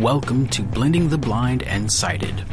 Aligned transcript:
Welcome 0.00 0.48
to 0.48 0.62
Blending 0.62 1.08
the 1.08 1.16
Blind 1.16 1.62
and 1.62 1.90
Sighted. 1.90 2.44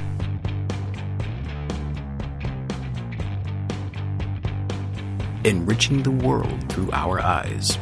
Enriching 5.44 6.04
the 6.04 6.12
world 6.12 6.70
through 6.72 6.92
our 6.92 7.20
eyes. 7.20 7.80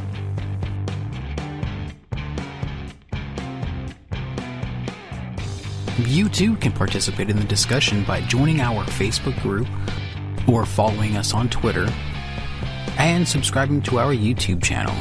You 5.98 6.30
too 6.30 6.56
can 6.56 6.72
participate 6.72 7.30
in 7.30 7.36
the 7.36 7.44
discussion 7.44 8.06
by 8.06 8.22
joining 8.22 8.62
our 8.62 8.86
Facebook 8.86 9.40
group 9.42 9.68
or 10.48 10.66
following 10.66 11.18
us 11.18 11.34
on 11.34 11.50
Twitter 11.50 11.90
and 12.98 13.28
subscribing 13.28 13.82
to 13.82 14.00
our 14.00 14.14
YouTube 14.14 14.64
channel. 14.64 14.96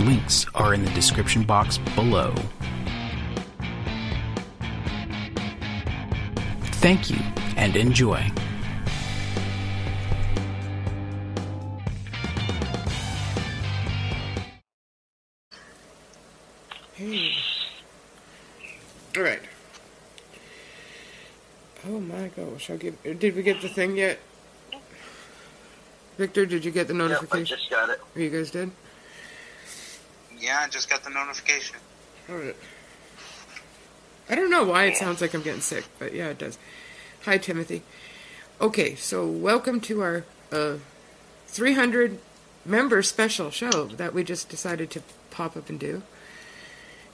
Links 0.00 0.46
are 0.54 0.74
in 0.74 0.84
the 0.84 0.90
description 0.92 1.42
box 1.42 1.78
below. 1.96 2.32
Thank 6.80 7.10
you 7.10 7.18
and 7.56 7.74
enjoy. 7.74 8.30
Hey. 16.94 17.32
All 19.16 19.22
right. 19.22 19.40
Oh 21.88 21.98
my 21.98 22.28
gosh! 22.28 22.70
I'll 22.70 22.76
give. 22.76 23.02
Did 23.02 23.34
we 23.34 23.42
get 23.42 23.60
the 23.60 23.68
thing 23.68 23.96
yet? 23.96 24.20
Victor, 26.16 26.46
did 26.46 26.64
you 26.64 26.70
get 26.70 26.86
the 26.86 26.94
notification? 26.94 27.38
Yep, 27.38 27.46
I 27.46 27.56
just 27.56 27.70
got 27.70 27.90
it. 27.90 28.00
You 28.14 28.30
guys 28.30 28.52
did. 28.52 28.70
Yeah, 30.40 30.60
I 30.60 30.68
just 30.68 30.88
got 30.88 31.02
the 31.02 31.10
notification. 31.10 31.76
All 32.28 32.36
right. 32.36 32.56
I 34.30 34.34
don't 34.34 34.50
know 34.50 34.64
why 34.64 34.84
it 34.84 34.96
sounds 34.96 35.20
like 35.20 35.34
I'm 35.34 35.42
getting 35.42 35.62
sick, 35.62 35.84
but 35.98 36.14
yeah, 36.14 36.28
it 36.28 36.38
does. 36.38 36.58
Hi, 37.24 37.38
Timothy. 37.38 37.82
Okay, 38.60 38.94
so 38.94 39.26
welcome 39.26 39.80
to 39.82 40.02
our 40.02 40.24
uh, 40.52 40.74
300 41.46 42.18
member 42.64 43.02
special 43.02 43.50
show 43.50 43.86
that 43.86 44.12
we 44.12 44.22
just 44.22 44.48
decided 44.48 44.90
to 44.90 45.02
pop 45.30 45.56
up 45.56 45.70
and 45.70 45.80
do. 45.80 46.02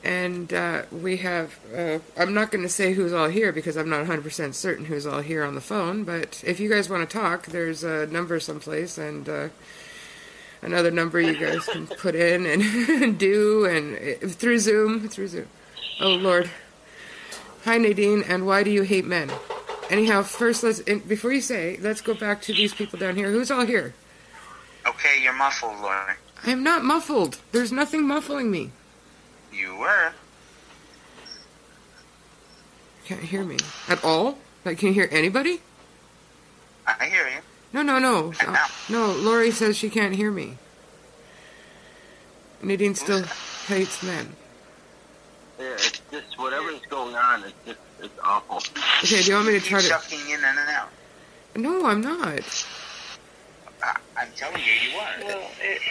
And 0.02 0.52
uh, 0.52 0.82
we 0.92 1.18
have, 1.18 1.58
uh, 1.74 2.00
I'm 2.18 2.34
not 2.34 2.50
going 2.50 2.62
to 2.62 2.68
say 2.68 2.92
who's 2.92 3.12
all 3.14 3.28
here 3.28 3.52
because 3.52 3.76
I'm 3.76 3.88
not 3.88 4.06
100% 4.06 4.52
certain 4.52 4.84
who's 4.84 5.06
all 5.06 5.22
here 5.22 5.44
on 5.44 5.54
the 5.54 5.62
phone, 5.62 6.04
but 6.04 6.42
if 6.46 6.60
you 6.60 6.68
guys 6.68 6.90
want 6.90 7.08
to 7.08 7.18
talk, 7.18 7.46
there's 7.46 7.84
a 7.84 8.06
number 8.08 8.38
someplace 8.38 8.98
and 8.98 9.26
uh, 9.28 9.48
another 10.64 10.90
number 10.90 11.20
you 11.20 11.38
guys 11.38 11.64
can 11.66 11.86
put 11.86 12.14
in 12.14 12.46
and 12.46 13.18
do 13.18 13.64
and 13.66 13.96
uh, 13.96 14.28
through 14.28 14.58
Zoom, 14.58 15.08
through 15.08 15.28
Zoom. 15.28 15.46
Oh, 16.00 16.14
Lord. 16.14 16.50
Hi, 17.64 17.78
Nadine, 17.78 18.22
and 18.22 18.46
why 18.46 18.62
do 18.62 18.70
you 18.70 18.82
hate 18.82 19.04
men? 19.04 19.30
Anyhow, 19.90 20.22
first, 20.22 20.62
let's, 20.62 20.80
before 20.80 21.32
you 21.32 21.40
say, 21.40 21.78
let's 21.80 22.00
go 22.00 22.14
back 22.14 22.42
to 22.42 22.52
these 22.52 22.74
people 22.74 22.98
down 22.98 23.16
here. 23.16 23.30
Who's 23.30 23.50
all 23.50 23.66
here? 23.66 23.94
Okay, 24.86 25.22
you're 25.22 25.32
muffled, 25.34 25.78
Laurie. 25.80 26.14
I 26.44 26.50
am 26.50 26.62
not 26.62 26.84
muffled. 26.84 27.38
There's 27.52 27.72
nothing 27.72 28.06
muffling 28.06 28.50
me. 28.50 28.70
You 29.52 29.76
were. 29.76 30.12
Can't 33.04 33.22
hear 33.22 33.44
me 33.44 33.58
at 33.88 34.02
all. 34.04 34.38
Like, 34.64 34.78
can 34.78 34.88
you 34.88 34.94
hear 34.94 35.08
anybody? 35.10 35.60
I 36.86 37.06
hear 37.06 37.28
you. 37.28 37.40
No, 37.74 37.82
no, 37.82 37.98
no. 37.98 38.32
And 38.40 38.52
now? 38.52 38.66
No, 38.88 39.12
Lori 39.12 39.50
says 39.50 39.76
she 39.76 39.90
can't 39.90 40.14
hear 40.14 40.30
me. 40.30 40.56
Nadine 42.62 42.94
still 42.94 43.24
hates 43.66 44.00
men. 44.04 44.36
Yeah, 45.58 45.66
it's 45.72 46.00
just 46.12 46.38
whatever's 46.38 46.80
going 46.88 47.16
on. 47.16 47.42
It's 47.42 47.52
just 47.66 47.78
it's 48.00 48.18
awful. 48.22 48.58
Okay, 49.02 49.22
do 49.22 49.28
you 49.28 49.34
want 49.34 49.48
me 49.48 49.58
to 49.58 49.60
try 49.60 49.80
to? 49.80 49.86
shucking 49.86 50.20
in 50.30 50.44
and 50.44 50.58
out. 50.70 50.88
No, 51.56 51.86
I'm 51.86 52.00
not. 52.00 52.64
I, 53.82 53.96
I'm 54.16 54.28
telling 54.36 54.60
you, 54.62 54.90
you 54.92 54.98
are. 54.98 55.14
Well, 55.24 55.50
it, 55.60 55.82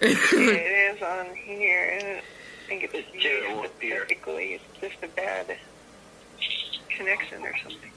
it 0.02 0.96
is 0.96 1.02
on 1.02 1.26
here, 1.36 1.96
and 2.00 2.18
I 2.18 2.22
think 2.68 2.82
it's 2.82 2.94
It's 2.94 3.10
viewed 3.12 3.22
terrible 3.22 3.62
here. 3.80 4.00
specifically. 4.00 4.54
It's 4.54 4.64
just 4.80 5.02
a 5.04 5.08
bad 5.14 5.56
connection 6.88 7.42
or 7.42 7.56
something. 7.58 7.90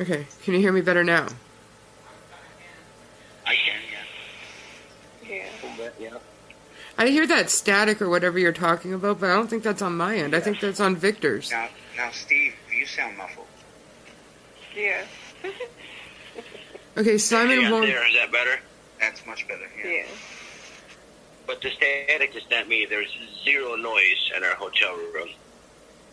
Okay, 0.00 0.26
can 0.44 0.54
you 0.54 0.60
hear 0.60 0.72
me 0.72 0.80
better 0.80 1.04
now? 1.04 1.26
I 3.46 3.54
can, 3.54 3.80
yeah. 5.28 5.36
Yeah. 5.36 5.44
But, 5.76 5.94
yeah. 6.00 6.16
I 6.96 7.08
hear 7.08 7.26
that 7.26 7.50
static 7.50 8.00
or 8.00 8.08
whatever 8.08 8.38
you're 8.38 8.52
talking 8.52 8.92
about, 8.94 9.20
but 9.20 9.30
I 9.30 9.34
don't 9.34 9.48
think 9.48 9.62
that's 9.62 9.82
on 9.82 9.96
my 9.96 10.16
end. 10.16 10.34
I 10.34 10.40
think 10.40 10.60
that's 10.60 10.80
on 10.80 10.96
Victor's. 10.96 11.50
Now, 11.50 11.68
now, 11.96 12.10
Steve, 12.12 12.54
you 12.74 12.86
sound 12.86 13.16
muffled. 13.18 13.46
Yeah. 14.74 15.04
Okay, 16.96 17.18
Simon 17.18 17.60
Hey, 17.62 17.70
won't. 17.70 17.86
there, 17.86 18.06
is 18.08 18.14
that 18.14 18.32
better? 18.32 18.58
That's 18.98 19.24
much 19.26 19.46
better. 19.48 19.66
Yeah. 19.82 19.90
Yeah. 19.90 20.04
But 21.46 21.60
the 21.62 21.70
static 21.70 22.34
is 22.36 22.42
not 22.50 22.68
me. 22.68 22.86
There's 22.88 23.08
zero 23.44 23.76
noise 23.76 24.30
in 24.36 24.44
our 24.44 24.54
hotel 24.54 24.94
room. 25.14 25.28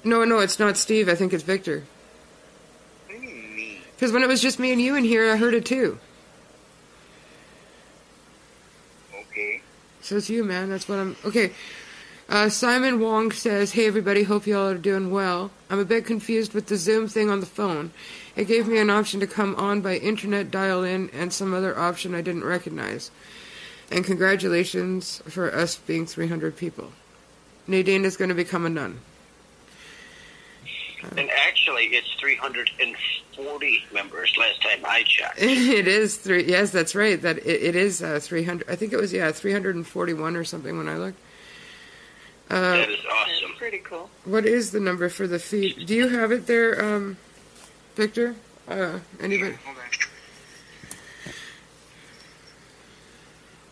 No, 0.03 0.23
no, 0.23 0.39
it's 0.39 0.59
not 0.59 0.77
Steve. 0.77 1.09
I 1.09 1.15
think 1.15 1.33
it's 1.33 1.43
Victor. 1.43 1.83
What 3.07 3.19
do 3.19 3.21
you 3.21 3.33
mean? 3.33 3.36
Because 3.97 4.11
when 4.11 4.21
it 4.21 4.27
was 4.27 4.43
just 4.43 4.59
me 4.59 4.71
and 4.71 4.79
you 4.79 4.93
in 4.95 5.03
here, 5.03 5.31
I 5.31 5.37
heard 5.37 5.55
it 5.55 5.65
too. 5.65 5.97
Okay. 9.11 9.61
So 10.01 10.17
it's 10.17 10.29
you, 10.29 10.43
man. 10.43 10.69
That's 10.69 10.87
what 10.87 10.99
I'm. 10.99 11.15
Okay. 11.25 11.51
Uh, 12.29 12.47
Simon 12.47 12.99
Wong 12.99 13.31
says, 13.31 13.71
Hey 13.71 13.87
everybody, 13.87 14.21
hope 14.21 14.45
you 14.45 14.55
all 14.55 14.67
are 14.67 14.77
doing 14.77 15.09
well. 15.09 15.49
I'm 15.71 15.79
a 15.79 15.85
bit 15.85 16.05
confused 16.05 16.53
with 16.53 16.67
the 16.67 16.77
Zoom 16.77 17.07
thing 17.07 17.31
on 17.31 17.39
the 17.39 17.47
phone. 17.47 17.91
It 18.35 18.47
gave 18.47 18.67
me 18.67 18.77
an 18.77 18.91
option 18.91 19.19
to 19.21 19.27
come 19.27 19.55
on 19.55 19.81
by 19.81 19.95
internet 19.95 20.51
dial 20.51 20.83
in 20.83 21.09
and 21.11 21.33
some 21.33 21.53
other 21.53 21.75
option 21.79 22.13
I 22.13 22.21
didn't 22.21 22.43
recognize. 22.43 23.09
And 23.89 24.05
congratulations 24.05 25.23
for 25.27 25.51
us 25.51 25.77
being 25.77 26.05
300 26.05 26.55
people. 26.55 26.91
Nadine 27.65 28.05
is 28.05 28.17
going 28.17 28.29
to 28.29 28.35
become 28.35 28.65
a 28.65 28.69
nun. 28.69 28.99
And 31.15 31.29
actually, 31.31 31.85
it's 31.85 32.11
340 32.19 33.83
members 33.93 34.35
last 34.37 34.61
time 34.61 34.79
I 34.85 35.03
checked. 35.03 35.37
it 35.41 35.87
is 35.87 36.17
three. 36.17 36.43
Yes, 36.45 36.71
that's 36.71 36.95
right. 36.95 37.21
That 37.21 37.37
it, 37.39 37.63
it 37.63 37.75
is 37.75 38.01
uh, 38.01 38.19
300. 38.21 38.69
I 38.69 38.75
think 38.75 38.93
it 38.93 38.97
was 38.97 39.13
yeah 39.13 39.31
341 39.31 40.35
or 40.35 40.43
something 40.43 40.77
when 40.77 40.89
I 40.89 40.97
looked. 40.97 41.19
Uh, 42.49 42.61
that 42.61 42.89
is 42.89 42.97
That's 43.03 43.13
awesome. 43.13 43.55
pretty 43.57 43.79
cool. 43.79 44.09
What 44.23 44.45
is 44.45 44.71
the 44.71 44.79
number 44.79 45.09
for 45.09 45.27
the 45.27 45.37
feed? 45.37 45.85
Do 45.85 45.93
you 45.93 46.07
have 46.07 46.31
it 46.31 46.47
there, 46.47 46.81
um, 46.83 47.17
Victor? 47.95 48.35
Uh, 48.67 48.99
anybody? 49.19 49.57
Hold 49.65 49.77
on. 49.77 49.83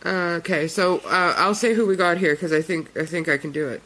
Uh, 0.06 0.35
okay, 0.38 0.68
so 0.68 1.00
uh, 1.00 1.34
I'll 1.38 1.56
say 1.56 1.74
who 1.74 1.88
we 1.88 1.96
got 1.96 2.18
here 2.19 2.35
because 2.35 2.53
I 2.53 2.62
think 2.62 2.96
I 2.96 3.06
think 3.06 3.28
I 3.28 3.38
can 3.38 3.52
do 3.52 3.68
it. 3.68 3.81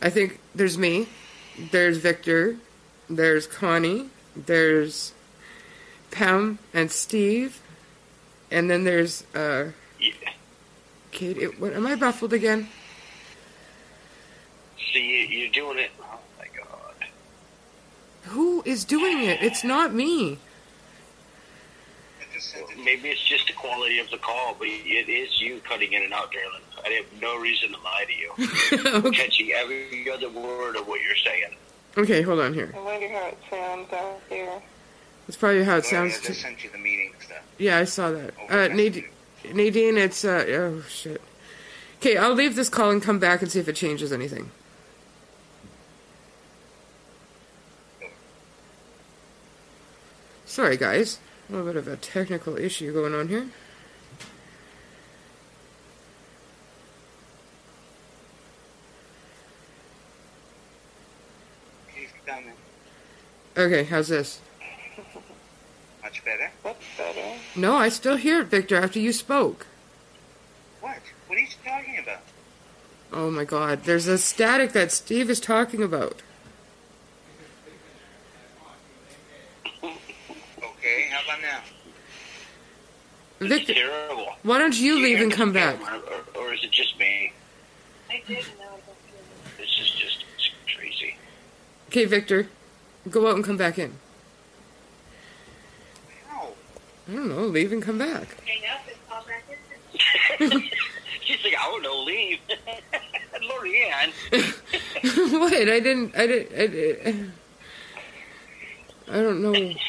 I 0.00 0.08
think 0.10 0.38
there's 0.54 0.78
me, 0.78 1.08
there's 1.70 1.98
Victor, 1.98 2.56
there's 3.08 3.46
Connie, 3.46 4.08
there's 4.34 5.12
Pam 6.10 6.58
and 6.72 6.90
Steve, 6.90 7.60
and 8.50 8.70
then 8.70 8.84
there's 8.84 9.24
uh, 9.34 9.70
Yeah. 10.00 10.12
Kate. 11.10 11.36
It, 11.38 11.60
what, 11.60 11.72
am 11.72 11.86
I 11.86 11.94
baffled 11.94 12.32
again? 12.32 12.68
See, 14.92 15.00
you, 15.00 15.38
you're 15.38 15.50
doing 15.50 15.78
it. 15.78 15.90
Oh 16.00 16.18
my 16.38 16.46
god. 16.56 17.08
Who 18.24 18.62
is 18.64 18.84
doing 18.84 19.20
it? 19.24 19.42
It's 19.42 19.64
not 19.64 19.94
me. 19.94 20.38
I 22.20 22.34
just 22.34 22.50
sent 22.50 22.68
it. 22.70 22.78
Maybe 22.84 23.08
it's 23.10 23.22
just 23.24 23.46
the 23.46 23.52
quality 23.52 23.98
of 24.00 24.10
the 24.10 24.18
call, 24.18 24.56
but 24.58 24.66
it 24.68 25.08
is 25.08 25.40
you 25.40 25.60
cutting 25.68 25.92
in 25.92 26.02
and 26.02 26.12
out, 26.12 26.32
darling. 26.32 26.62
I 26.84 26.88
have 26.90 27.06
no 27.22 27.38
reason 27.40 27.70
to 27.72 27.78
lie 27.80 28.04
to 28.06 28.12
you. 28.12 28.88
I'm 28.94 28.96
okay. 29.06 29.16
catching 29.24 29.52
every 29.52 30.10
other 30.10 30.28
word 30.28 30.76
of 30.76 30.86
what 30.86 31.00
you're 31.02 31.16
saying. 31.16 31.54
okay, 31.96 32.22
hold 32.22 32.40
on 32.40 32.52
here. 32.54 32.72
I 32.76 32.80
wonder 32.80 33.08
how 33.08 33.26
it 33.28 33.38
sounds 33.50 33.92
out 33.92 34.20
here. 34.28 34.62
That's 35.26 35.36
probably 35.38 35.64
how 35.64 35.76
it 35.76 35.90
Laurie, 35.92 36.10
sounds. 36.10 36.18
I 36.18 36.26
To, 36.26 36.34
sent 36.34 36.64
you 36.64 36.70
the 36.70 36.78
meeting 36.78 37.12
stuff. 37.24 37.42
yeah, 37.58 37.78
I 37.78 37.84
saw 37.84 38.10
that. 38.10 38.34
Uh, 38.50 38.68
Nadine, 38.68 39.06
Nadine, 39.52 39.96
it's 39.96 40.24
uh, 40.24 40.44
oh 40.48 40.82
shit. 40.88 41.22
Okay, 42.00 42.18
I'll 42.18 42.34
leave 42.34 42.54
this 42.56 42.68
call 42.68 42.90
and 42.90 43.02
come 43.02 43.18
back 43.18 43.40
and 43.40 43.50
see 43.50 43.60
if 43.60 43.68
it 43.68 43.76
changes 43.76 44.12
anything. 44.12 44.50
Sorry, 50.46 50.76
guys. 50.76 51.18
A 51.48 51.52
little 51.52 51.66
bit 51.66 51.76
of 51.76 51.88
a 51.88 51.96
technical 51.96 52.56
issue 52.56 52.92
going 52.92 53.14
on 53.14 53.28
here. 53.28 53.48
He's 61.94 62.08
done 62.26 62.44
it. 62.44 62.56
Okay, 63.56 63.84
how's 63.84 64.08
this? 64.08 64.40
Much 66.02 66.24
better. 66.24 66.50
That's 66.62 66.84
better. 66.98 67.38
No, 67.56 67.76
I 67.76 67.88
still 67.88 68.16
hear 68.16 68.40
it, 68.40 68.48
Victor, 68.48 68.76
after 68.76 68.98
you 68.98 69.12
spoke. 69.12 69.66
What? 70.80 70.98
What 71.28 71.38
are 71.38 71.40
you 71.40 71.46
talking 71.64 71.98
about? 72.02 72.20
Oh 73.12 73.30
my 73.30 73.44
god, 73.44 73.84
there's 73.84 74.08
a 74.08 74.18
static 74.18 74.72
that 74.72 74.90
Steve 74.90 75.30
is 75.30 75.40
talking 75.40 75.82
about. 75.82 76.22
Okay, 80.86 81.08
how 81.10 81.24
about 81.24 81.40
now? 81.40 81.60
It's 83.40 83.48
Victor, 83.48 83.72
terrible. 83.72 84.34
why 84.42 84.58
don't 84.58 84.78
you 84.78 84.96
leave 85.00 85.18
and 85.18 85.32
come 85.32 85.50
back? 85.50 85.80
Or, 85.80 86.42
or 86.42 86.52
is 86.52 86.62
it 86.62 86.72
just 86.72 86.98
me? 86.98 87.32
I 88.10 88.22
did 88.28 88.44
know 88.58 88.76
that. 88.84 89.56
This 89.56 89.78
is 89.80 89.90
just 89.92 90.24
it's 90.36 90.50
crazy. 90.76 91.16
Okay, 91.88 92.04
Victor, 92.04 92.48
go 93.10 93.28
out 93.28 93.36
and 93.36 93.44
come 93.44 93.56
back 93.56 93.78
in. 93.78 93.92
How? 96.28 96.48
I 97.08 97.12
don't 97.12 97.28
know, 97.28 97.46
leave 97.46 97.72
and 97.72 97.82
come 97.82 97.98
back. 97.98 98.40
Hang 98.44 98.62
up 98.72 98.80
and 98.86 98.96
call 99.08 99.24
back 99.24 99.44
in. 99.48 100.70
She's 101.24 101.42
like, 101.44 101.54
oh, 101.58 101.62
I 101.62 101.70
don't 101.70 101.82
know, 101.82 102.02
leave. 102.02 102.38
Lorianne. 103.44 104.12
what? 105.40 105.52
I 105.52 105.80
didn't. 105.80 106.16
I 106.16 106.26
didn't. 106.26 106.52
I, 106.54 106.66
didn't, 106.66 107.32
I 109.08 109.22
don't 109.22 109.42
know. 109.42 109.52
it's 109.52 109.80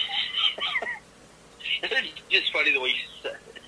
just 2.29 2.51
funny 2.51 2.73
the 2.73 2.81
way 2.81 2.89
you 2.89 2.95
said 3.21 3.38
it. 3.56 3.62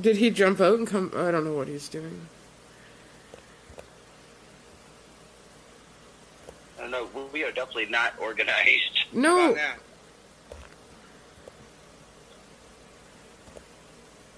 Did 0.00 0.16
he 0.16 0.30
jump 0.30 0.60
out 0.60 0.78
and 0.78 0.86
come? 0.86 1.12
I 1.14 1.30
don't 1.30 1.44
know 1.44 1.54
what 1.54 1.68
he's 1.68 1.88
doing. 1.88 2.28
I 6.82 6.88
don't 6.88 7.14
know. 7.14 7.28
We 7.32 7.44
are 7.44 7.52
definitely 7.52 7.86
not 7.86 8.14
organized. 8.20 9.04
No, 9.12 9.56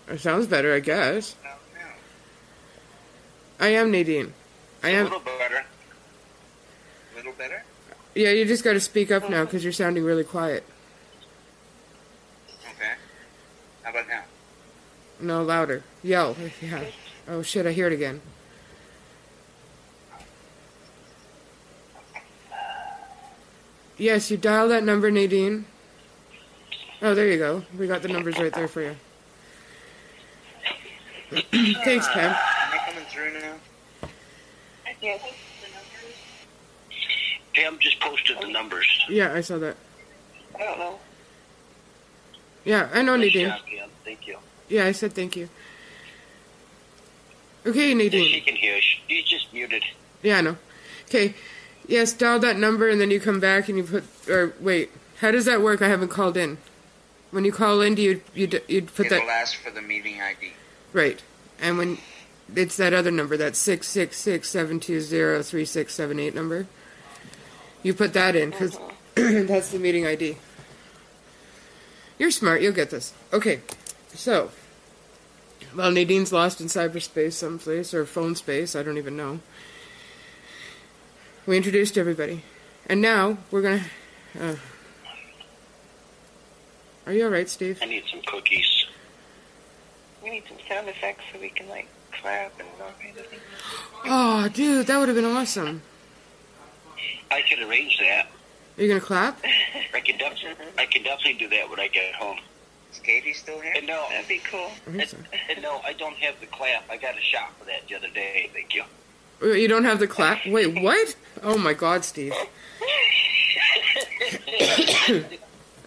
it 0.09 0.21
sounds 0.21 0.47
better, 0.47 0.75
I 0.75 0.81
guess. 0.81 1.37
How 1.43 1.57
now? 1.75 1.87
I 3.61 3.69
am 3.69 3.91
Nadine. 3.91 4.35
I 4.83 4.91
am. 4.91 5.07
A 5.07 5.09
little 5.09 5.21
better. 5.21 5.65
A 7.13 7.17
little 7.17 7.33
better? 7.33 7.63
Yeah, 8.15 8.31
you 8.33 8.45
just 8.45 8.63
got 8.63 8.75
to 8.75 8.81
speak 8.81 9.11
up 9.11 9.31
now 9.31 9.45
because 9.45 9.65
you're 9.65 9.73
sounding 9.73 10.05
really 10.05 10.25
quiet. 10.25 10.65
Okay. 12.77 12.93
How 13.83 13.91
about 13.91 14.07
now? 14.07 14.23
No, 15.19 15.43
louder. 15.43 15.83
Yell. 16.03 16.37
Yeah. 16.61 16.85
Oh 17.27 17.41
shit! 17.41 17.65
I 17.65 17.73
hear 17.73 17.87
it 17.87 17.95
again. 17.95 18.21
Yes, 23.97 24.31
you 24.31 24.37
dial 24.37 24.69
that 24.69 24.85
number, 24.85 25.11
Nadine. 25.11 25.67
Oh, 27.03 27.15
there 27.15 27.29
you 27.31 27.39
go. 27.39 27.63
We 27.79 27.87
got 27.87 28.03
the 28.03 28.09
numbers 28.09 28.37
right 28.39 28.53
there 28.53 28.69
for 28.69 28.83
you. 28.83 28.97
Thanks, 31.85 32.09
Pam. 32.09 32.31
Am 32.31 32.37
I 32.73 32.79
coming 32.91 33.05
through 33.09 33.33
now? 33.41 34.09
Yes. 35.01 35.21
Pam 37.55 37.79
just 37.79 38.01
posted 38.01 38.39
the 38.41 38.49
numbers. 38.49 38.87
Yeah, 39.09 39.33
I 39.33 39.41
saw 39.43 39.59
that. 39.59 39.77
I 40.59 40.65
don't 40.65 40.79
know. 40.79 40.99
Yeah, 42.65 42.89
I 42.93 43.03
know, 43.03 43.17
Nice 43.17 43.27
Nadine. 43.35 43.49
job, 43.49 43.61
Pam. 43.67 43.89
Thank 44.05 44.27
you. 44.27 44.39
Yeah, 44.69 44.87
I 44.87 44.93
said 44.93 45.13
thank 45.13 45.37
you. 45.37 45.49
Okay, 47.67 47.95
Nadine. 47.95 48.31
she 48.33 48.41
can 48.41 48.57
hear. 48.57 48.81
She's 48.81 49.25
just 49.25 49.53
muted. 49.53 49.85
Yeah, 50.23 50.39
I 50.39 50.41
know. 50.41 50.57
Okay. 51.07 51.35
Yes, 51.87 52.13
dial 52.13 52.39
that 52.41 52.57
number 52.57 52.89
and 52.89 53.01
then 53.01 53.11
you 53.11 53.21
come 53.21 53.41
back 53.41 53.69
and 53.69 53.79
you 53.79 53.85
put. 53.85 54.05
Or 54.29 54.55
wait, 54.61 54.91
how 55.21 55.31
does 55.31 55.45
that 55.45 55.61
work? 55.61 55.83
I 55.83 55.89
haven't 55.89 56.09
called 56.09 56.37
in. 56.37 56.59
When 57.31 57.45
you 57.45 57.53
call 57.53 57.81
in, 57.81 57.95
do 57.95 58.03
you 58.03 58.23
you 58.35 58.49
you 58.69 58.83
put 58.83 59.07
It'll 59.07 59.19
that 59.19 59.29
ask 59.29 59.59
for 59.59 59.71
the 59.71 59.83
meeting 59.83 60.21
ID. 60.21 60.53
right? 60.93 61.23
And 61.61 61.79
when 61.79 61.99
it's 62.55 62.77
that 62.77 62.93
other 62.93 63.11
number, 63.11 63.37
that 63.37 63.57
six 63.57 63.89
six 63.89 64.17
six 64.17 64.49
seven 64.49 64.81
two 64.81 65.01
zero 65.01 65.43
three 65.43 65.65
six 65.65 65.95
seven 65.95 66.19
eight 66.19 66.35
number, 66.35 66.67
you 67.83 67.93
put 67.93 68.13
that 68.15 68.37
in 68.37 68.51
because 68.51 68.77
uh-huh. 68.77 68.91
that's 69.47 69.71
the 69.71 69.79
meeting 69.79 70.07
ID. 70.07 70.37
You're 72.19 72.31
smart. 72.31 72.63
You'll 72.63 72.73
get 72.73 72.91
this. 72.91 73.13
Okay, 73.33 73.61
so. 74.15 74.51
Well, 75.75 75.91
Nadine's 75.91 76.33
lost 76.33 76.61
in 76.61 76.69
cyberspace 76.69 77.33
someplace 77.33 77.93
or 77.93 78.07
phone 78.07 78.37
space. 78.37 78.77
I 78.77 78.85
don't 78.85 78.97
even 78.97 79.17
know. 79.17 79.41
We 81.47 81.59
introduced 81.59 81.99
everybody, 81.99 82.43
and 82.87 83.03
now 83.03 83.37
we're 83.51 83.61
gonna. 83.61 83.85
Uh, 84.41 84.57
are 87.07 87.13
you 87.13 87.25
all 87.25 87.31
right, 87.31 87.49
Steve? 87.49 87.79
I 87.83 87.85
need 87.85 88.05
some 88.11 88.23
cookies. 88.27 88.87
We 90.23 90.31
need 90.31 90.45
some 90.49 90.57
sound 90.67 90.89
effects 90.89 91.23
so 91.31 91.39
we 91.39 91.51
can 91.51 91.69
like 91.69 91.87
clap 92.13 92.59
and 92.59 92.69
all 92.81 92.91
kinds 92.99 93.19
of 93.19 93.27
things. 93.27 93.43
Oh, 94.07 94.49
dude, 94.49 94.87
that 94.87 94.99
would 94.99 95.09
have 95.09 95.17
been 95.17 95.27
awesome. 95.27 95.83
I 97.31 97.43
could 97.43 97.59
arrange 97.59 97.99
that. 97.99 98.29
Are 98.79 98.83
you 98.83 98.89
gonna 98.89 99.01
clap? 99.03 99.39
I 99.93 100.01
can 100.01 100.17
definitely, 100.17 100.65
I 100.79 100.87
can 100.87 101.03
definitely 101.03 101.35
do 101.35 101.49
that 101.51 101.69
when 101.69 101.79
I 101.79 101.89
get 101.89 102.15
home. 102.15 102.39
Is 102.91 103.01
Katie 103.01 103.35
still 103.35 103.61
here? 103.61 103.75
And 103.77 103.87
no, 103.87 104.07
That'd 104.09 104.29
be 104.29 104.39
cool. 104.51 104.71
I 104.87 104.91
think 104.91 105.01
and, 105.03 105.09
so. 105.11 105.17
and 105.51 105.63
no, 105.63 105.81
I 105.85 105.93
don't 105.93 106.17
have 106.17 106.41
the 106.41 106.47
clap. 106.47 106.85
I 106.91 106.97
got 106.97 107.19
a 107.19 107.21
shot 107.21 107.53
for 107.59 107.67
that 107.67 107.87
the 107.87 107.97
other 107.97 108.09
day. 108.09 108.49
Thank 108.55 108.75
you. 108.75 108.85
You 109.43 109.69
don't 109.69 109.85
have 109.85 109.99
the 109.99 110.07
clap. 110.07 110.47
Wait, 110.47 110.81
what? 110.81 111.17
Oh 111.43 111.59
my 111.59 111.75
God, 111.75 112.05
Steve. 112.05 112.33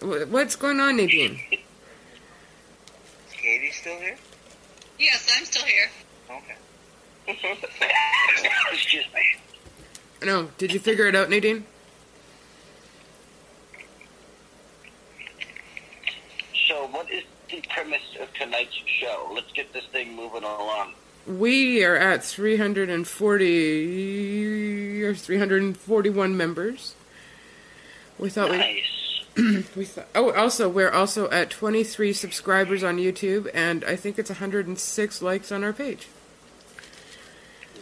What's 0.00 0.54
going 0.56 0.78
on, 0.80 0.96
Nadine? 0.96 1.40
Is 1.50 1.58
Katie 3.32 3.70
still 3.72 3.98
here? 3.98 4.16
Yes, 4.98 5.28
I'm 5.36 5.44
still 5.44 5.64
here. 5.64 5.90
Okay. 6.30 6.56
Excuse 8.72 9.04
me. 9.14 9.22
No, 10.26 10.50
did 10.58 10.72
you 10.72 10.78
figure 10.80 11.06
it 11.06 11.14
out, 11.16 11.30
Nadine? 11.30 11.64
So, 16.68 16.86
what 16.88 17.10
is 17.10 17.24
the 17.50 17.62
premise 17.70 18.16
of 18.20 18.32
tonight's 18.34 18.74
show? 19.00 19.30
Let's 19.34 19.50
get 19.52 19.72
this 19.72 19.84
thing 19.86 20.14
moving 20.14 20.42
along. 20.44 20.92
We 21.28 21.84
are 21.84 21.94
at 21.94 22.24
340 22.24 25.04
or 25.04 25.14
341 25.14 26.36
members. 26.36 26.96
We 28.18 28.28
thought 28.30 28.50
we 28.50 28.56
Nice. 28.56 29.22
we 29.76 29.84
thought. 29.84 30.08
Oh, 30.14 30.32
also 30.32 30.70
we're 30.70 30.90
also 30.90 31.30
at 31.30 31.50
23 31.50 32.14
subscribers 32.14 32.82
on 32.82 32.96
YouTube, 32.96 33.50
and 33.52 33.84
I 33.84 33.94
think 33.94 34.18
it's 34.18 34.30
106 34.30 35.22
likes 35.22 35.52
on 35.52 35.62
our 35.64 35.74
page. 35.74 36.08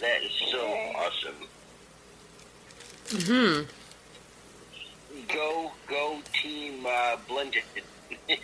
That 0.00 0.24
is 0.24 0.32
so 0.50 0.66
awesome. 0.96 1.36
Hmm. 3.26 3.60
Go, 5.32 5.70
go, 5.86 6.18
team 6.32 6.84
uh, 6.84 7.16
blended. 7.28 7.62
Do 8.28 8.34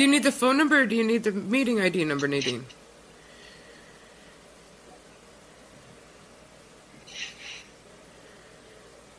you 0.00 0.08
need 0.08 0.22
the 0.22 0.32
phone 0.32 0.56
number 0.56 0.80
or 0.80 0.86
do 0.86 0.96
you 0.96 1.04
need 1.04 1.24
the 1.24 1.30
meeting 1.30 1.78
ID 1.80 2.04
number, 2.04 2.26
Nadine? 2.26 2.64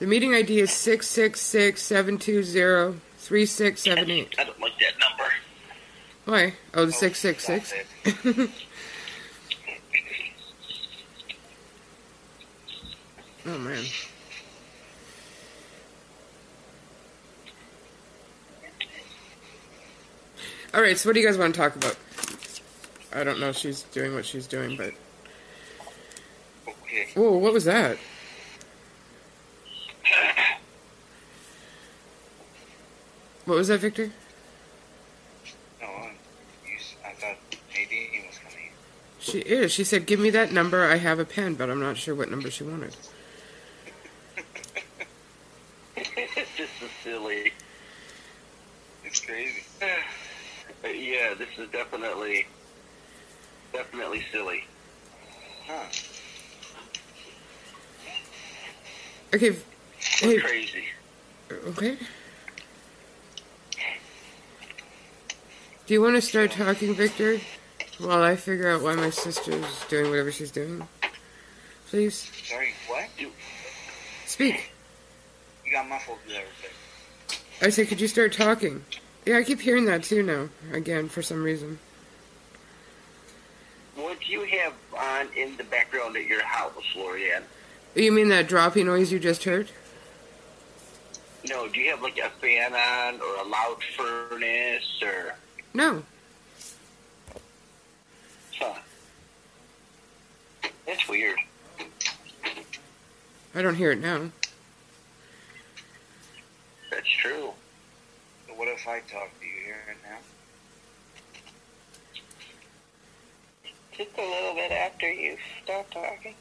The 0.04 0.10
meeting 0.10 0.36
ID 0.36 0.60
is 0.60 0.74
666 0.74 1.82
720 1.82 3.00
3678. 3.20 4.36
I 4.38 4.44
don't 4.44 4.60
like 4.60 4.74
that 4.80 5.00
number. 5.00 5.34
Why? 6.26 6.56
Oh, 6.74 6.86
the 6.86 6.92
Oh, 6.94 7.00
666? 7.00 7.74
that's. 8.04 8.50
Oh, 13.46 13.58
man. 13.60 13.86
All 20.74 20.82
right, 20.82 20.98
so 20.98 21.08
what 21.08 21.14
do 21.14 21.22
you 21.22 21.26
guys 21.26 21.38
want 21.38 21.56
to 21.56 21.58
talk 21.62 21.78
about? 21.78 21.96
I 23.14 23.24
don't 23.24 23.40
know 23.40 23.48
if 23.48 23.56
she's 23.56 23.84
doing 23.84 24.14
what 24.14 24.26
she's 24.26 24.48
doing, 24.48 24.76
but. 24.76 24.92
Okay. 26.68 27.08
Whoa, 27.16 27.38
what 27.38 27.54
was 27.54 27.64
that? 27.64 27.98
What 33.46 33.58
was 33.58 33.68
that, 33.68 33.80
Victor? 33.82 34.10
No, 35.82 35.88
you, 36.66 36.76
s- 36.78 36.96
I 37.06 37.12
thought 37.14 37.38
Nadine 37.74 38.24
was 38.28 38.38
coming. 38.40 38.70
She 39.20 39.40
is. 39.40 39.72
She 39.72 39.84
said, 39.84 40.06
Give 40.06 40.20
me 40.20 40.30
that 40.32 40.52
number. 40.52 40.86
I 40.86 40.96
have 40.98 41.20
a 41.20 41.26
pen, 41.26 41.56
but 41.56 41.70
I'm 41.70 41.80
not 41.80 41.98
sure 41.98 42.16
what 42.16 42.30
number 42.32 42.50
she 42.50 42.64
wanted. 42.64 42.96
this 45.96 46.58
is 46.58 46.70
silly. 47.04 47.52
It's 49.04 49.20
crazy. 49.20 49.64
Yeah, 50.86 51.34
this 51.34 51.48
is 51.58 51.70
definitely, 51.72 52.46
definitely 53.72 54.22
silly. 54.34 54.66
Huh. 55.66 55.86
Okay. 59.34 59.52
We're 60.22 60.30
Hey, 60.32 60.40
crazy. 60.40 60.84
okay. 61.70 61.98
Do 65.86 65.94
you 65.94 66.02
want 66.02 66.16
to 66.16 66.22
start 66.22 66.52
talking, 66.52 66.94
Victor? 66.94 67.40
while 68.00 68.24
I 68.24 68.36
figure 68.36 68.70
out 68.70 68.82
why 68.82 68.96
my 68.96 69.10
sister's 69.10 69.86
doing 69.88 70.10
whatever 70.10 70.32
she's 70.32 70.52
doing. 70.52 70.88
Please 71.88 72.30
Sorry, 72.44 72.74
what? 72.88 73.08
speak. 74.26 74.72
You 75.66 75.72
got 75.72 75.88
muffled 75.88 76.18
there. 76.28 76.44
I 77.62 77.70
said, 77.70 77.88
could 77.88 78.02
you 78.02 78.08
start 78.08 78.34
talking? 78.34 78.84
Yeah, 79.26 79.38
I 79.38 79.44
keep 79.44 79.62
hearing 79.62 79.86
that 79.86 80.04
too 80.04 80.24
now. 80.24 80.50
Again, 80.72 81.08
for 81.08 81.22
some 81.22 81.44
reason. 81.44 81.80
What 83.96 84.20
do 84.20 84.32
you 84.32 84.44
have 84.44 84.74
on 84.98 85.28
in 85.38 85.56
the 85.56 85.64
background 85.64 86.18
at 86.18 86.26
your 86.26 86.44
house, 86.44 86.74
Lorianne? 86.96 87.44
You 87.96 88.12
mean 88.12 88.30
that 88.30 88.48
droppy 88.48 88.84
noise 88.84 89.12
you 89.12 89.20
just 89.20 89.44
heard? 89.44 89.70
No, 91.48 91.68
do 91.68 91.80
you 91.80 91.92
have 91.92 92.02
like 92.02 92.18
a 92.18 92.30
fan 92.42 92.74
on 92.74 93.22
or 93.22 93.46
a 93.46 93.48
loud 93.48 93.78
furnace 93.96 95.04
or? 95.04 95.36
No. 95.74 96.04
Huh. 98.60 98.76
That's 100.86 101.08
weird. 101.10 101.40
I 103.56 103.62
don't 103.62 103.76
hear 103.76 103.92
it 103.92 104.00
now. 104.00 104.30
That's 106.92 107.10
true. 107.10 107.50
So 108.48 108.54
what 108.56 108.68
if 108.68 108.88
I 108.88 109.00
talk? 109.00 109.30
Do 109.40 109.46
you 109.48 109.64
hear 109.66 109.78
it 109.90 109.98
now? 110.04 110.18
Just 113.98 114.18
a 114.18 114.22
little 114.22 114.54
bit 114.56 114.72
after 114.72 115.12
you 115.12 115.38
stop 115.64 115.90
talking. 115.92 116.36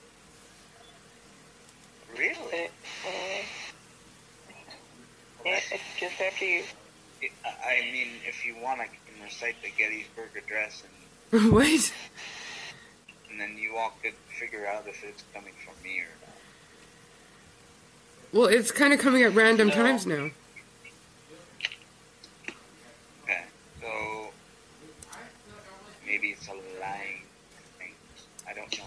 Really? 2.17 2.35
Uh, 3.07 3.43
yeah, 5.45 5.61
it's 5.71 5.83
just 5.99 6.21
after 6.21 6.45
you. 6.45 6.65
I 7.45 7.49
I 7.67 7.93
mean, 7.93 8.09
if 8.27 8.45
you 8.45 8.57
want, 8.63 8.81
I 8.81 8.87
can 8.87 8.97
recite 9.23 9.57
the 9.63 9.71
Gettysburg 9.77 10.31
Address, 10.37 10.83
and, 11.33 11.53
what? 11.53 11.93
and 13.31 13.41
then 13.41 13.57
you 13.59 13.77
all 13.77 13.93
could 14.03 14.15
figure 14.39 14.67
out 14.67 14.87
if 14.87 15.03
it's 15.05 15.23
coming 15.35 15.55
from 15.65 15.75
me 15.83 16.01
or 16.01 16.07
not. 16.21 16.29
Well, 18.33 18.47
it's 18.47 18.71
kind 18.71 18.93
of 18.93 19.01
coming 19.01 19.23
at 19.23 19.35
random 19.35 19.69
No. 19.69 19.75
times 19.75 20.07
now. 20.07 20.31
Okay, 23.25 23.43
so 23.81 24.31
maybe 26.07 26.29
it's 26.31 26.49
a 26.49 26.53
lying 26.81 27.23
thing. 27.79 27.93
I 28.49 28.55
don't 28.55 28.79
know. 28.79 28.85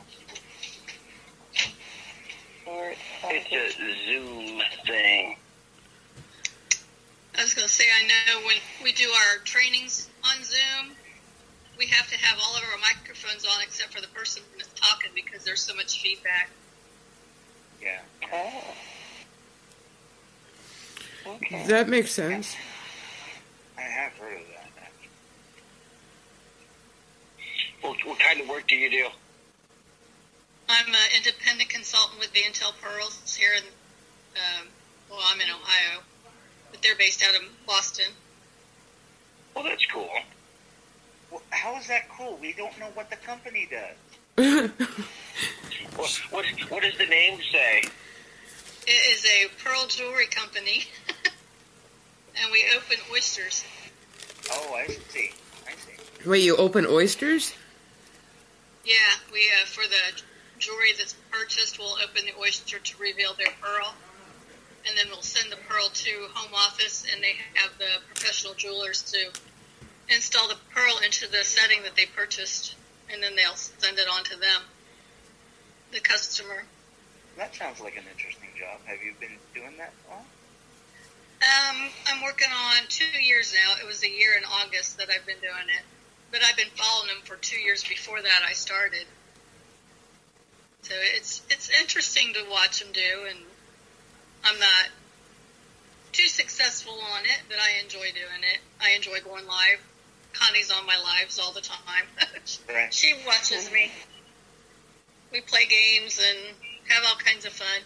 Or 2.67 2.89
it's 2.89 3.45
It's 3.51 3.79
a 3.79 4.05
Zoom 4.07 4.61
thing. 4.87 5.37
I 7.37 7.41
was 7.41 7.53
going 7.53 7.67
to 7.67 7.73
say, 7.73 7.85
I 7.85 8.07
know 8.07 8.45
when 8.45 8.55
we 8.83 8.93
do 8.93 9.09
our 9.09 9.37
trainings 9.43 10.09
on 10.23 10.43
Zoom, 10.43 10.95
we 11.77 11.87
have 11.87 12.09
to 12.09 12.17
have 12.17 12.39
all 12.43 12.55
of 12.55 12.63
our 12.71 12.79
microphones 12.79 13.45
on 13.45 13.61
except 13.61 13.93
for 13.93 14.01
the 14.01 14.07
person 14.07 14.41
that's 14.57 14.69
talking 14.73 15.11
because 15.13 15.43
there's 15.43 15.61
so 15.61 15.75
much 15.75 16.01
feedback. 16.01 16.49
Yeah. 17.81 17.99
Oh. 18.33 18.63
Okay. 21.27 21.65
That 21.67 21.89
makes 21.89 22.11
sense. 22.11 22.55
I 23.77 23.81
have 23.81 24.13
heard 24.13 24.39
of 24.39 24.47
that. 24.47 24.65
What, 27.81 27.97
what 28.05 28.19
kind 28.19 28.39
of 28.39 28.47
work 28.47 28.67
do 28.67 28.75
you 28.75 28.89
do? 28.89 29.07
I'm 30.69 30.87
an 30.87 30.95
independent 31.15 31.69
consultant 31.69 32.19
with 32.19 32.33
Vantel 32.33 32.73
Pearls 32.81 33.35
here 33.35 33.51
in, 33.55 33.63
um, 34.35 34.67
well, 35.09 35.19
I'm 35.23 35.39
in 35.39 35.47
Ohio, 35.49 36.01
but 36.75 36.83
they're 36.83 36.95
based 36.95 37.23
out 37.23 37.35
of 37.35 37.41
Boston. 37.65 38.11
Well, 39.55 39.63
that's 39.63 39.85
cool. 39.85 40.09
Well, 41.31 41.41
how 41.51 41.77
is 41.77 41.87
that 41.87 42.09
cool? 42.09 42.37
We 42.41 42.51
don't 42.51 42.77
know 42.79 42.89
what 42.95 43.09
the 43.09 43.15
company 43.15 43.69
does. 43.71 44.69
What, 45.95 46.11
what, 46.29 46.45
what 46.69 46.83
does 46.83 46.97
the 46.97 47.05
name 47.05 47.39
say? 47.53 47.83
It 48.85 49.15
is 49.15 49.23
a 49.25 49.63
pearl 49.63 49.87
jewelry 49.87 50.27
company, 50.27 50.83
and 52.41 52.51
we 52.51 52.65
open 52.75 52.97
oysters. 53.13 53.63
Oh, 54.51 54.75
I 54.75 54.87
see. 54.87 55.31
I 55.65 55.71
see. 55.71 56.29
Wait, 56.29 56.43
you 56.43 56.57
open 56.57 56.85
oysters? 56.85 57.53
Yeah, 58.83 58.93
we 59.31 59.39
uh, 59.39 59.65
for 59.67 59.85
the 59.87 60.21
jewelry 60.59 60.91
that's 60.97 61.15
purchased, 61.31 61.79
we'll 61.79 61.95
open 62.03 62.25
the 62.25 62.37
oyster 62.37 62.77
to 62.77 62.97
reveal 63.01 63.33
their 63.35 63.53
pearl, 63.61 63.93
and 64.87 64.97
then 64.97 65.07
we'll 65.09 65.21
send 65.21 65.51
the 65.51 65.57
pearl 65.67 65.89
to 65.93 66.27
home 66.33 66.53
office, 66.53 67.05
and 67.11 67.23
they 67.23 67.35
have 67.55 67.77
the 67.77 68.01
professional 68.13 68.53
jewelers 68.53 69.01
to 69.11 69.31
install 70.09 70.47
the 70.47 70.57
pearl 70.73 70.99
into 71.03 71.29
the 71.29 71.43
setting 71.43 71.83
that 71.83 71.95
they 71.95 72.05
purchased, 72.05 72.75
and 73.11 73.21
then 73.21 73.35
they'll 73.35 73.55
send 73.55 73.97
it 73.97 74.07
on 74.11 74.23
to 74.23 74.37
them, 74.37 74.61
the 75.91 75.99
customer. 75.99 76.63
That 77.37 77.55
sounds 77.55 77.81
like 77.81 77.97
an 77.97 78.03
interesting 78.11 78.49
job. 78.57 78.79
Have 78.85 79.03
you 79.03 79.13
been 79.19 79.37
doing 79.53 79.77
that 79.77 79.93
long? 80.09 80.23
Um, 81.41 81.89
I'm 82.07 82.23
working 82.23 82.49
on 82.49 82.83
two 82.87 83.21
years 83.21 83.53
now. 83.53 83.75
It 83.81 83.85
was 83.85 84.03
a 84.03 84.09
year 84.09 84.37
in 84.37 84.43
August 84.45 84.97
that 84.97 85.09
I've 85.09 85.25
been 85.25 85.39
doing 85.41 85.67
it, 85.77 85.83
but 86.31 86.41
I've 86.43 86.55
been 86.55 86.71
following 86.75 87.09
them 87.09 87.23
for 87.23 87.35
two 87.35 87.59
years 87.59 87.83
before 87.83 88.21
that 88.21 88.41
I 88.47 88.53
started. 88.53 89.05
So 90.83 90.93
it's 91.15 91.41
it's 91.49 91.69
interesting 91.81 92.33
to 92.35 92.45
watch 92.49 92.79
them 92.79 92.93
do, 92.93 93.25
and 93.27 93.39
I'm 94.45 94.59
not 94.59 94.87
too 96.11 96.27
successful 96.27 96.93
on 96.93 97.23
it, 97.25 97.39
but 97.49 97.57
I 97.57 97.81
enjoy 97.83 98.11
doing 98.13 98.43
it. 98.53 98.59
I 98.81 98.91
enjoy 98.95 99.19
going 99.21 99.45
live. 99.47 99.79
Connie's 100.33 100.71
on 100.71 100.85
my 100.85 100.97
lives 100.97 101.39
all 101.39 101.51
the 101.51 101.61
time. 101.61 102.05
Right. 102.69 102.93
she 102.93 103.13
watches 103.25 103.71
me. 103.71 103.91
We 105.31 105.41
play 105.41 105.65
games 105.65 106.19
and 106.23 106.55
have 106.89 107.03
all 107.07 107.15
kinds 107.15 107.43
of 107.45 107.53
fun. 107.53 107.81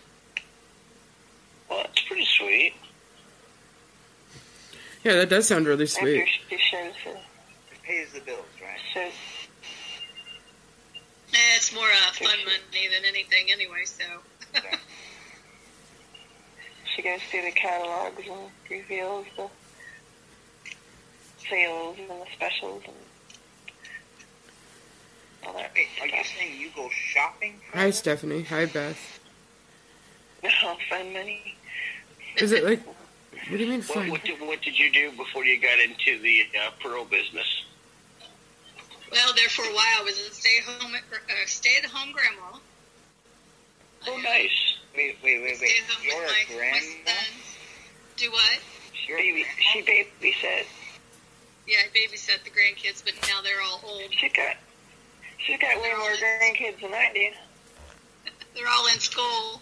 Well, 1.69 1.83
that's 1.83 2.01
pretty 2.01 2.25
sweet. 2.25 2.73
Yeah, 5.05 5.13
that 5.15 5.29
does 5.29 5.47
sound 5.47 5.65
really 5.65 5.85
After 5.85 6.01
sweet. 6.01 6.27
she 6.49 6.57
shows 6.57 6.93
the 7.05 7.11
It 7.11 7.83
pays 7.83 8.11
the 8.13 8.19
bills, 8.19 8.43
right? 8.61 8.79
shows 8.93 9.13
Eh, 11.33 11.37
it's 11.55 11.73
more 11.73 11.87
uh, 11.87 12.11
fun 12.13 12.37
money 12.43 12.87
than 12.93 13.05
anything 13.07 13.51
anyway, 13.51 13.85
so. 13.85 14.03
Okay. 16.99 17.07
she 17.07 17.09
goes 17.09 17.21
through 17.29 17.41
the 17.43 17.51
catalogs 17.51 18.23
and 18.27 18.39
reveals 18.69 19.25
the 19.37 19.47
sales 21.49 21.97
and 21.97 22.09
the 22.09 22.25
specials 22.33 22.83
and 22.85 22.95
all 25.45 25.53
that 25.53 25.71
Hey, 25.73 25.87
are 26.01 26.07
you 26.07 26.23
saying 26.23 26.59
you 26.59 26.69
go 26.75 26.89
shopping? 26.91 27.55
For 27.71 27.77
Hi, 27.77 27.87
it? 27.87 27.93
Stephanie. 27.93 28.43
Hi, 28.43 28.65
Beth. 28.65 29.19
Oh, 30.43 30.77
fun 30.89 31.13
money. 31.13 31.55
Is 32.37 32.51
it 32.51 32.63
like? 32.63 32.85
What 32.85 33.57
do 33.57 33.63
you 33.63 33.69
mean 33.69 33.81
What, 33.81 33.93
fun? 33.93 34.09
what, 34.11 34.23
did, 34.23 34.39
what 34.41 34.61
did 34.61 34.77
you 34.77 34.91
do 34.91 35.11
before 35.11 35.45
you 35.45 35.59
got 35.59 35.79
into 35.79 36.21
the 36.21 36.45
uh, 36.59 36.71
pearl 36.81 37.05
business? 37.05 37.63
Well, 39.11 39.33
there 39.35 39.49
for 39.49 39.63
a 39.63 39.73
while 39.73 40.01
I 40.01 40.03
was 40.03 40.19
a 40.19 40.33
stay 40.33 40.59
home 40.65 40.93
uh, 40.93 41.33
stay 41.45 41.77
at 41.81 41.89
home 41.89 42.11
grandma. 42.11 42.59
Oh, 44.07 44.17
I, 44.17 44.21
nice. 44.21 44.78
Wait, 44.95 45.15
wait, 45.23 45.41
wait, 45.41 45.57
Stay 45.57 45.65
wait. 45.67 45.81
at 45.87 45.93
home 45.93 46.05
You're 46.05 46.19
with 46.21 46.29
a 46.29 46.33
my, 46.33 46.45
my 46.49 46.55
grandma? 46.55 47.21
Do 48.17 48.31
what? 48.31 48.59
You're 49.07 49.17
a 49.17 49.21
Baby, 49.21 49.45
she 49.71 49.81
babysat. 49.81 50.65
Yeah, 51.67 51.77
I 51.85 51.87
babysat 51.95 52.43
the 52.43 52.49
grandkids, 52.49 53.03
but 53.03 53.13
now 53.27 53.41
they're 53.43 53.61
all 53.61 53.81
old. 53.85 54.11
She 54.11 54.29
got, 54.29 54.55
she's 55.37 55.59
got 55.59 55.79
way 55.81 55.93
more 55.97 56.11
grandkids 56.11 56.81
than 56.81 56.93
I 56.93 57.11
do. 57.13 57.29
They're 58.55 58.67
all 58.67 58.87
in 58.87 58.99
school, 58.99 59.61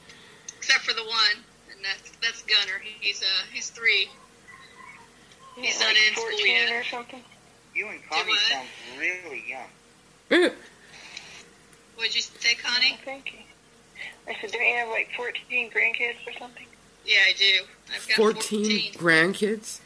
except 0.58 0.84
for 0.86 0.94
the 0.94 1.04
one, 1.04 1.44
and 1.72 1.84
that's 1.84 2.10
that's 2.24 2.42
Gunner. 2.44 2.80
He's 3.02 3.22
uh 3.22 3.26
he's 3.54 3.70
three. 3.70 4.08
He's 5.58 5.76
Yeah, 5.80 5.86
not 5.88 5.94
like 5.94 6.08
in 6.08 6.14
school 6.14 6.30
14 6.32 6.48
yet. 6.48 6.72
or 6.72 6.84
something. 6.86 7.24
You 7.76 7.88
and 7.90 8.00
Connie 8.10 8.36
sound 8.50 8.68
really 8.98 9.44
young. 9.48 10.52
What'd 11.96 12.16
you 12.16 12.22
say, 12.22 12.56
Connie? 12.56 12.94
Oh, 12.98 13.02
thank 13.06 13.32
you. 13.34 13.40
I 14.28 14.36
said, 14.42 14.52
don't 14.52 14.62
you 14.66 14.76
have 14.76 14.90
like 14.90 15.10
14 15.16 15.72
grandkids 15.72 16.16
or 16.28 16.34
something? 16.38 16.66
Yeah, 17.06 17.16
I 17.28 17.34
do. 17.38 17.64
I've 17.96 18.08
got 18.08 18.18
14 18.18 18.42
14, 18.44 18.94
grandkids? 18.94 19.80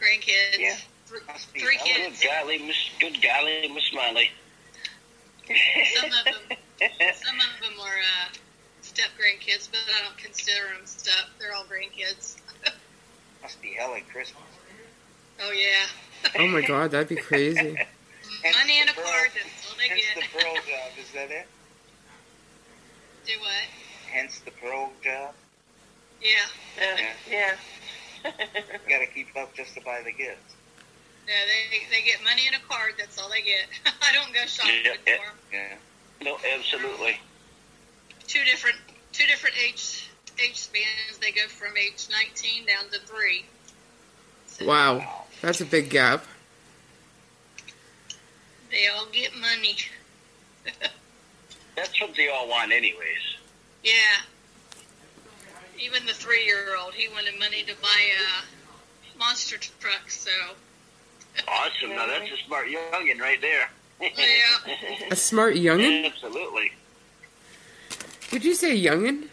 grandkids. 0.00 0.58
Yeah. 0.58 0.76
Th- 1.10 1.22
Must 1.26 1.48
three 1.50 1.76
hella 1.76 1.88
Good 1.88 2.12
kids. 2.12 2.22
golly, 2.24 2.58
Miss. 2.58 2.76
Good 3.00 3.22
golly, 3.22 3.68
Miss 3.72 3.84
Smiley. 3.84 4.30
Some 5.94 6.06
of 6.10 6.24
them, 6.24 6.58
some 7.14 7.36
of 7.36 7.60
them 7.60 7.78
are 7.80 7.98
uh, 7.98 8.28
step 8.80 9.10
grandkids, 9.20 9.68
but 9.70 9.80
I 9.94 10.02
don't 10.04 10.16
consider 10.16 10.62
them 10.74 10.86
step. 10.86 11.26
They're 11.38 11.54
all 11.54 11.64
grandkids. 11.64 12.36
Must 13.42 13.60
be 13.60 13.74
hella 13.78 13.98
Christmas. 14.10 14.40
Oh 15.42 15.50
yeah, 15.52 16.30
Oh 16.38 16.46
my 16.48 16.62
god, 16.62 16.92
that'd 16.92 17.08
be 17.08 17.16
crazy. 17.16 17.60
Money 18.42 18.80
and 18.80 18.88
a 18.88 18.92
pearl- 18.94 19.04
card. 19.04 19.30
That's 19.34 19.68
all 19.70 19.76
they 19.78 19.88
get. 19.88 20.14
the 20.16 20.38
pearl 20.38 20.54
job. 20.54 20.92
Is 20.98 21.10
that 21.12 21.30
it? 21.30 21.46
Do 23.26 23.32
what? 23.40 23.50
Hence 24.12 24.40
the 24.40 24.50
pearl 24.52 24.92
job. 25.02 25.34
Yeah. 26.20 26.28
Uh, 26.80 26.96
yeah. 27.30 27.54
Got 28.88 28.98
to 29.00 29.06
keep 29.06 29.36
up 29.36 29.54
just 29.54 29.74
to 29.74 29.80
buy 29.82 30.02
the 30.04 30.12
gifts. 30.12 30.54
Yeah, 31.26 31.32
they 31.46 31.96
they 31.96 32.04
get 32.06 32.22
money 32.22 32.42
in 32.46 32.54
a 32.54 32.58
card. 32.68 32.94
That's 32.98 33.18
all 33.18 33.30
they 33.30 33.40
get. 33.42 33.66
I 34.02 34.12
don't 34.12 34.32
go 34.34 34.40
shopping 34.46 34.74
Yeah, 34.84 34.92
yeah. 35.06 35.16
for 35.16 35.24
'em. 35.24 35.36
Yeah. 35.52 35.76
No, 36.22 36.36
absolutely. 36.54 37.18
Two 38.26 38.44
different 38.44 38.76
two 39.12 39.26
different 39.26 39.56
age 39.66 40.08
age 40.42 40.56
spans. 40.56 41.18
They 41.20 41.30
go 41.32 41.46
from 41.48 41.76
age 41.76 42.08
19 42.10 42.66
down 42.66 42.90
to 42.90 42.98
three. 43.06 43.44
So 44.48 44.66
Wow, 44.66 45.24
that's 45.40 45.60
a 45.60 45.64
big 45.64 45.88
gap. 45.90 46.24
They 48.70 48.88
all 48.88 49.06
get 49.12 49.34
money. 49.36 49.76
That's 51.76 52.00
what 52.00 52.14
they 52.16 52.28
all 52.28 52.48
want, 52.48 52.72
anyways. 52.72 53.36
Yeah. 53.82 53.92
Even 55.78 56.06
the 56.06 56.12
three 56.12 56.44
year 56.44 56.76
old, 56.80 56.94
he 56.94 57.08
wanted 57.08 57.38
money 57.38 57.62
to 57.64 57.74
buy 57.82 58.00
a 58.18 59.18
monster 59.18 59.56
truck. 59.58 60.08
So 60.10 60.30
Awesome. 61.48 61.90
Now 61.90 62.06
that's 62.06 62.30
a 62.30 62.36
smart 62.46 62.68
youngin 62.68 63.20
right 63.20 63.40
there. 63.40 63.68
yeah. 64.00 64.74
A 65.10 65.16
smart 65.16 65.54
youngin? 65.54 66.06
Absolutely. 66.06 66.70
Did 68.30 68.44
you 68.44 68.54
say 68.54 68.76
youngin? 68.80 69.28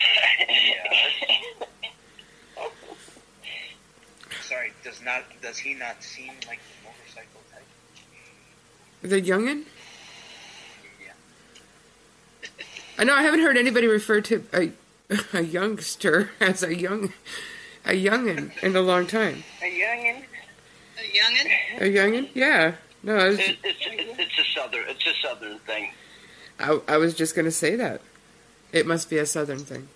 Yeah. 0.00 0.92
Sorry, 4.42 4.72
does 4.84 5.00
not 5.02 5.22
does 5.40 5.58
he 5.58 5.74
not 5.74 6.02
seem 6.02 6.32
like 6.46 6.58
the 6.58 6.88
motorcycle 6.88 7.40
type? 7.50 7.62
The 9.02 9.20
youngin? 9.22 9.64
Yeah. 11.00 11.12
I 13.02 13.04
know 13.04 13.16
I 13.16 13.22
haven't 13.22 13.40
heard 13.40 13.56
anybody 13.56 13.88
refer 13.88 14.20
to 14.20 14.44
a 14.54 14.70
a 15.32 15.42
youngster 15.42 16.30
as 16.38 16.62
a 16.62 16.72
young 16.72 17.12
a 17.84 18.00
youngin 18.00 18.52
in 18.62 18.76
a 18.76 18.80
long 18.80 19.08
time. 19.08 19.42
A 19.60 19.64
youngin. 19.64 20.22
A 20.96 21.12
youngin. 21.12 21.80
A 21.80 21.92
youngin? 21.92 22.28
Yeah. 22.32 22.74
No, 23.02 23.16
was, 23.16 23.40
It, 23.40 23.58
it's, 23.64 23.78
it's 23.80 24.20
it's 24.20 24.38
a 24.38 24.44
southern 24.54 24.84
it's 24.86 25.04
a 25.04 25.14
southern 25.20 25.58
thing. 25.58 25.90
I, 26.60 26.78
I 26.86 26.96
was 26.98 27.14
just 27.14 27.34
gonna 27.34 27.50
say 27.50 27.74
that. 27.74 28.02
It 28.70 28.86
must 28.86 29.10
be 29.10 29.18
a 29.18 29.26
southern 29.26 29.58
thing. 29.58 29.88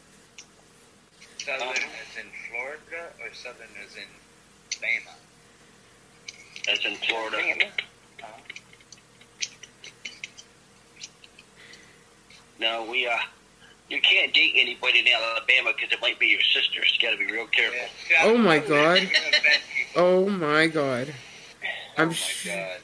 Southern 1.39 1.69
um, 1.69 1.75
as 1.75 2.19
in 2.19 2.27
Florida 2.51 3.13
or 3.21 3.33
southern 3.35 3.69
as 3.85 3.95
in 3.95 4.81
Bama? 4.81 5.15
That's 6.67 6.85
in 6.85 6.97
Florida. 6.97 7.37
Huh? 7.41 7.86
No, 12.59 12.85
we 12.91 13.07
uh, 13.07 13.17
you 13.89 14.01
can't 14.01 14.33
date 14.33 14.53
anybody 14.57 15.01
in 15.01 15.07
Alabama 15.09 15.73
because 15.77 15.93
it 15.93 16.01
might 16.01 16.19
be 16.19 16.27
your 16.29 16.41
sister. 16.41 16.85
So 16.85 16.95
you 16.95 17.01
got 17.09 17.13
to 17.13 17.19
be 17.19 17.31
real 17.31 17.47
careful. 17.47 17.79
Yeah. 18.11 18.23
Oh 18.25 18.37
my 18.37 18.59
God. 18.59 18.99
You're 19.03 19.11
gonna 19.11 19.29
offend 19.29 19.63
people. 19.77 20.03
Oh 20.03 20.29
my 20.29 20.67
god. 20.67 21.15
Oh 21.63 22.03
I'm 22.03 22.09
my 22.09 22.15
sh- 22.15 22.47
God. 22.49 22.81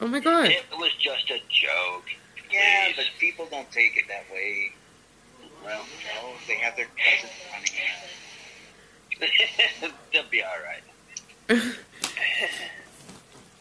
Oh 0.00 0.06
my 0.08 0.20
god. 0.20 0.46
It 0.50 0.64
was 0.78 0.92
just 0.98 1.30
a 1.30 1.38
joke. 1.48 2.04
Yeah, 2.52 2.86
Please. 2.86 2.96
but 2.96 3.04
people 3.18 3.46
don't 3.50 3.70
take 3.72 3.96
it 3.96 4.04
that 4.08 4.24
way. 4.32 4.72
Well, 5.64 5.84
You 5.84 6.14
know, 6.22 6.32
they 6.46 6.54
have 6.56 6.76
their 6.76 6.86
cousins 6.86 7.32
running 7.52 7.72
around. 9.82 9.92
they'll 10.12 10.30
be 10.30 10.42
all 10.42 10.50
right. 10.64 10.82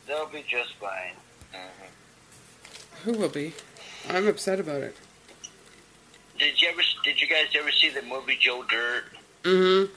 They'll 0.07 0.27
be 0.27 0.43
just 0.47 0.73
fine. 0.75 1.13
Uh-huh. 1.53 1.87
Who 3.05 3.13
will 3.13 3.29
be? 3.29 3.53
I'm 4.09 4.27
upset 4.27 4.59
about 4.59 4.81
it. 4.81 4.95
Did 6.37 6.61
you 6.61 6.69
ever? 6.69 6.81
Did 7.03 7.21
you 7.21 7.27
guys 7.27 7.47
ever 7.57 7.71
see 7.71 7.89
the 7.89 8.01
movie 8.03 8.37
Joe 8.39 8.63
Dirt? 8.69 9.05
Mm-hmm. 9.43 9.93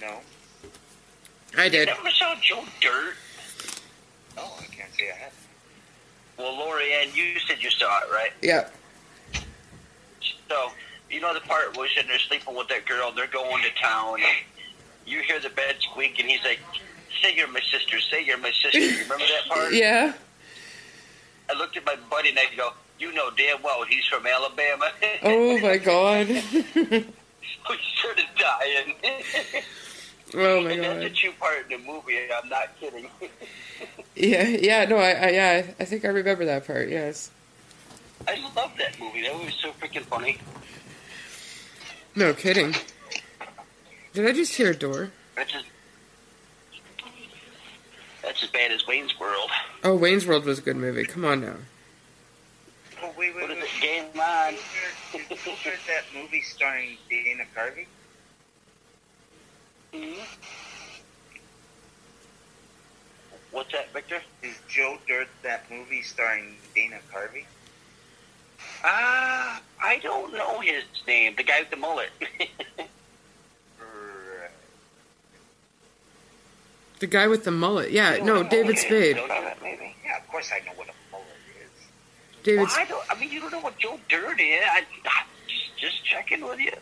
No, 0.00 0.18
I 1.56 1.64
You 1.64 1.70
did. 1.70 1.86
never 1.88 2.10
saw 2.10 2.34
Joe 2.40 2.64
Dirt? 2.80 3.14
no, 4.36 4.42
I 4.58 4.64
can't 4.66 4.92
say 4.98 5.10
I 5.10 5.16
have. 5.16 5.32
Well, 6.38 6.56
Lori 6.56 6.92
Ann, 6.94 7.08
you 7.14 7.38
said 7.40 7.58
you 7.60 7.70
saw 7.70 7.98
it, 8.04 8.10
right? 8.12 8.30
Yeah. 8.42 8.68
So, 10.48 10.70
you 11.10 11.20
know 11.20 11.34
the 11.34 11.40
part 11.40 11.76
where 11.76 11.88
they're 12.06 12.18
sleeping 12.20 12.54
with 12.54 12.68
that 12.68 12.86
girl, 12.86 13.12
they're 13.12 13.26
going 13.26 13.62
to 13.62 13.70
town, 13.82 14.14
and 14.20 14.36
you 15.06 15.20
hear 15.22 15.40
the 15.40 15.50
bed 15.50 15.76
squeak, 15.80 16.18
and 16.20 16.28
he's 16.28 16.42
like, 16.44 16.60
say 17.22 17.34
you're 17.34 17.48
my 17.48 17.60
sister, 17.60 17.98
say 18.00 18.24
you're 18.24 18.38
my 18.38 18.52
sister. 18.62 18.78
You 18.78 19.02
remember 19.02 19.24
that 19.26 19.48
part? 19.48 19.72
Yeah. 19.74 20.12
I 21.50 21.58
looked 21.58 21.76
at 21.78 21.84
my 21.86 21.96
buddy 22.10 22.28
and 22.28 22.38
I 22.38 22.44
go, 22.56 22.72
you 22.98 23.12
know 23.12 23.30
damn 23.36 23.62
well 23.62 23.84
he's 23.84 24.04
from 24.06 24.26
Alabama. 24.26 24.90
Oh 25.22 25.58
my 25.60 25.76
god. 25.78 26.26
we 26.74 27.76
started 27.96 28.26
dying. 28.38 28.94
oh 30.34 30.60
my 30.62 30.70
and 30.72 30.82
that's 30.82 31.04
a 31.04 31.08
god. 31.08 31.14
true 31.16 31.32
part 31.38 31.70
in 31.70 31.80
the 31.80 31.86
movie, 31.92 32.18
I'm 32.32 32.48
not 32.48 32.68
kidding. 32.80 33.08
Yeah, 34.16 34.48
yeah, 34.48 34.84
no, 34.86 34.96
I, 34.96 35.10
I 35.12 35.28
yeah, 35.30 35.62
I 35.78 35.84
think 35.84 36.04
I 36.04 36.08
remember 36.08 36.44
that 36.46 36.66
part, 36.66 36.88
yes. 36.88 37.30
I 38.26 38.34
love 38.56 38.72
that 38.76 38.98
movie. 38.98 39.22
That 39.22 39.32
was 39.38 39.54
so 39.54 39.70
freaking 39.72 40.02
funny. 40.02 40.38
No 42.16 42.34
kidding. 42.34 42.74
Did 44.14 44.26
I 44.26 44.32
just 44.32 44.54
hear 44.56 44.72
a 44.72 44.76
door? 44.76 45.12
That's 45.36 45.54
as, 45.54 45.62
that's 48.24 48.42
as 48.42 48.50
bad 48.50 48.72
as 48.72 48.84
Wayne's 48.88 49.18
World. 49.20 49.50
Oh, 49.84 49.94
Wayne's 49.94 50.26
World 50.26 50.44
was 50.44 50.58
a 50.58 50.62
good 50.62 50.76
movie. 50.76 51.04
Come 51.04 51.24
on 51.24 51.40
now. 51.42 51.54
Oh, 53.00 53.12
wait, 53.16 53.36
wait, 53.36 53.42
What 53.42 53.50
is 53.52 53.56
wait. 53.58 53.64
it? 53.64 53.67
Game 53.80 54.04
on. 54.20 54.54
Did 55.12 55.30
you 55.30 55.36
heard 55.36 55.78
that 55.86 56.04
movie 56.14 56.42
starring 56.42 56.96
Dana 57.08 57.44
Carvey? 57.54 57.86
Mm-hmm. 59.92 60.20
What's 63.50 63.72
that, 63.72 63.92
Victor? 63.92 64.20
Is 64.42 64.58
Joe 64.68 64.98
Dirt 65.06 65.28
that 65.42 65.70
movie 65.70 66.02
starring 66.02 66.56
Dana 66.74 66.98
Carvey? 67.12 67.44
Ah, 68.84 69.60
I 69.82 69.98
don't 69.98 70.32
know 70.32 70.60
his 70.60 70.84
name. 71.06 71.34
The 71.36 71.42
guy 71.42 71.60
with 71.60 71.70
the 71.70 71.76
mullet. 71.76 72.10
The 76.98 77.06
guy 77.06 77.28
with 77.28 77.44
the 77.44 77.52
mullet. 77.52 77.92
Yeah, 77.92 78.18
no, 78.24 78.42
David 78.42 78.76
Spade. 78.78 79.16
Don't 79.16 79.28
you? 79.28 79.50
maybe. 79.62 79.94
Yeah, 80.04 80.18
of 80.18 80.26
course 80.28 80.50
I 80.52 80.58
know 80.66 80.72
what 80.74 80.88
a 80.88 80.90
mullet 80.90 80.90
is. 80.90 80.97
David 82.48 82.62
Well, 82.62 82.76
I 82.78 82.84
don't. 82.86 83.04
I 83.10 83.20
mean, 83.20 83.30
you 83.30 83.40
don't 83.40 83.52
know 83.52 83.60
what 83.60 83.76
Joe 83.76 84.00
Dirt 84.08 84.40
is. 84.40 84.64
I, 84.72 84.82
I 85.04 85.22
just, 85.46 85.76
just 85.76 86.04
checking 86.06 86.40
with 86.40 86.58
you. 86.58 86.72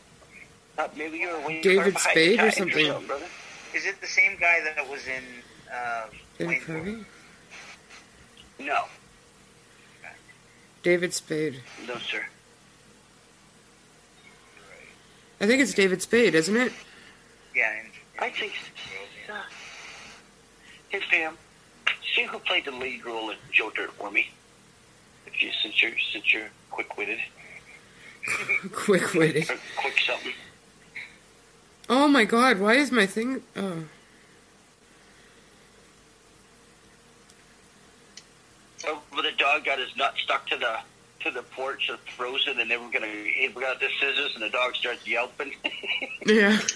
Thought 0.76 0.96
maybe 0.96 1.18
you 1.18 1.28
were 1.28 1.40
waiting 1.40 1.62
David 1.62 1.94
for 1.94 1.98
Spade 1.98 2.38
or 2.38 2.50
behind 2.50 2.52
the 2.52 2.84
something? 2.84 3.28
Is 3.74 3.84
it 3.84 4.00
the 4.00 4.06
same 4.06 4.36
guy 4.38 4.60
that 4.62 4.88
was 4.88 5.08
in 5.08 5.24
uh, 5.74 6.04
David 6.38 6.48
Wayne's 6.48 6.64
Kirby? 6.64 7.04
No, 8.60 8.84
David 10.84 11.12
Spade. 11.12 11.60
no, 11.88 11.96
sir. 11.96 12.24
I 15.40 15.46
think 15.46 15.60
it's 15.60 15.74
David 15.74 16.00
Spade, 16.00 16.36
isn't 16.36 16.56
it? 16.56 16.72
Yeah, 17.56 17.72
in, 17.72 17.86
I 18.20 18.30
think. 18.30 18.52
Uh, 19.28 19.34
hey, 20.90 21.00
fam, 21.10 21.36
see 22.14 22.22
who 22.22 22.38
played 22.38 22.66
the 22.66 22.70
lead 22.70 23.04
role 23.04 23.30
in 23.30 23.36
Joe 23.50 23.70
Dirt 23.74 23.92
for 23.94 24.12
me. 24.12 24.30
If 25.36 25.42
you, 25.42 25.50
since 25.62 25.82
you're 25.82 25.92
since 26.12 26.32
you're 26.32 26.48
quick 26.70 26.96
witted 26.96 27.18
Quick 28.72 29.12
witted. 29.12 29.46
quick 29.76 29.98
something. 30.00 30.32
Oh 31.90 32.08
my 32.08 32.24
god, 32.24 32.58
why 32.58 32.74
is 32.74 32.90
my 32.90 33.04
thing 33.04 33.42
oh. 33.54 33.84
Oh, 38.86 39.02
but 39.14 39.22
the 39.22 39.32
dog 39.32 39.64
got 39.66 39.78
his 39.78 39.94
nut 39.96 40.14
stuck 40.16 40.46
to 40.48 40.56
the 40.56 40.78
to 41.20 41.30
the 41.30 41.42
porch, 41.42 41.90
it's 41.90 42.00
frozen, 42.16 42.58
and 42.60 42.70
then 42.70 42.80
we're 42.82 42.90
gonna. 42.92 43.06
He 43.06 43.50
we 43.54 43.60
got 43.60 43.78
the 43.78 43.88
scissors, 44.00 44.32
and 44.34 44.42
the 44.42 44.48
dog 44.48 44.74
starts 44.74 45.06
yelping. 45.06 45.52
Yeah. 46.26 46.58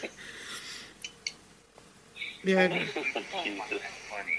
Yeah. 2.42 2.61
I 2.62 2.68
know. 2.68 2.79
Jesus. 3.44 3.83
funny. 4.09 4.37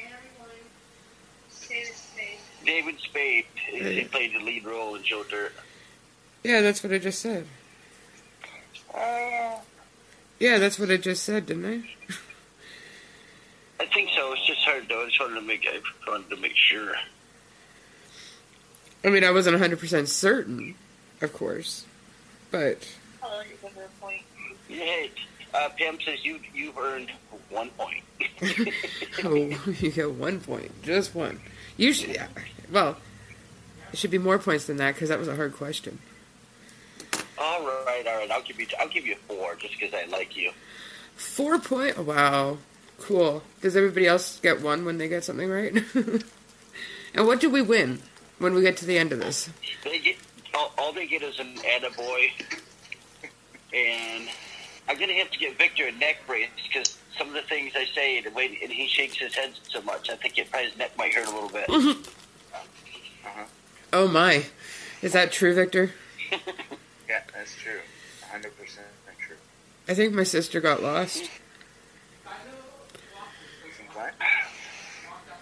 David 2.65 2.99
Spade. 2.99 3.45
He 3.55 4.03
played 4.05 4.33
the 4.33 4.43
lead 4.43 4.65
role 4.65 4.95
in 4.95 5.03
Joe 5.03 5.23
Dirt. 5.23 5.53
Yeah, 6.43 6.61
that's 6.61 6.83
what 6.83 6.93
I 6.93 6.97
just 6.97 7.19
said. 7.19 7.45
Yeah, 10.39 10.57
that's 10.57 10.79
what 10.79 10.89
I 10.89 10.97
just 10.97 11.23
said, 11.23 11.45
didn't 11.45 11.65
I? 11.65 11.83
I 13.79 13.85
think 13.87 14.09
so. 14.15 14.33
It's 14.33 14.45
just 14.45 14.61
hard 14.61 14.87
though. 14.89 15.03
I 15.03 15.05
just 15.05 15.19
wanted 15.19 15.35
to 15.35 15.41
make. 15.41 15.67
I 15.67 16.09
wanted 16.09 16.29
to 16.29 16.37
make 16.37 16.55
sure. 16.55 16.93
I 19.03 19.09
mean, 19.09 19.23
I 19.23 19.31
wasn't 19.31 19.59
100% 19.59 20.07
certain, 20.07 20.75
of 21.21 21.33
course. 21.33 21.85
But, 22.51 22.87
Oh, 23.23 23.41
you 23.49 23.55
got 23.61 23.73
that 23.73 25.09
uh, 25.53 25.69
Pam 25.77 25.97
says 26.05 26.23
you 26.23 26.39
you've 26.53 26.77
earned 26.77 27.11
one 27.49 27.69
point. 27.71 28.03
oh, 29.23 29.35
you 29.79 29.91
get 29.91 30.11
one 30.11 30.39
point. 30.39 30.71
Just 30.83 31.13
one. 31.13 31.39
You 31.77 31.93
should, 31.93 32.09
yeah. 32.09 32.27
Well, 32.71 32.97
it 33.91 33.99
should 33.99 34.11
be 34.11 34.17
more 34.17 34.39
points 34.39 34.65
than 34.65 34.77
that 34.77 34.95
because 34.95 35.09
that 35.09 35.19
was 35.19 35.27
a 35.27 35.35
hard 35.35 35.53
question. 35.55 35.99
all 37.37 37.61
right, 37.63 38.03
all 38.07 38.17
right. 38.17 38.31
I'll 38.31 38.41
give 38.41 38.59
you. 38.59 38.67
I'll 38.79 38.87
give 38.87 39.05
you 39.05 39.15
four 39.27 39.55
just 39.55 39.77
because 39.79 39.93
I 39.93 40.05
like 40.09 40.35
you. 40.37 40.51
Four 41.15 41.59
point? 41.59 41.95
Oh, 41.97 42.03
wow. 42.03 42.57
Cool. 42.99 43.43
Does 43.61 43.75
everybody 43.75 44.07
else 44.07 44.39
get 44.39 44.61
one 44.61 44.85
when 44.85 44.97
they 44.97 45.09
get 45.09 45.23
something 45.23 45.49
right? 45.49 45.73
and 45.95 47.27
what 47.27 47.39
do 47.39 47.49
we 47.49 47.61
win 47.61 48.01
when 48.39 48.53
we 48.53 48.61
get 48.61 48.77
to 48.77 48.85
the 48.85 48.97
end 48.97 49.11
of 49.11 49.19
this? 49.19 49.49
They 49.83 49.99
get 49.99 50.17
all, 50.53 50.71
all 50.77 50.93
they 50.93 51.07
get 51.07 51.23
is 51.23 51.39
an 51.39 51.55
attaboy, 51.57 52.31
and 53.73 54.29
I'm 54.87 54.99
gonna 54.99 55.13
have 55.13 55.31
to 55.31 55.39
get 55.39 55.57
Victor 55.57 55.87
a 55.87 55.91
neck 55.93 56.17
brace 56.27 56.49
because 56.67 56.97
some 57.17 57.27
of 57.29 57.33
the 57.33 57.41
things 57.41 57.73
I 57.75 57.85
say 57.93 58.17
and 58.17 58.25
the 58.25 58.31
way 58.31 58.57
and 58.61 58.71
he 58.71 58.87
shakes 58.87 59.17
his 59.17 59.33
head 59.35 59.51
so 59.67 59.81
much, 59.81 60.09
I 60.09 60.15
think 60.15 60.37
it 60.37 60.49
probably 60.49 60.69
his 60.69 60.77
neck 60.77 60.97
might 60.97 61.13
hurt 61.13 61.27
a 61.27 61.31
little 61.31 61.49
bit. 61.49 61.97
Uh-huh. 63.25 63.43
Oh 63.93 64.07
my. 64.07 64.45
Is 65.01 65.13
that 65.13 65.31
true, 65.31 65.53
Victor? 65.53 65.91
Yeah, 67.09 67.19
that's 67.33 67.53
true. 67.57 67.79
100% 68.31 68.45
true. 69.19 69.35
I 69.89 69.93
think 69.93 70.13
my 70.13 70.23
sister 70.23 70.61
got 70.61 70.81
lost. 70.81 71.29
Think 73.75 73.93
what? 73.93 74.13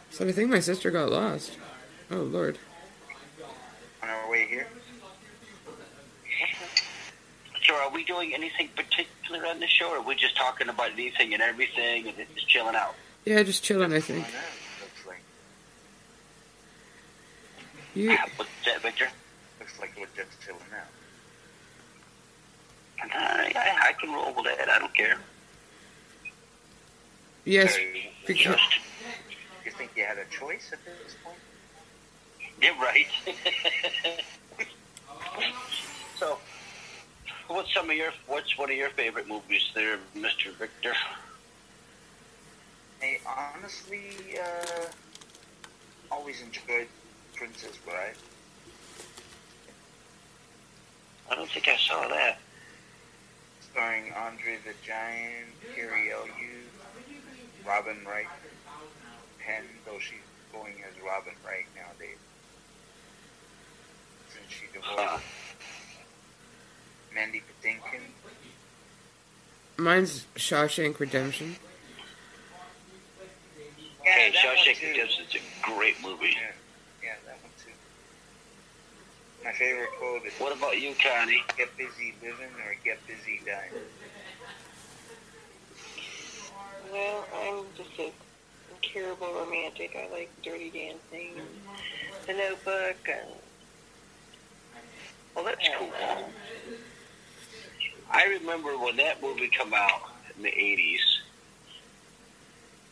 So 0.10 0.28
I 0.28 0.32
think 0.32 0.50
my 0.50 0.62
sister 0.62 0.90
got 0.90 1.12
lost. 1.12 1.60
Oh 2.10 2.16
lord. 2.18 2.58
On 4.02 4.10
our 4.10 4.32
way 4.32 4.48
here? 4.48 4.66
So, 7.68 7.76
are 7.76 7.92
we 7.92 8.04
doing 8.04 8.34
anything 8.34 8.70
particular 8.76 9.46
on 9.46 9.60
the 9.60 9.68
show, 9.68 9.92
or 9.92 9.98
are 9.98 10.02
we 10.02 10.16
just 10.16 10.36
talking 10.36 10.70
about 10.70 10.94
anything 10.94 11.36
and 11.36 11.44
everything 11.44 12.08
and 12.08 12.18
just 12.34 12.48
chilling 12.50 12.76
out? 12.76 12.96
Yeah, 13.26 13.44
just 13.44 13.64
chilling, 13.64 13.94
I 13.94 14.00
think. 14.00 14.26
Why 14.26 14.32
not? 14.32 14.42
Looks 14.82 15.06
like 15.06 15.22
You 18.00 18.16
What's 18.38 18.50
that, 18.66 18.82
Victor? 18.82 19.10
looks 19.60 19.78
like 19.78 19.92
we're 20.00 20.06
just 20.16 20.40
chilling 20.42 20.62
out. 20.74 20.88
I, 23.14 23.52
I, 23.54 23.90
I 23.90 23.94
can 23.94 24.14
roll 24.14 24.34
with 24.34 24.46
that. 24.46 24.70
I 24.70 24.80
don't 24.80 24.94
care. 24.96 25.18
yes, 27.44 27.74
Sorry, 27.74 28.10
because 28.26 28.56
Just, 28.56 28.80
you 29.66 29.72
think 29.72 29.92
you 29.98 30.06
had 30.06 30.18
a 30.18 30.24
choice 30.34 30.70
at 30.72 30.80
this 30.86 31.16
point? 31.26 31.36
you're 32.62 32.74
right. 32.76 33.08
so, 36.18 36.38
what's 37.50 37.74
some 37.74 37.90
of 37.90 37.98
your 37.98 38.14
what's 38.28 38.58
one 38.58 38.72
of 38.72 38.78
your 38.78 38.92
favorite 38.92 39.28
movies, 39.28 39.70
there, 39.76 40.00
Mister 40.16 40.52
Victor? 40.52 40.94
Hey, 43.02 43.20
honestly, 43.28 44.12
uh, 44.42 44.86
always 46.10 46.42
enjoyed 46.42 46.88
Princess 47.40 47.78
Bride. 47.86 48.16
I 51.32 51.36
don't 51.36 51.50
think 51.50 51.70
I 51.70 51.78
saw 51.78 52.06
that. 52.10 52.38
starring 53.72 54.12
Andre 54.12 54.58
the 54.66 54.74
Giant, 54.86 55.48
Cary 55.74 56.12
Elwes, 56.12 56.66
Robin 57.66 57.98
Wright, 58.06 58.26
Penn, 59.40 59.64
though 59.86 60.00
she's 60.00 60.18
going 60.52 60.74
as 60.86 61.02
Robin 61.02 61.34
Wright 61.46 61.66
nowadays. 61.78 62.18
Since 64.34 64.52
she 64.52 64.66
Huh. 64.82 64.98
divorced 64.98 65.24
Mandy 67.14 67.42
Patinkin. 67.64 68.02
mine's 69.78 70.26
Shawshank 70.36 71.00
Redemption. 71.00 71.56
Hey, 74.02 74.32
that 74.32 74.46
one 74.46 74.58
Shawshank 74.58 74.80
too. 74.80 74.88
Redemption's 74.88 75.36
a 75.36 75.40
great 75.62 76.02
movie. 76.02 76.30
Yeah, 76.36 76.52
yeah, 77.04 77.16
that 77.28 77.38
one 77.44 77.52
too. 77.64 77.72
My 79.50 79.56
favorite 79.56 79.90
quote 79.98 80.24
is 80.28 80.34
What 80.34 80.56
about 80.56 80.80
you, 80.80 80.94
Connie? 81.04 81.42
get 81.58 81.76
busy 81.76 82.14
living 82.22 82.54
or 82.64 82.76
get 82.86 83.00
busy 83.08 83.42
dying. 83.44 83.72
Well, 86.94 87.26
I'm 87.36 87.66
just 87.76 87.98
a 87.98 88.12
incurable 88.76 89.34
romantic. 89.34 89.98
I 89.98 90.08
like 90.14 90.30
Dirty 90.44 90.70
Dancing, 90.70 91.42
The 92.28 92.34
Notebook, 92.34 92.98
and 93.08 93.28
Well, 95.34 95.46
that's 95.46 95.68
cool. 95.80 95.90
I 98.12 98.26
remember 98.26 98.78
when 98.78 98.98
that 98.98 99.20
movie 99.20 99.48
come 99.50 99.74
out 99.74 100.12
in 100.38 100.44
the 100.44 100.52
'80s. 100.52 101.00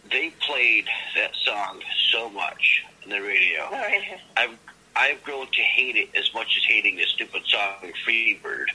They 0.10 0.32
played 0.40 0.88
that 1.16 1.36
song 1.36 1.84
so 2.10 2.32
much 2.32 2.84
on 3.04 3.12
the 3.12 3.20
radio. 3.22 3.66
all 3.66 3.74
right. 3.74 4.20
I've 4.36 4.58
I've 4.98 5.24
grown 5.24 5.48
to 5.48 5.62
hate 5.62 5.96
it 5.96 6.10
as 6.16 6.34
much 6.34 6.58
as 6.58 6.64
hating 6.66 6.98
the 6.98 7.06
stupid 7.06 7.44
song 7.46 7.92
"Free 8.04 8.40
Bird." 8.42 8.72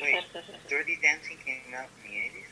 Wait, 0.00 0.24
Dirty 0.68 0.98
Dancing 1.02 1.36
came 1.44 1.60
out 1.76 1.86
in 2.04 2.10
the 2.10 2.16
80s? 2.16 2.44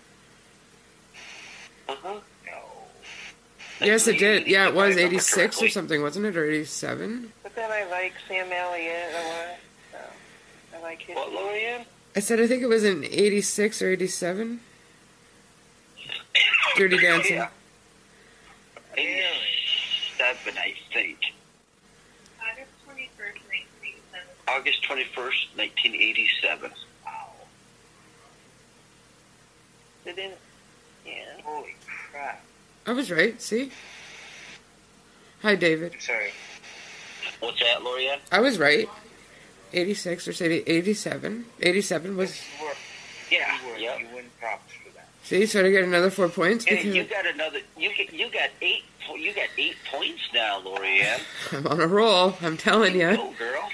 Uh-huh. 1.89 2.21
No. 2.47 3.87
Yes, 3.87 4.07
it 4.07 4.19
did. 4.19 4.47
Yeah, 4.47 4.69
it 4.69 4.75
was 4.75 4.95
If 4.95 4.99
I 4.99 5.01
remember 5.01 5.17
86 5.17 5.63
or 5.63 5.69
something, 5.69 6.03
wasn't 6.03 6.27
it? 6.27 6.37
Or 6.37 6.45
87? 6.49 7.33
But 7.43 7.55
then 7.55 7.71
I 7.71 7.85
like 7.91 8.13
Sam 8.29 8.53
Elliott 8.53 9.13
a 9.13 9.29
lot. 9.29 9.59
So 9.91 9.99
I 10.77 10.83
like 10.83 11.03
his. 11.03 11.17
What, 11.17 11.31
Lorianne? 11.31 11.85
I 12.15 12.21
said 12.21 12.41
I 12.41 12.47
think 12.47 12.63
it 12.63 12.69
was 12.69 12.85
in 12.85 13.05
86 13.05 13.83
or 13.83 13.91
87. 13.91 14.61
Dirty 16.77 16.99
Dancing. 16.99 17.37
Yeah. 17.37 17.49
Seven, 20.19 20.59
I 20.59 20.75
think. 20.93 21.19
August 22.41 22.71
21st, 22.87 23.41
1987. 23.49 24.21
August 24.53 24.83
twenty 24.83 25.05
first, 25.05 25.47
nineteen 25.57 25.95
eighty 25.95 26.29
seven. 26.43 26.71
It 30.05 30.17
didn't. 30.17 30.35
Yeah. 31.07 31.13
Holy 31.45 31.75
crap. 32.11 32.43
I 32.87 32.93
was 32.93 33.11
right, 33.11 33.41
see? 33.41 33.71
Hi, 35.43 35.55
David. 35.55 35.93
I'm 35.95 36.01
sorry. 36.01 36.31
What's 37.41 37.61
that, 37.61 37.81
Lorianne? 37.81 38.19
I 38.33 38.41
was 38.41 38.59
right. 38.59 38.89
86 39.73 40.29
or 40.29 40.33
say 40.33 40.63
87. 40.67 41.45
87 41.61 42.17
was. 42.17 42.41
You 42.61 42.67
were, 42.67 42.73
Yeah. 43.31 43.57
you, 43.65 43.69
were, 43.73 43.79
Yep. 43.79 44.01
you 44.01 44.07
win 44.15 44.25
props 44.41 44.73
for 44.85 44.93
that. 44.95 45.09
See, 45.23 45.47
so 45.47 45.65
I 45.65 45.71
get 45.71 45.85
another 45.85 46.11
four 46.11 46.29
points 46.29 46.65
Hey, 46.65 46.77
because 46.77 46.95
you 46.97 47.05
got 47.05 47.25
another. 47.27 47.61
You 47.79 47.95
get. 47.97 48.13
You 48.13 48.29
got 48.31 48.51
eight. 48.61 48.83
You 49.17 49.33
got 49.35 49.49
eight 49.57 49.77
points 49.91 50.21
now, 50.35 50.61
Lorianne. 50.63 51.21
I'm 51.53 51.67
on 51.69 51.81
a 51.81 51.87
roll. 51.87 52.35
I'm 52.43 52.57
telling 52.57 52.95
you. 52.97 53.17
Go, 53.17 53.33
girl. 53.39 53.71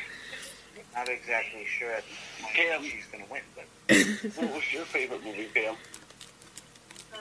Not 0.99 1.09
exactly 1.11 1.65
sure 1.65 1.93
at 1.93 2.03
this 2.03 2.19
point 2.43 2.55
Pam. 2.57 2.83
she's 2.83 3.07
going 3.13 3.25
to 3.25 3.31
win, 3.31 3.43
but 3.55 3.67
What 4.43 4.55
was 4.55 4.73
your 4.73 4.85
favorite 4.85 5.25
movie, 5.25 5.47
Pam? 5.55 5.77
Um, 7.15 7.21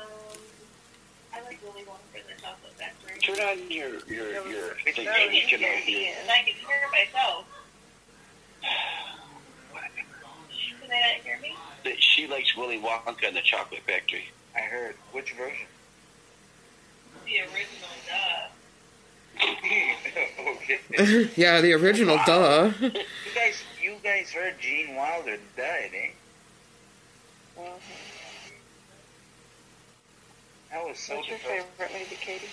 I 1.31 1.41
like 1.43 1.59
Willy 1.61 1.85
Wonka 1.85 2.15
and 2.15 2.25
the 2.25 2.41
Chocolate 2.41 2.73
Factory. 2.73 3.19
Turn 3.19 3.39
on 3.39 3.69
your 3.69 3.99
your 4.07 4.49
your 4.49 4.75
It's 4.83 4.95
thing 4.95 5.05
not 5.05 5.15
so 5.15 5.29
we 5.29 5.41
can 5.41 5.63
all 5.63 5.69
Yeah. 5.85 6.15
And 6.21 6.31
I 6.31 6.37
can 6.39 6.55
hear 6.55 6.89
myself. 6.91 7.45
Can 10.81 10.89
they 10.89 10.99
not 10.99 11.23
hear 11.23 11.37
me? 11.39 11.53
That 11.83 12.01
she 12.01 12.25
likes 12.25 12.57
Willy 12.57 12.79
Wonka 12.79 13.27
and 13.27 13.35
the 13.37 13.41
Chocolate 13.41 13.81
Factory. 13.85 14.31
I 14.55 14.61
heard. 14.61 14.95
Which 15.11 15.33
version? 15.33 15.67
The 17.25 17.41
original, 17.41 17.89
duh. 18.07 18.47
okay. 20.55 21.29
yeah, 21.35 21.61
the 21.61 21.73
original, 21.73 22.17
duh. 22.25 22.71
You 24.27 24.33
guys, 24.33 24.43
heard 24.43 24.59
Gene 24.59 24.95
Wilder 24.95 25.37
died, 25.55 25.91
eh? 25.93 26.09
Mhm. 27.57 27.69
That 30.71 30.85
was 30.85 30.99
so 30.99 31.15
What's 31.15 31.29
your 31.29 31.37
depressing. 31.37 31.65
favorite 31.77 31.99
movie, 31.99 32.15
Katie? 32.19 32.47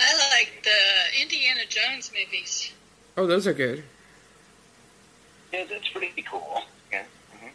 I 0.00 0.28
like 0.38 0.64
the 0.64 1.20
Indiana 1.22 1.60
Jones 1.68 2.10
movies. 2.12 2.72
Oh, 3.16 3.26
those 3.26 3.46
are 3.46 3.52
good. 3.52 3.84
Yeah, 5.52 5.64
that's 5.68 5.88
pretty 5.88 6.22
cool. 6.22 6.62
Yeah. 6.90 7.04
hmm 7.38 7.48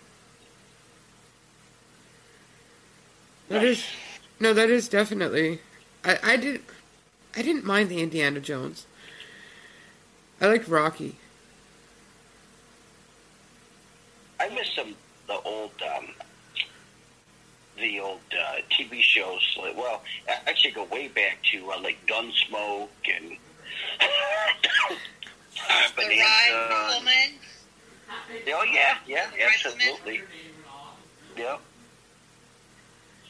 That 3.49 3.63
is 3.63 3.83
no, 4.39 4.53
that 4.53 4.69
is 4.69 4.88
definitely. 4.88 5.59
I 6.03 6.19
I 6.23 6.38
did, 6.38 6.61
I 7.35 7.41
didn't 7.41 7.65
mind 7.65 7.89
the 7.89 8.01
Indiana 8.01 8.39
Jones. 8.39 8.85
I 10.39 10.47
like 10.47 10.67
Rocky. 10.67 11.17
I 14.45 14.53
miss 14.53 14.69
some 14.75 14.95
the 15.27 15.39
old 15.41 15.71
um, 15.81 16.08
the 17.77 17.99
old 17.99 18.19
uh, 18.31 18.62
TV 18.69 19.01
shows. 19.01 19.58
Like, 19.60 19.75
well, 19.75 20.03
I 20.29 20.38
actually 20.47 20.71
go 20.71 20.84
way 20.86 21.08
back 21.08 21.39
to 21.51 21.71
uh, 21.71 21.81
like 21.81 21.97
Gunsmoke 22.05 22.89
and 23.13 23.31
The 25.95 26.03
Ride 26.03 26.95
Woman. 26.99 27.39
Oh 28.47 28.63
yeah, 28.71 28.97
yeah, 29.08 29.29
The 29.31 29.43
Ride 29.43 29.53
absolutely. 29.65 30.21
Yeah. 31.36 31.58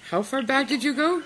How 0.10 0.22
far 0.22 0.44
back 0.44 0.68
did 0.68 0.84
you 0.84 0.94
go? 0.94 1.24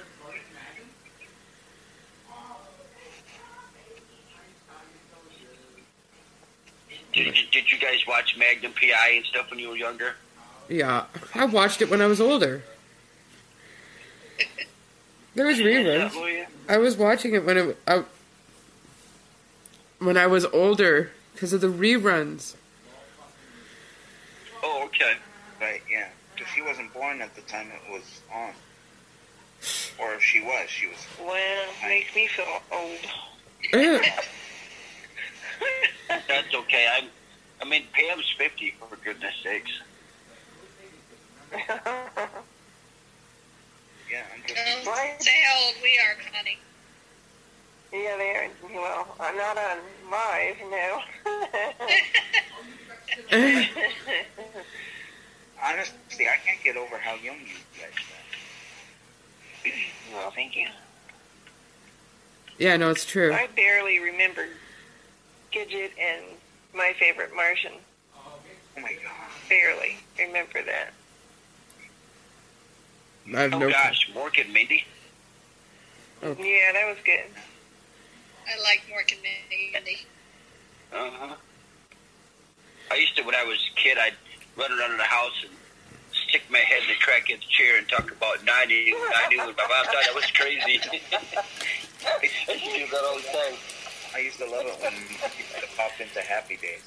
Did, 7.13 7.33
did, 7.33 7.51
did 7.51 7.71
you 7.71 7.77
guys 7.79 8.05
watch 8.07 8.37
Magnum 8.37 8.73
PI 8.73 9.09
and 9.15 9.25
stuff 9.25 9.49
when 9.49 9.59
you 9.59 9.69
were 9.69 9.77
younger? 9.77 10.13
Yeah, 10.67 11.05
I 11.33 11.45
watched 11.45 11.81
it 11.81 11.89
when 11.89 12.01
I 12.01 12.05
was 12.05 12.21
older. 12.21 12.61
There 15.35 15.47
was 15.47 15.57
reruns. 15.59 16.45
I 16.67 16.77
was 16.77 16.95
watching 16.95 17.33
it 17.33 17.43
when 17.43 17.57
it 17.57 17.77
I, 17.87 18.03
when 19.99 20.17
I 20.17 20.27
was 20.27 20.45
older 20.45 21.11
because 21.33 21.53
of 21.53 21.61
the 21.61 21.67
reruns. 21.67 22.55
Oh, 24.63 24.83
okay. 24.85 25.13
Right, 25.59 25.81
yeah. 25.89 26.09
Because 26.35 26.51
she 26.53 26.61
wasn't 26.61 26.93
born 26.93 27.21
at 27.21 27.35
the 27.35 27.41
time 27.41 27.67
it 27.67 27.91
was 27.91 28.21
on. 28.33 28.51
Or 29.99 30.13
if 30.13 30.21
she 30.21 30.41
was, 30.41 30.69
she 30.69 30.87
was. 30.87 31.05
Well, 31.19 31.65
makes 31.83 32.15
me 32.15 32.27
feel 32.27 32.45
old. 32.71 32.99
Ugh. 35.61 36.21
That's 36.27 36.53
okay. 36.53 36.87
I'm. 36.97 37.09
I 37.61 37.65
mean, 37.65 37.83
Pam's 37.91 38.29
fifty 38.37 38.73
for 38.79 38.95
goodness 38.97 39.35
sakes. 39.43 39.71
Yeah, 44.11 44.23
I'm 44.33 44.41
just. 44.47 44.55
Don't 44.85 45.21
say 45.21 45.41
how 45.45 45.65
old 45.65 45.75
we 45.83 45.99
are, 45.99 46.15
Connie. 46.33 46.57
Yeah, 47.93 48.17
they 48.17 48.35
are. 48.35 48.49
Well, 48.73 49.07
I'm 49.19 49.37
not 49.37 49.57
on 49.57 49.77
live, 50.09 50.55
no. 50.69 51.01
Honestly, 55.63 56.27
I 56.27 56.37
can't 56.45 56.63
get 56.63 56.77
over 56.77 56.97
how 56.97 57.15
young 57.15 57.37
you 57.39 57.55
guys 57.79 57.91
are. 59.65 59.71
well, 60.13 60.31
thank 60.31 60.55
you. 60.55 60.67
yeah, 62.57 62.77
no, 62.77 62.89
it's 62.89 63.05
true. 63.05 63.33
I 63.33 63.47
barely 63.55 63.99
remember 63.99 64.47
Gidget 65.51 65.91
and 65.99 66.23
my 66.73 66.93
favorite 66.99 67.35
Martian. 67.35 67.73
Oh 68.15 68.81
my 68.81 68.93
god. 68.93 69.29
Barely 69.49 69.97
remember 70.17 70.61
that. 70.63 70.93
I 73.35 73.41
have 73.41 73.53
Oh 73.53 73.59
no. 73.59 73.69
gosh, 73.69 74.09
Mork 74.13 74.39
and 74.43 74.53
Mindy. 74.53 74.85
Yeah, 76.21 76.71
that 76.73 76.85
was 76.87 76.97
good. 77.05 77.25
I 78.47 78.61
like 78.63 78.81
Mork 78.91 79.11
and 79.11 79.21
Mindy. 79.21 80.05
Uh 80.91 81.09
huh. 81.11 81.35
I 82.91 82.95
used 82.95 83.15
to 83.17 83.23
when 83.23 83.35
I 83.35 83.43
was 83.43 83.57
a 83.71 83.79
kid. 83.79 83.97
I'd 83.99 84.13
run 84.57 84.71
around 84.71 84.97
the 84.97 85.03
house 85.03 85.43
and 85.43 85.51
stick 86.11 86.41
my 86.49 86.57
head 86.59 86.81
in 86.83 86.87
the 86.89 86.95
crack 87.01 87.29
of 87.31 87.39
the 87.39 87.45
chair 87.47 87.77
and 87.77 87.87
talk 87.87 88.11
about 88.11 88.43
ninety. 88.45 88.93
I 88.95 89.27
knew 89.29 89.37
my 89.37 89.45
mom 89.45 89.55
thought 89.55 89.95
I 90.09 90.13
was 90.15 90.25
crazy. 90.31 90.79
I 90.81 92.23
used 92.23 92.47
to 92.47 92.53
do 92.57 92.87
that 92.91 93.03
all 93.05 93.17
the 93.17 93.23
time. 93.23 93.57
I 94.13 94.19
used 94.19 94.37
to 94.39 94.45
love 94.45 94.65
it 94.65 94.77
when 94.81 94.91
people 94.91 95.61
would 95.61 95.69
pop 95.77 95.91
into 95.99 96.19
Happy 96.21 96.57
Days. 96.57 96.81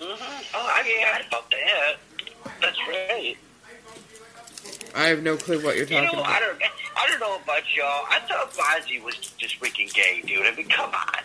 Mm-hmm. 0.00 0.42
Oh, 0.54 0.72
I 0.74 0.82
forgot 0.82 1.26
about 1.28 1.50
that. 1.50 1.96
That's 2.60 2.78
right. 2.88 3.36
I 4.94 5.06
have 5.08 5.22
no 5.22 5.36
clue 5.36 5.62
what 5.62 5.76
you're 5.76 5.86
talking 5.86 6.04
You 6.04 6.10
talking 6.10 6.18
know, 6.18 6.24
I 6.24 6.38
about. 6.38 6.60
don't, 6.60 6.70
I 6.96 7.06
don't 7.08 7.20
know 7.20 7.36
about 7.42 7.62
y'all. 7.74 8.04
I 8.08 8.20
thought 8.28 8.52
Fonzie 8.52 9.02
was 9.02 9.16
just 9.16 9.60
freaking 9.60 9.92
gay, 9.92 10.22
dude. 10.26 10.46
I 10.46 10.54
mean, 10.54 10.68
come 10.68 10.90
on. 10.90 11.22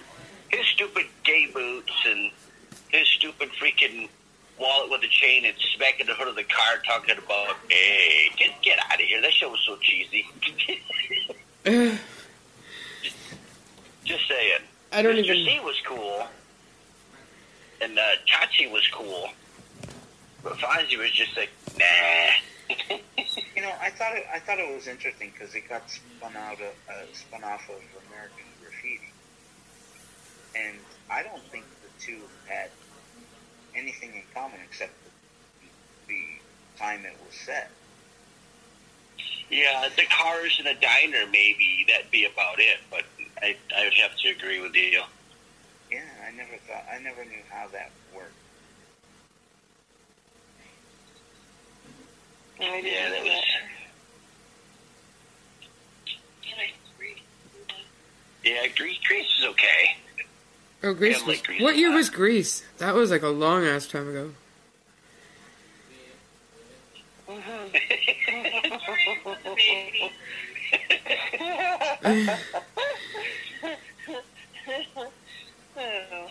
His 0.50 0.66
stupid 0.68 1.06
gay 1.24 1.50
boots 1.54 1.92
and 2.08 2.32
his 2.90 3.08
stupid 3.08 3.50
freaking 3.62 4.10
wallet 4.60 4.92
with 4.92 5.04
a 5.04 5.08
chain 5.08 5.46
and 5.46 5.56
smacking 5.76 6.08
the 6.08 6.14
hood 6.14 6.28
of 6.28 6.36
the 6.36 6.44
car 6.44 6.78
talking 6.86 7.18
about, 7.18 7.56
hey, 7.70 8.30
get, 8.38 8.52
get 8.62 8.80
out 8.80 8.96
of 8.96 9.00
here. 9.02 9.22
That 9.22 9.34
show 9.34 9.50
was 9.50 9.62
so 9.66 9.78
cheesy. 9.78 10.28
Ugh. 14.04 14.08
just 14.08 14.28
saying. 14.28 14.62
I 14.92 15.02
don't 15.02 15.16
Mr. 15.16 15.36
even. 15.36 15.46
C 15.46 15.60
was 15.64 15.82
cool. 15.86 16.28
And 17.82 17.98
uh, 17.98 18.02
Chachi 18.28 18.72
was 18.72 18.88
cool. 18.92 19.30
But 20.44 20.54
Fonzie 20.54 20.98
was 20.98 21.12
just 21.12 21.36
like, 21.38 21.50
nah. 21.78 22.98
You 23.56 23.62
know, 23.62 23.74
I 23.82 23.90
thought 23.92 24.16
it. 24.16 24.26
I 24.34 24.40
thought 24.40 24.60
it 24.60 24.76
was 24.76 24.88
interesting 24.88 25.32
because 25.32 25.54
it 25.56 25.70
got 25.70 25.90
spun 25.90 26.36
out 26.36 26.60
of, 26.60 26.74
uh, 26.90 27.06
spun 27.14 27.44
off 27.44 27.70
of 27.70 27.82
American 28.10 28.46
Graffiti, 28.62 29.12
and 30.56 30.78
I 31.10 31.24
don't 31.24 31.42
think 31.44 31.66
the 31.82 32.04
two 32.04 32.20
had 32.48 32.70
anything 33.76 34.14
in 34.16 34.24
common 34.34 34.60
except 34.66 34.92
the, 35.62 35.68
the 36.14 36.24
time 36.78 37.06
it 37.06 37.16
was 37.26 37.36
set. 37.36 37.70
Yeah, 39.50 39.88
the 39.96 40.06
cars 40.06 40.56
and 40.58 40.68
the 40.68 40.80
diner, 40.82 41.26
maybe 41.32 41.86
that'd 41.88 42.12
be 42.12 42.26
about 42.26 42.60
it. 42.60 42.80
But 42.90 43.04
I, 43.42 43.56
I 43.76 43.84
would 43.86 43.94
have 43.94 44.16
to 44.18 44.30
agree 44.30 44.62
with 44.62 44.76
you. 44.76 45.02
Yeah, 45.92 46.02
I 46.28 46.32
never 46.36 46.56
thought. 46.68 46.86
I 46.92 47.00
never 47.00 47.24
knew 47.26 47.42
how 47.50 47.68
that 47.68 47.92
worked. 48.16 48.32
I 52.60 52.82
didn't 52.82 52.86
Yeah, 52.86 53.10
that 53.10 53.26
know 53.26 53.32
was. 53.32 53.44
Yeah, 58.44 58.68
Grease, 58.76 59.00
Grease 59.08 59.40
is 59.40 59.46
okay. 59.46 59.96
Oh, 60.84 60.94
Grease, 60.94 61.20
Was, 61.20 61.28
like 61.28 61.44
Grease 61.46 61.62
what 61.62 61.78
year 61.78 61.94
was 61.94 62.10
Grease? 62.10 62.64
That 62.78 62.94
was 62.94 63.10
like 63.10 63.22
a 63.22 63.30
long 63.30 63.66
ass 63.66 63.88
time 63.88 64.10
ago. 64.10 64.32
Uh-huh. 67.30 67.70
Oh, 75.76 76.28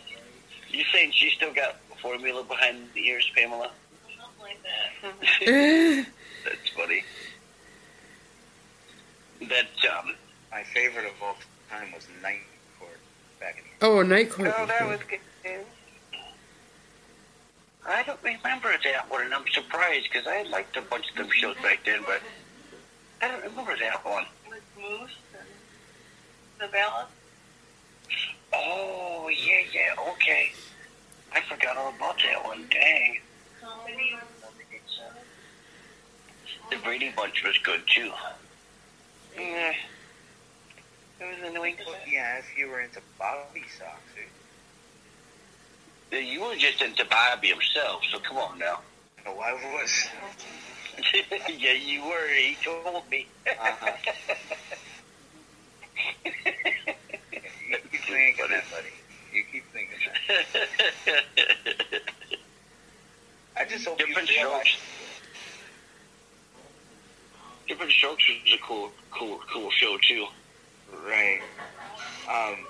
You 0.70 0.84
saying 0.92 1.10
she 1.12 1.30
still 1.30 1.52
got 1.52 1.76
formula 2.00 2.44
behind 2.44 2.78
the 2.94 3.06
ears, 3.08 3.28
Pamela? 3.34 3.70
Ugh. 5.04 6.06
That's 6.44 6.68
funny. 6.76 7.02
That 9.40 9.66
um, 9.98 10.14
My 10.52 10.62
favorite 10.62 11.06
of 11.06 11.12
all 11.20 11.36
time 11.68 11.92
was 11.92 12.06
Night 12.22 12.38
Court 12.78 12.98
back 13.40 13.58
in. 13.58 13.64
The- 13.80 13.86
oh, 13.86 14.02
Night 14.02 14.30
Court. 14.30 14.52
oh, 14.56 14.66
that 14.66 14.88
was 14.88 15.00
good. 15.08 15.18
I 17.84 18.04
don't 18.04 18.22
remember 18.22 18.72
that 18.84 19.10
one, 19.10 19.22
and 19.24 19.34
I'm 19.34 19.46
surprised 19.52 20.04
because 20.12 20.28
I 20.28 20.42
liked 20.44 20.76
a 20.76 20.82
bunch 20.82 21.10
of 21.10 21.16
them 21.16 21.28
shows 21.32 21.56
back 21.56 21.80
then, 21.84 22.02
but 22.06 22.20
I 23.20 23.26
don't 23.28 23.42
remember 23.42 23.76
that 23.80 24.04
one. 24.04 24.24
With 24.48 24.62
Moose 24.78 25.10
and 25.36 25.48
the 26.60 26.68
ballad. 26.72 27.06
Oh 28.54 29.28
yeah, 29.28 29.62
yeah, 29.72 29.94
okay. 30.12 30.52
I 31.34 31.40
forgot 31.42 31.76
all 31.76 31.92
about 31.96 32.16
that 32.24 32.44
one. 32.44 32.66
Dang. 32.70 33.18
The 36.70 36.76
Brady 36.78 37.12
Bunch 37.14 37.42
was 37.44 37.56
good 37.58 37.82
too. 37.86 38.10
Yeah. 39.36 39.72
It 41.20 41.24
was 41.24 41.50
annoying. 41.50 41.76
Yeah, 42.10 42.38
if 42.38 42.58
you 42.58 42.68
were 42.68 42.80
into 42.80 43.00
Bobby 43.18 43.64
socks, 43.78 44.12
eh? 46.12 46.18
You 46.18 46.42
were 46.42 46.56
just 46.56 46.82
into 46.82 47.04
Bobby 47.04 47.48
himself, 47.48 48.02
so 48.10 48.18
come 48.18 48.38
on 48.38 48.58
now. 48.58 48.80
No, 49.24 49.38
I 49.38 49.52
was. 49.52 50.08
yeah, 51.58 51.72
you 51.72 52.04
were. 52.04 52.28
He 52.34 52.56
told 52.62 53.08
me. 53.10 53.26
Uh-huh. 53.46 53.92
You 58.12 58.34
keep 58.34 58.36
thinking 58.36 58.50
that, 58.50 58.70
buddy. 58.70 58.90
You 59.32 59.44
keep 59.52 59.64
thinking 59.72 59.98
that. 60.28 62.02
I 63.56 63.64
just 63.66 63.86
hope 63.86 63.98
Different 63.98 64.30
you 64.30 64.36
realize. 64.36 64.66
strokes. 64.68 64.78
Different 67.68 67.92
strokes 67.92 68.24
was 68.28 68.54
a 68.54 68.58
cool, 68.66 68.92
cool, 69.18 69.40
cool 69.52 69.70
show 69.70 69.98
too. 70.08 70.26
Right. 70.92 71.42
Um, 72.28 72.66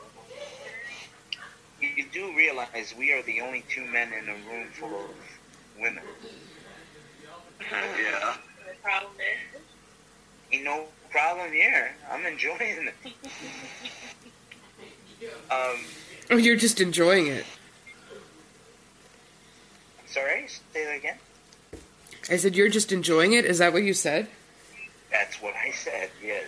you, 1.81 1.91
you 1.97 2.11
do 2.13 2.37
realize 2.37 2.95
we 2.99 3.13
are 3.13 3.23
the 3.25 3.41
only 3.43 3.67
two 3.69 3.87
men 3.87 4.13
in 4.13 4.29
a 4.29 4.35
room 4.35 4.71
full 4.79 5.11
of 5.11 5.17
women. 5.77 6.05
Yeah. 7.71 8.37
The 8.67 8.75
problem 8.83 9.15
is, 9.21 9.63
Ain't 10.53 10.65
no 10.65 10.89
problem 11.11 11.53
here. 11.53 11.97
I'm 12.11 12.27
enjoying 12.27 12.59
it. 12.61 12.95
Um, 15.51 15.85
Oh, 16.31 16.37
you're 16.37 16.57
just 16.57 16.81
enjoying 16.81 17.27
it. 17.27 17.45
sorry, 20.07 20.47
say 20.73 20.85
that 20.85 20.97
again. 20.97 21.19
I 22.31 22.37
said 22.37 22.55
you're 22.57 22.69
just 22.69 22.93
enjoying 22.93 23.33
it. 23.33 23.45
Is 23.45 23.59
that 23.59 23.73
what 23.73 23.83
you 23.83 23.95
said? 23.95 24.29
That's 25.11 25.41
what 25.43 25.55
I 25.57 25.71
said. 25.73 26.11
Yes. 26.25 26.45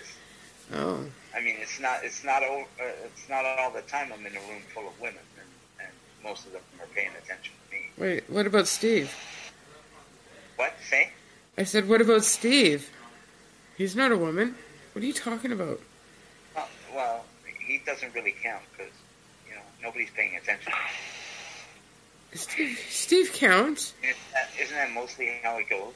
Oh, 0.72 1.04
I 1.36 1.40
mean, 1.40 1.56
it's 1.60 1.80
not. 1.80 2.04
It's 2.04 2.24
not. 2.24 2.42
o- 2.42 2.66
Uh, 2.80 2.84
it's 3.04 3.28
not 3.28 3.44
all 3.44 3.70
the 3.70 3.82
time. 3.82 4.10
I'm 4.12 4.24
in 4.24 4.32
a 4.36 4.40
room 4.40 4.62
full 4.72 4.88
of 4.88 4.98
women, 5.00 5.18
and, 5.38 5.86
and 5.86 5.92
most 6.22 6.46
of 6.46 6.52
them 6.52 6.62
are 6.80 6.86
paying 6.94 7.10
attention 7.22 7.52
to 7.70 7.76
me. 7.76 7.82
wait. 7.98 8.24
What 8.30 8.46
about 8.46 8.66
Steve? 8.68 9.12
What? 10.56 10.72
Say? 10.88 11.10
I 11.58 11.64
said, 11.64 11.88
what 11.88 12.00
about 12.00 12.24
Steve? 12.24 12.88
He's 13.76 13.94
not 13.96 14.12
a 14.12 14.16
woman. 14.16 14.54
What 14.92 15.02
are 15.02 15.06
you 15.06 15.12
talking 15.12 15.52
about? 15.52 15.80
Doesn't 17.86 18.14
really 18.14 18.34
count 18.42 18.62
because 18.76 18.92
you 19.48 19.54
know 19.54 19.62
nobody's 19.82 20.10
paying 20.10 20.36
attention. 20.36 20.72
Steve, 22.32 22.78
Steve 22.88 23.32
counts. 23.32 23.94
Isn't 24.02 24.16
that, 24.32 24.48
isn't 24.60 24.76
that 24.76 24.92
mostly 24.92 25.38
how 25.42 25.58
it 25.58 25.68
goes? 25.68 25.92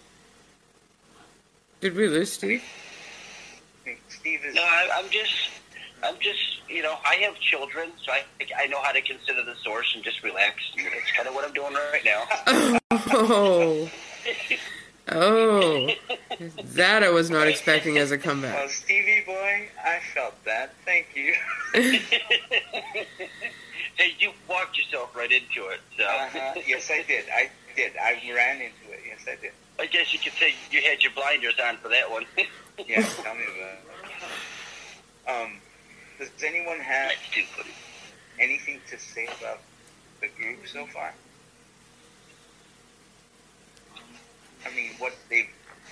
Did 1.81 1.97
we 1.97 2.09
lose 2.09 2.33
Steve? 2.33 2.63
think 3.89 4.01
Steve 4.09 4.41
is. 4.45 4.55
No, 4.55 4.63
I, 4.63 4.89
I'm 4.95 5.11
just, 5.11 5.33
I'm 6.03 6.17
just, 6.21 6.61
you 6.69 6.83
know, 6.83 6.97
I 7.05 7.17
have 7.17 7.39
children, 7.41 7.91
so 8.05 8.13
I 8.13 8.25
I 8.57 8.67
know 8.67 8.81
how 8.83 8.93
to 8.93 9.01
consider 9.01 9.45
the 9.45 9.55
source 9.63 9.93
and 9.95 10.05
just 10.05 10.23
relax. 10.23 10.63
And 10.77 10.87
That's 10.87 11.13
kind 11.13 11.29
of 11.29 11.35
what 11.35 11.45
I'm 11.47 11.55
doing 11.55 11.75
right 11.75 12.05
now. 12.05 12.79
Oh. 13.11 13.91
Oh. 15.11 15.91
That 16.63 17.03
I 17.03 17.11
was 17.11 17.31
not 17.31 17.49
expecting 17.49 17.99
as 17.99 18.11
a 18.11 18.19
comeback. 18.19 18.55
Well, 18.55 18.69
Stevie 18.69 19.23
boy, 19.27 19.69
I 19.85 19.99
felt 20.15 20.35
that. 20.45 20.75
Thank 20.85 21.09
you. 21.15 21.35
hey, 23.97 24.15
you 24.19 24.33
walked 24.49 24.77
yourself 24.79 25.15
right 25.17 25.31
into 25.31 25.69
it. 25.69 25.81
So 25.97 26.05
Uh-huh. 26.05 26.61
Yes, 26.67 26.91
I 26.91 27.03
did. 27.03 27.25
I 27.35 27.49
did. 27.75 27.93
I 28.01 28.21
ran 28.35 28.57
into 28.57 28.93
it. 28.93 29.01
Yes, 29.07 29.21
I 29.27 29.37
did. 29.41 29.53
I 29.81 29.87
guess 29.87 30.13
you 30.13 30.19
could 30.19 30.33
say 30.35 30.55
you 30.71 30.83
had 30.83 31.03
your 31.03 31.13
blinders 31.13 31.55
on 31.65 31.77
for 31.79 31.89
that 31.89 32.11
one. 32.11 32.25
Yeah, 32.87 33.03
tell 33.03 33.35
me 33.35 33.43
about 33.43 33.79
it. 35.41 35.45
Um, 35.47 35.59
does 36.21 36.31
anyone 36.47 36.79
have 36.79 37.09
That's 37.11 37.31
too 37.35 37.43
funny. 37.57 37.75
anything 38.39 38.81
to 38.89 38.97
say 39.01 39.27
about 39.41 39.59
the 40.21 40.29
group 40.41 40.59
so 40.73 40.87
far? 40.87 41.13
I 44.71 44.75
mean, 44.75 44.91
what 44.99 45.15
they've 45.31 45.49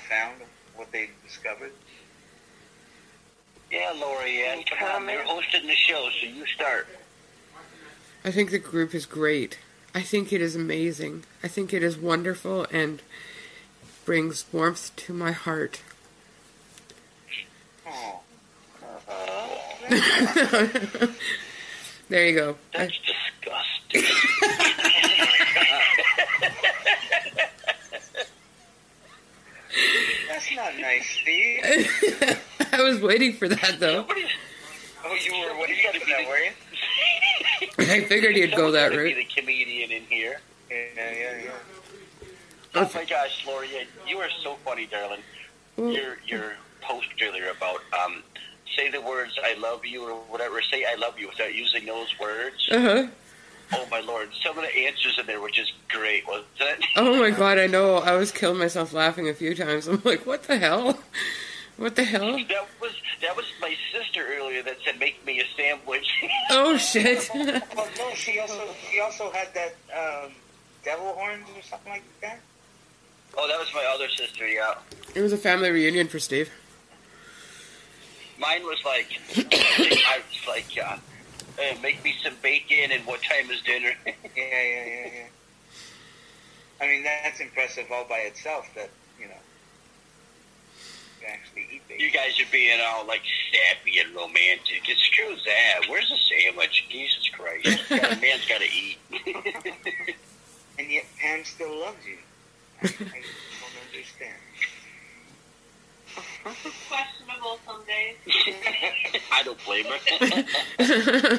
found, 0.09 0.35
what 0.75 0.91
they've 0.93 1.11
discovered. 1.25 1.73
Yeah, 3.71 3.93
Lori 3.99 4.43
Ann, 4.45 4.63
come 4.65 4.79
on, 4.89 5.09
you're 5.09 5.23
hosting 5.25 5.67
the 5.67 5.75
show, 5.75 6.09
so 6.21 6.27
you 6.27 6.47
start. 6.47 6.87
I 8.25 8.31
think 8.31 8.51
the 8.51 8.59
group 8.59 8.95
is 8.95 9.07
great. 9.07 9.59
I 9.95 10.03
think 10.03 10.33
it 10.33 10.41
is 10.41 10.55
amazing. 10.55 11.25
I 11.43 11.49
think 11.49 11.73
it 11.73 11.83
is 11.83 11.97
wonderful 11.97 12.67
and 12.71 13.03
brings 14.05 14.45
warmth 14.53 14.95
to 14.97 15.13
my 15.13 15.33
heart. 15.33 15.81
Oh, 17.89 18.21
there 22.09 22.27
you 22.29 22.35
go. 22.35 22.57
I- 22.75 22.79
That's 22.79 22.99
disgusting. 23.93 25.23
that's 30.37 30.55
not 30.55 30.79
nice, 30.79 31.09
Steve. 31.23 32.39
I 32.73 32.83
was 32.83 33.01
waiting 33.01 33.33
for 33.33 33.49
that 33.49 33.77
though. 33.81 34.07
Oh, 35.05 35.15
you 35.15 35.33
were 35.33 35.61
waiting 35.61 35.77
gotta 35.83 36.01
for 36.01 36.07
be 36.07 36.13
that, 36.13 36.29
were 36.29 36.39
you? 36.39 36.51
I 37.79 38.05
figured 38.05 38.37
you'd 38.37 38.55
go 38.55 38.71
that 38.73 38.93
Somebody's 38.93 38.97
gotta 38.97 38.97
route. 38.99 39.17
Be 39.17 39.23
the 39.25 39.41
comedian 39.41 39.91
in 39.93 40.03
here. 40.03 40.41
Yeah, 40.71 40.77
yeah, 40.97 41.43
yeah. 41.45 41.51
Oh 42.75 42.91
my 42.95 43.05
gosh, 43.05 43.47
Lori, 43.47 43.69
you 44.07 44.19
are 44.19 44.29
so 44.43 44.57
funny, 44.65 44.87
darling. 44.87 45.21
Well, 45.77 45.91
Your 45.91 46.19
your 46.27 46.53
post 46.83 47.09
earlier 47.23 47.51
about 47.57 47.81
um, 48.05 48.23
say 48.77 48.91
the 48.91 49.01
words 49.01 49.39
"I 49.43 49.55
love 49.55 49.87
you" 49.87 50.05
or 50.05 50.17
whatever. 50.25 50.61
Say 50.61 50.85
"I 50.85 50.97
love 50.97 51.19
you" 51.19 51.29
without 51.29 51.55
using 51.55 51.87
those 51.87 52.15
words. 52.21 52.69
Uh-huh. 52.71 53.07
Oh 53.73 53.87
my 53.91 54.01
lord, 54.01 54.29
some 54.45 54.57
of 54.59 54.65
the 54.65 54.77
answers 54.87 55.19
in 55.19 55.27
there 55.27 55.41
were 55.41 55.51
just 55.51 55.73
great, 55.89 56.27
wasn't 56.27 56.47
it? 56.61 56.85
Oh 56.97 57.19
my 57.19 57.31
god, 57.31 57.59
I 57.59 57.67
know. 57.67 57.97
I 57.97 58.15
was 58.17 58.31
killing 58.33 58.59
myself 58.59 58.93
laughing 58.93 59.29
a 59.29 59.35
few 59.35 59.55
times. 59.55 59.87
I'm 59.89 60.01
like, 60.05 60.25
what 60.27 60.45
the 60.45 60.59
hell? 60.59 60.99
What 61.77 61.95
the 61.97 62.05
hell? 62.05 62.33
That 62.49 62.67
was 62.81 62.93
that 63.21 63.37
was 63.37 63.45
my 63.61 63.75
sister 63.93 64.25
earlier 64.39 64.63
that 64.63 64.77
said, 64.85 64.99
"Make 64.99 65.25
me 65.27 65.41
a 65.41 65.45
sandwich." 65.57 66.07
Oh 66.51 66.77
shit. 66.79 67.29
Well, 67.35 67.89
no, 67.99 68.15
she 68.15 68.39
also 68.39 68.67
she 68.91 69.01
also 69.01 69.31
had 69.33 69.49
that 69.55 69.75
um, 69.95 70.33
devil 70.85 71.13
horns 71.13 71.45
or 71.55 71.63
something 71.63 71.93
like 71.93 72.05
that. 72.23 72.39
oh, 73.37 73.47
that 73.49 73.59
was 73.59 73.69
my 73.75 73.85
other 73.95 74.09
sister. 74.09 74.47
Yeah, 74.49 74.75
it 75.15 75.21
was 75.21 75.33
a 75.33 75.37
family 75.37 75.71
reunion 75.71 76.09
for 76.09 76.19
Steve. 76.19 76.51
mine 78.39 78.63
was 78.63 78.83
like, 78.85 79.09
I 79.37 80.21
was 80.31 80.49
like, 80.49 80.67
uh, 80.83 80.97
uh, 81.59 81.81
"Make 81.83 82.03
me 82.05 82.15
some 82.23 82.35
bacon," 82.43 82.91
and 82.93 83.05
what 83.07 83.21
time 83.23 83.51
is 83.51 83.61
dinner? 83.63 83.93
Yeah, 84.37 84.45
yeah, 84.45 84.85
yeah, 84.87 85.11
yeah. 85.15 85.27
I 86.81 86.87
mean, 86.87 87.05
that's 87.05 87.41
impressive 87.41 87.87
all 87.91 88.05
by 88.05 88.19
itself. 88.19 88.67
That 88.75 88.91
you 89.19 89.29
know, 89.29 89.41
you 91.21 91.27
actually 91.27 91.67
eat 91.73 91.89
bacon. 91.89 92.05
you 92.05 92.11
guys 92.13 92.39
are 92.39 92.53
being 92.53 92.79
all 92.85 93.07
like 93.07 93.23
sappy 93.51 93.99
and 93.99 94.15
romantic. 94.15 94.83
It's 94.87 95.01
screw 95.03 95.35
that. 95.47 95.89
Where's 95.89 96.09
the 96.11 96.19
sandwich? 96.19 96.85
Jesus 96.91 97.29
Christ, 97.31 97.67
a 97.91 98.21
man's 98.21 98.47
got 98.47 98.61
to 98.61 98.69
eat. 98.69 98.99
and 100.79 100.91
yet 100.91 101.07
Pam 101.19 101.45
still 101.45 101.81
loves 101.81 102.05
you. 102.07 102.19
I, 102.83 102.87
I 102.87 102.89
don't 102.91 103.77
understand. 103.89 104.37
Questionable 106.47 107.59
some 107.67 107.83
days. 107.87 108.17
I 109.33 109.43
don't 109.43 109.59
blame 109.65 109.85
her. 109.87 111.39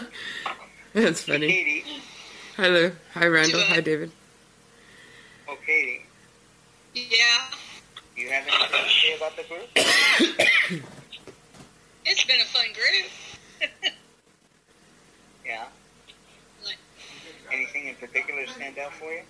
That's 0.93 1.21
funny. 1.23 1.47
Katie, 1.47 1.85
Hi 2.57 2.67
Lou. 2.67 2.91
Hi 3.13 3.27
Randall. 3.27 3.61
Hi 3.61 3.79
David. 3.79 4.11
oh 5.47 5.55
Katie, 5.65 6.01
Yeah, 6.93 7.05
do 8.15 8.21
you 8.21 8.29
have 8.31 8.45
anything 8.47 8.83
to 8.83 8.89
say 8.89 9.15
about 9.15 9.35
the 9.37 9.43
group? 9.43 9.69
it's 12.05 12.23
been 12.25 12.41
a 12.41 12.45
fun 12.45 12.65
group. 12.73 13.09
Yeah. 15.45 15.63
Like- 16.65 16.75
Anything 17.53 17.87
in 17.87 17.95
particular 17.95 18.45
stand 18.47 18.77
out 18.77 18.91
for 18.91 19.09
you? 19.13 19.21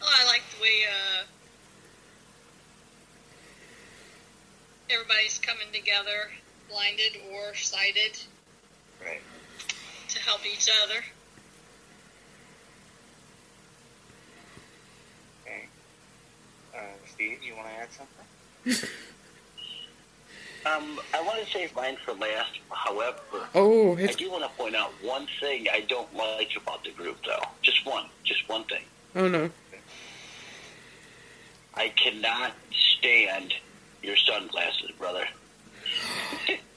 Oh, 0.00 0.08
I 0.18 0.24
like 0.26 0.40
the 0.56 0.62
way 0.62 0.84
uh, 0.88 1.24
everybody's 4.90 5.38
coming 5.38 5.66
together, 5.72 6.30
blinded 6.70 7.18
or 7.32 7.54
sighted, 7.54 8.18
Right. 9.04 9.20
to 10.08 10.18
help 10.20 10.44
each 10.46 10.68
other. 10.84 11.04
Okay. 15.46 15.64
Uh, 16.74 16.78
Steve, 17.12 17.42
you 17.42 17.54
want 17.54 17.68
to 17.68 17.74
add 17.74 17.88
something? 17.92 18.88
Um, 20.66 20.98
I 21.14 21.22
want 21.22 21.46
to 21.46 21.52
save 21.52 21.72
mine 21.76 21.96
for 22.04 22.12
last. 22.14 22.50
However, 22.72 23.46
Oh, 23.54 23.96
I 23.96 24.06
do 24.06 24.28
want 24.32 24.42
to 24.42 24.48
point 24.58 24.74
out 24.74 24.90
one 25.00 25.28
thing 25.38 25.68
I 25.72 25.82
don't 25.82 26.12
like 26.16 26.56
about 26.60 26.82
the 26.82 26.90
group, 26.90 27.18
though. 27.24 27.38
Just 27.62 27.86
one. 27.86 28.06
Just 28.24 28.48
one 28.48 28.64
thing. 28.64 28.82
oh 29.14 29.28
no. 29.28 29.48
I 31.74 31.90
cannot 31.90 32.50
stand 32.98 33.54
your 34.02 34.16
sunglasses, 34.16 34.90
brother. 34.98 35.24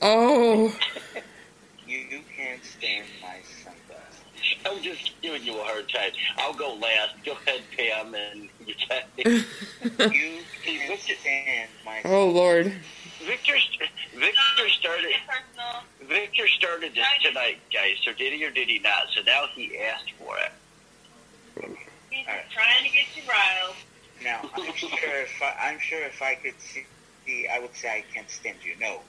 Oh, 0.01 0.73
You, 1.88 1.97
you 1.97 2.19
can't 2.36 2.63
stand 2.63 3.08
my 3.21 3.38
sunglasses. 3.63 4.23
I'm 4.65 4.82
just 4.84 5.19
giving 5.21 5.43
you 5.43 5.60
a 5.60 5.63
hard 5.63 5.89
time. 5.89 6.12
I'll 6.38 6.53
go 6.53 6.75
last. 6.75 7.15
Go 7.25 7.32
ahead, 7.32 7.63
Pam, 7.75 8.13
and 8.13 8.49
you 8.65 8.75
can. 8.75 9.43
You 9.99 10.39
can't 10.63 10.91
oh, 10.91 11.13
stand 11.19 11.69
my 11.86 12.01
oh 12.05 12.29
Lord. 12.29 12.73
Victor, 13.25 13.53
Victor 14.13 14.69
started. 14.69 15.12
Personal. 15.27 15.84
Victor 16.08 16.47
started 16.47 16.93
this 16.95 17.05
tonight, 17.23 17.60
guys. 17.73 17.95
So 18.05 18.13
did 18.13 18.34
he 18.34 18.45
or 18.45 18.51
did 18.51 18.67
he 18.67 18.79
not? 18.79 19.08
So 19.15 19.21
now 19.23 19.45
he 19.55 19.77
asked 19.77 20.12
for 20.17 20.38
it. 20.38 20.51
He's 22.10 22.27
All 22.27 22.34
right. 22.34 22.43
just 22.43 22.53
trying 22.53 22.84
to 22.84 22.89
get 22.89 23.05
you 23.15 23.23
riled. 23.27 23.75
Now, 24.21 24.41
I'm 24.53 24.73
sure 24.75 24.89
if 25.21 25.41
I, 25.41 25.69
I'm 25.69 25.79
sure 25.79 26.03
if 26.03 26.21
I 26.21 26.36
could 26.36 26.60
see, 26.60 26.86
I 27.52 27.60
would 27.60 27.76
say 27.76 27.89
I 27.89 28.04
can't 28.13 28.30
stand 28.30 28.58
you. 28.63 28.74
No. 28.80 29.00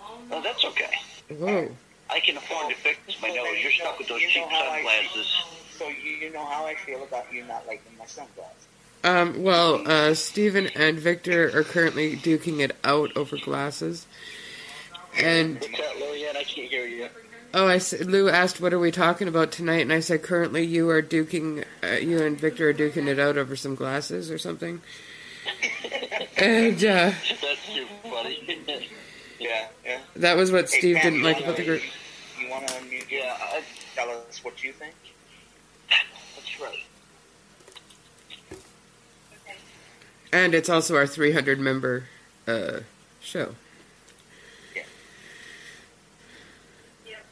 Oh, 0.00 0.18
no. 0.30 0.36
Oh 0.36 0.42
that's 0.42 0.64
okay. 0.64 0.90
Whoa. 1.30 1.68
I 2.10 2.20
can 2.20 2.36
afford 2.36 2.70
to 2.70 2.74
fix 2.76 2.98
my 3.20 3.28
So 3.28 3.34
nose. 3.36 3.58
You're 3.62 3.72
stuck 3.72 3.98
with 3.98 4.08
those 4.08 4.22
you 4.22 4.28
cheap 4.28 4.42
know 4.42 4.48
how 4.48 4.70
I 4.70 4.82
sunglasses. 4.82 5.36
So 5.76 5.88
you, 5.88 6.10
you 6.10 6.32
know 6.32 6.44
how 6.44 6.66
I 6.66 6.74
feel 6.74 7.02
about 7.02 7.32
you 7.32 7.44
not 7.44 7.66
liking 7.66 7.92
my 7.98 8.06
sunglasses. 8.06 8.66
Um, 9.04 9.42
well, 9.42 9.82
uh, 9.86 10.14
Stephen 10.14 10.68
and 10.74 10.98
Victor 10.98 11.56
are 11.56 11.62
currently 11.62 12.16
duking 12.16 12.60
it 12.60 12.74
out 12.82 13.16
over 13.16 13.36
glasses. 13.36 14.06
And 15.16 15.60
What's 15.60 15.70
that, 15.78 15.96
Lorianne? 15.96 16.36
I 16.36 16.44
can't 16.44 16.68
hear 16.68 16.86
you. 16.86 17.08
oh, 17.54 17.66
I 17.68 17.76
s- 17.76 17.92
Lou 18.00 18.28
asked, 18.28 18.60
"What 18.60 18.72
are 18.72 18.78
we 18.78 18.90
talking 18.90 19.28
about 19.28 19.52
tonight?" 19.52 19.82
And 19.82 19.92
I 19.92 20.00
said, 20.00 20.22
"Currently, 20.22 20.64
you 20.64 20.88
are 20.90 21.02
duking, 21.02 21.64
uh, 21.82 21.92
you 21.96 22.20
and 22.22 22.38
Victor 22.38 22.68
are 22.70 22.74
duking 22.74 23.06
it 23.08 23.18
out 23.18 23.38
over 23.38 23.54
some 23.56 23.74
glasses 23.74 24.30
or 24.30 24.38
something." 24.38 24.80
And 26.38 26.76
uh, 26.84 27.10
That's 27.42 27.66
too 27.74 27.86
funny. 28.02 28.88
Yeah, 29.40 29.68
yeah. 29.86 30.00
that 30.16 30.36
was 30.36 30.50
what 30.50 30.68
Hey, 30.68 30.80
Steve 30.80 30.96
Pam, 30.96 31.12
didn't 31.12 31.22
like 31.24 31.38
about 31.40 31.54
the 31.56 31.64
group. 31.64 31.80
You, 32.40 32.46
you 32.46 32.50
want 32.50 32.66
to 32.66 32.74
unmute? 32.74 33.08
yeah, 33.08 33.36
I, 33.40 33.62
Tell 33.94 34.10
us 34.10 34.42
what 34.42 34.64
you 34.64 34.72
think. 34.72 34.94
that's 35.88 36.60
right. 36.60 36.82
And 40.32 40.56
it's 40.56 40.68
also 40.68 40.96
our 40.96 41.06
300 41.06 41.60
member 41.60 42.06
uh, 42.48 42.80
show. 43.20 43.54
Yep, 44.74 44.86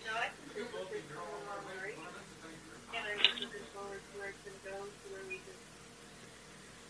no, 0.07 0.12
I 0.14 0.28
think 0.54 0.54
this 0.54 0.62
is 0.62 1.02
just 1.02 1.18
all 1.18 1.26
along 1.26 1.66
right. 1.82 1.94
And 2.94 3.04
I'm 3.04 3.18
just 3.18 3.40
looking 3.40 3.66
forward 3.74 3.98
to 3.98 4.18
where 4.20 4.28
it's 4.30 4.38
going 4.46 4.54
to 4.62 4.70
go, 4.70 4.78
to 4.78 5.07
where 5.12 5.26
we 5.28 5.42
can 5.42 5.59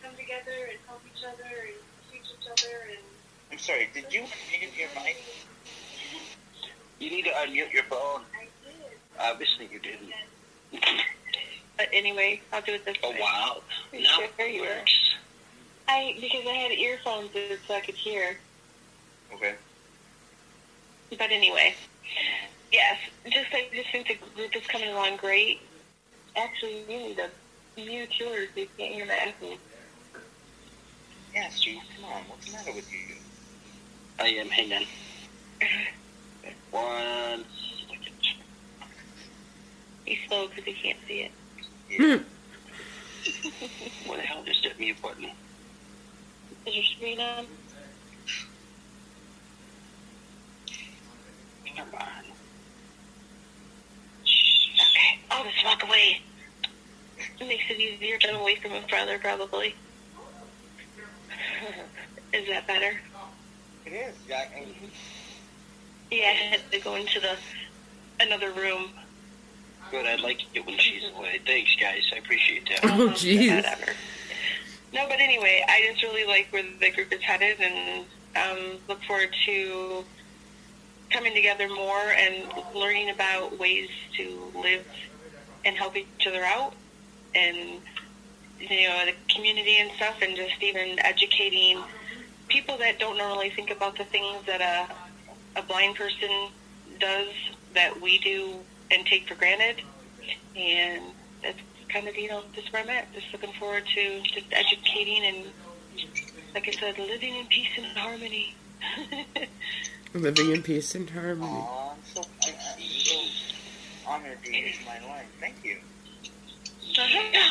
come 0.05 0.15
together 0.15 0.69
and 0.69 0.79
help 0.87 1.01
each 1.09 1.25
other 1.25 1.49
and 1.73 1.81
teach 2.13 2.29
each 2.37 2.47
other 2.53 2.85
and 2.93 3.01
I'm 3.53 3.56
sorry. 3.67 3.89
Did 3.93 4.05
you 4.13 4.23
unmute 4.23 4.79
your 4.79 4.89
mic? 4.95 5.17
You 7.01 7.11
need 7.11 7.25
to 7.25 7.31
unmute 7.31 7.73
your 7.73 7.83
phone. 7.85 8.23
I 8.35 8.47
did. 8.65 8.99
Obviously, 9.21 9.69
you 9.73 9.81
didn't. 9.81 10.13
But 11.79 11.89
anyway, 11.93 12.41
I'll 12.55 12.63
do 12.63 12.73
it 12.73 12.87
this 12.87 12.97
Oh 13.05 13.11
way. 13.11 13.19
Oh, 13.21 13.23
wow! 13.23 13.63
Sure, 13.93 14.01
Now 14.01 14.19
there 14.39 14.49
it 14.49 14.61
are. 14.63 14.79
works. 14.79 15.15
I 15.89 16.17
because 16.19 16.47
I 16.47 16.55
had 16.55 16.73
earphones 16.73 17.35
in 17.35 17.59
so 17.69 17.75
I 17.75 17.81
could 17.81 17.95
hear. 17.97 18.39
Okay. 19.35 19.55
But 21.11 21.31
anyway, 21.31 21.75
yes, 22.73 22.97
just 23.31 23.49
I 23.53 23.67
just 23.75 23.91
think 23.91 24.09
the 24.09 24.15
group 24.35 24.57
is 24.57 24.67
coming 24.69 24.89
along 24.89 25.19
great. 25.19 25.61
Actually, 26.35 26.81
you 26.81 26.87
need 26.87 27.17
to 27.19 27.29
mute 27.77 28.09
yours 28.19 28.49
so 28.55 28.61
you 28.61 28.69
can't 28.79 28.95
hear 28.95 29.05
Matthew. 29.05 29.59
Yeah, 31.35 31.51
Steve. 31.51 31.81
Come 31.95 32.07
on. 32.07 32.23
What's 32.23 32.47
the 32.47 32.53
matter 32.53 32.73
with 32.73 32.91
you? 32.91 33.17
I 34.19 34.29
am. 34.29 34.49
Hang 34.49 34.73
on. 34.73 34.83
One 36.71 37.45
second. 37.89 38.35
He's 40.05 40.19
slow 40.29 40.49
because 40.49 40.65
he 40.65 40.73
can't 40.73 40.99
see 41.07 41.21
it. 41.21 41.33
Yeah. 41.91 42.17
Hmm. 42.17 42.23
Where 44.09 44.19
the 44.19 44.25
hell 44.25 44.43
is 44.47 44.61
that 44.63 44.79
mute 44.79 45.01
button? 45.03 45.31
Is 46.67 46.75
your 46.75 46.85
screen 46.85 47.21
on? 47.21 47.47
Come 51.77 51.89
on. 51.95 52.25
Okay, 54.23 55.19
I'll 55.31 55.45
just 55.45 55.65
walk 55.65 55.83
away. 55.85 56.21
It 57.39 57.47
makes 57.47 57.65
it 57.69 57.79
easier 57.79 58.19
to 58.19 58.27
get 58.27 58.35
away 58.35 58.57
from 58.57 58.71
him 58.71 58.85
farther, 58.89 59.19
probably. 59.19 59.75
Is 62.33 62.49
that 62.49 62.67
better? 62.67 62.99
It 63.87 63.93
is. 63.93 64.15
Yeah. 64.29 64.45
I, 64.55 64.65
Yeah, 66.11 66.19
I 66.27 66.33
had 66.33 66.61
to 66.73 66.81
go 66.81 66.97
into 66.97 67.21
the 67.21 67.37
another 68.21 68.51
room. 68.51 68.91
Good. 69.91 70.07
I'd 70.07 70.21
like 70.21 70.43
it 70.55 70.67
when 70.67 70.79
she's 70.79 71.03
away. 71.17 71.41
Thanks, 71.47 71.77
guys. 71.81 72.03
I 72.13 72.19
appreciate 72.19 72.69
that. 72.69 72.81
Oh, 72.85 73.09
jeez. 73.11 73.55
Whatever. 73.55 73.93
No, 74.93 75.07
but 75.09 75.21
anyway, 75.21 75.65
I 75.69 75.89
just 75.91 76.03
really 76.03 76.27
like 76.27 76.49
where 76.51 76.63
the 76.81 76.91
group 76.91 77.13
is 77.13 77.21
headed, 77.23 77.61
and 77.61 78.05
um, 78.37 78.79
look 78.89 79.03
forward 79.05 79.35
to 79.47 80.05
coming 81.11 81.35
together 81.35 81.69
more 81.69 82.01
and 82.01 82.45
learning 82.75 83.11
about 83.11 83.59
ways 83.59 83.89
to 84.17 84.53
live 84.61 84.87
and 85.65 85.77
help 85.77 85.97
each 85.97 86.27
other 86.27 86.43
out, 86.45 86.73
and 87.35 87.81
you 88.59 88.89
know 88.89 89.05
the 89.07 89.15
community 89.35 89.77
and 89.79 89.91
stuff, 89.97 90.17
and 90.23 90.37
just 90.37 90.61
even 90.63 90.99
educating 91.01 91.83
people 92.49 92.77
that 92.79 92.99
don't 92.99 93.19
normally 93.19 93.51
think 93.51 93.71
about 93.71 93.97
the 93.97 94.05
things 94.05 94.45
that 94.47 94.61
a 94.61 94.93
a 95.59 95.63
blind 95.63 95.97
person 95.97 96.49
does 97.01 97.29
that 97.75 98.01
we 98.01 98.19
do 98.19 98.59
and 98.91 99.07
take 99.07 99.27
for 99.27 99.35
granted, 99.35 99.83
and 100.55 101.03
that's 101.43 101.59
kind 101.89 102.09
of 102.09 102.17
you 102.17 102.29
know 102.29 102.43
just 102.55 102.73
where 102.73 102.83
I'm 102.83 102.91
at. 102.91 103.13
Just 103.15 103.27
looking 103.33 103.53
forward 103.55 103.85
to 103.95 104.21
just 104.23 104.47
educating 104.53 105.25
and, 105.25 105.47
like 106.55 106.69
I 106.69 106.73
said, 106.73 106.99
living 106.99 107.37
in 107.37 107.47
peace 107.47 107.69
and 107.77 107.87
harmony. 107.87 108.55
Living 110.15 110.53
in 110.53 110.63
peace 110.63 110.95
and 110.95 111.11
harmony. 111.11 111.47
Aw, 111.47 111.93
I'm 111.93 111.99
so, 112.15 112.23
I, 112.45 112.55
I'm 112.75 112.81
so 112.81 113.21
honored 114.07 114.43
to 114.45 114.57
use 114.57 114.77
my 114.87 115.07
line. 115.07 115.27
Thank 115.41 115.57
you. 115.65 115.79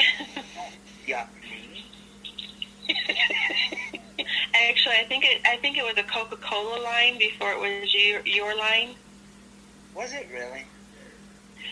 Oh, 0.00 0.70
yeah, 1.06 1.26
me? 1.42 1.67
Actually, 4.54 4.96
I 4.96 5.04
think 5.08 5.24
it. 5.24 5.40
I 5.44 5.56
think 5.58 5.76
it 5.76 5.84
was 5.84 5.96
a 5.98 6.02
Coca-Cola 6.02 6.82
line 6.82 7.18
before 7.18 7.52
it 7.52 7.60
was 7.60 7.94
your 7.94 8.20
your 8.26 8.56
line. 8.56 8.94
Was 9.94 10.12
it 10.12 10.28
really? 10.32 10.64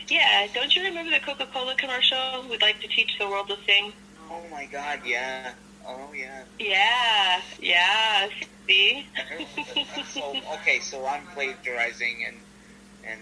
Yeah, 0.08 0.46
don't 0.54 0.74
you 0.74 0.82
remember 0.82 1.10
the 1.10 1.20
Coca-Cola 1.20 1.74
commercial? 1.76 2.44
We'd 2.48 2.62
like 2.62 2.80
to 2.80 2.88
teach 2.88 3.18
the 3.18 3.26
world 3.26 3.48
to 3.48 3.56
sing. 3.66 3.92
Oh 4.30 4.42
my 4.50 4.66
God, 4.66 5.00
yeah. 5.04 5.52
Oh 5.86 6.12
yeah. 6.14 6.44
Yeah, 6.58 7.40
yeah. 7.60 8.28
See. 8.66 9.06
so 10.12 10.34
okay, 10.54 10.80
so 10.80 11.06
I'm 11.06 11.26
plagiarizing 11.34 12.24
and 12.26 12.36
and 13.04 13.20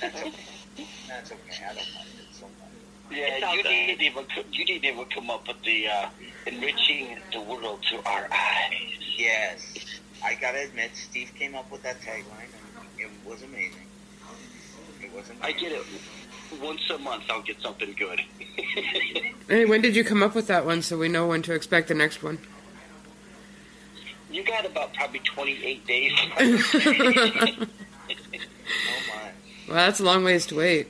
that's 0.00 0.22
okay. 0.22 0.86
That's 1.08 1.32
okay. 1.32 1.64
I 1.64 1.74
don't 1.74 1.94
mind 1.94 2.08
it 2.18 2.19
so 2.19 2.19
much. 2.19 2.19
Yeah, 3.20 3.52
you 3.52 3.62
good. 3.62 3.68
didn't 3.68 4.02
even 4.02 4.24
you 4.52 4.64
didn't 4.64 4.84
even 4.84 5.04
come 5.06 5.30
up 5.30 5.46
with 5.46 5.62
the 5.62 5.88
uh, 5.88 6.08
enriching 6.46 7.18
the 7.32 7.40
world 7.40 7.84
through 7.88 8.02
our 8.06 8.28
eyes. 8.32 8.80
Yes, 9.16 9.74
I 10.24 10.34
gotta 10.34 10.62
admit, 10.64 10.90
Steve 10.94 11.30
came 11.38 11.54
up 11.54 11.70
with 11.70 11.82
that 11.82 12.00
tagline, 12.00 12.48
and 12.78 12.86
it 12.98 13.10
was 13.24 13.42
amazing. 13.42 13.86
It 15.02 15.12
was 15.14 15.26
amazing. 15.28 15.42
I 15.42 15.52
get 15.52 15.72
it. 15.72 15.82
Once 16.60 16.80
a 16.90 16.98
month, 16.98 17.24
I'll 17.30 17.42
get 17.42 17.60
something 17.60 17.94
good. 17.98 18.20
Hey, 19.48 19.64
when 19.64 19.80
did 19.80 19.96
you 19.96 20.04
come 20.04 20.22
up 20.22 20.36
with 20.36 20.46
that 20.46 20.64
one 20.64 20.80
so 20.80 20.96
we 20.96 21.08
know 21.08 21.26
when 21.26 21.42
to 21.42 21.52
expect 21.52 21.88
the 21.88 21.94
next 21.94 22.22
one? 22.22 22.38
you 24.30 24.44
got 24.44 24.64
about 24.64 24.94
probably 24.94 25.18
28 25.18 25.86
days. 25.86 26.12
Oh 28.88 29.02
my. 29.08 29.30
Well, 29.66 29.76
that's 29.76 29.98
a 30.00 30.04
long 30.04 30.22
ways 30.22 30.46
to 30.46 30.56
wait. 30.56 30.88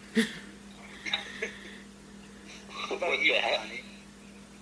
Honey? 3.00 3.80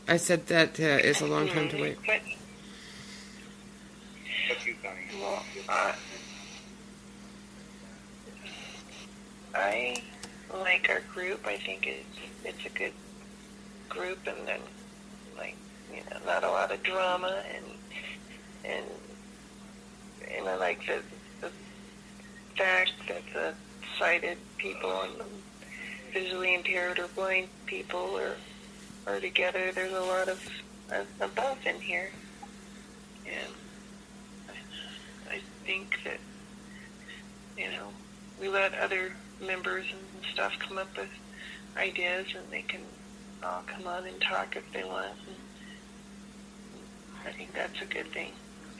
I 0.06 0.16
said 0.16 0.46
that 0.46 0.78
uh, 0.80 0.82
is 0.82 1.20
a 1.20 1.26
long 1.26 1.48
time 1.48 1.68
to 1.70 1.80
wait. 1.80 1.98
I 9.54 10.02
like 10.54 10.88
our 10.88 11.00
group. 11.12 11.46
I 11.46 11.56
think 11.56 11.86
it's 11.86 12.18
it's 12.44 12.64
a 12.64 12.78
good 12.78 12.92
group, 13.88 14.18
and 14.26 14.46
then 14.46 14.60
like 15.36 15.56
you 15.92 16.00
know, 16.10 16.18
not 16.24 16.44
a 16.44 16.48
lot 16.48 16.70
of 16.70 16.82
drama, 16.82 17.42
and 17.54 17.64
and 18.64 18.86
and 20.36 20.48
I 20.48 20.56
like 20.56 20.86
the 20.86 21.02
the 21.40 21.50
fact 22.56 22.92
that 23.08 23.22
the 23.34 23.54
sighted 23.98 24.38
people 24.56 25.02
and 25.02 25.20
the 25.20 25.24
visually 26.12 26.54
impaired 26.54 26.98
or 26.98 27.08
blind 27.08 27.48
people 27.66 28.16
are 28.16 28.36
are 29.06 29.20
together. 29.20 29.72
There's 29.72 29.92
a 29.92 30.00
lot 30.00 30.28
of 30.28 30.46
of 30.90 31.06
above 31.20 31.58
in 31.66 31.80
here, 31.80 32.10
and 33.26 33.52
I, 35.30 35.40
think 35.64 35.98
that 36.04 36.18
you 37.56 37.70
know 37.70 37.88
we 38.40 38.48
let 38.48 38.72
other 38.78 39.12
members 39.40 39.84
and 39.90 40.24
stuff 40.32 40.58
come 40.58 40.78
up 40.78 40.96
with 40.96 41.10
ideas, 41.76 42.26
and 42.36 42.50
they 42.50 42.62
can 42.62 42.80
all 43.42 43.62
come 43.66 43.86
on 43.86 44.06
and 44.06 44.20
talk 44.20 44.56
if 44.56 44.64
they 44.72 44.84
want. 44.84 45.06
And 45.26 45.36
I 47.26 47.32
think 47.32 47.52
that's 47.54 47.80
a 47.82 47.86
good 47.86 48.06
thing. 48.12 48.32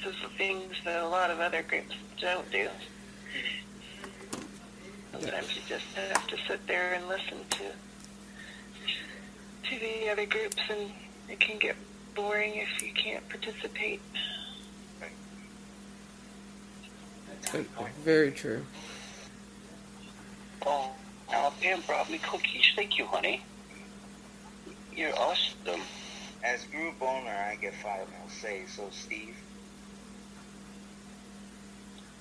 Those 0.02 0.14
are 0.24 0.30
things 0.38 0.76
that 0.84 1.02
a 1.02 1.08
lot 1.08 1.30
of 1.30 1.40
other 1.40 1.62
groups 1.62 1.94
don't 2.20 2.50
do. 2.50 2.68
Mm-hmm. 2.68 3.67
Sometimes 5.20 5.56
you 5.56 5.62
just 5.68 5.84
have 5.96 6.26
to 6.28 6.36
sit 6.46 6.66
there 6.66 6.94
and 6.94 7.08
listen 7.08 7.38
to 7.50 7.64
to 9.68 9.78
the 9.80 10.10
other 10.10 10.26
groups, 10.26 10.56
and 10.70 10.90
it 11.28 11.40
can 11.40 11.58
get 11.58 11.76
boring 12.14 12.54
if 12.54 12.82
you 12.82 12.92
can't 12.92 13.28
participate. 13.28 14.00
Very 18.04 18.30
true. 18.30 18.64
oh, 20.66 20.90
now 21.30 21.52
Pam 21.60 21.80
brought 21.82 22.10
me 22.10 22.18
cookies. 22.18 22.72
Thank 22.76 22.98
you, 22.98 23.06
honey. 23.06 23.42
You're 24.94 25.16
awesome. 25.18 25.80
As 26.44 26.64
group 26.64 26.94
owner, 27.00 27.30
I 27.30 27.56
get 27.56 27.74
final 27.74 28.06
say. 28.28 28.64
So, 28.68 28.88
Steve. 28.90 29.36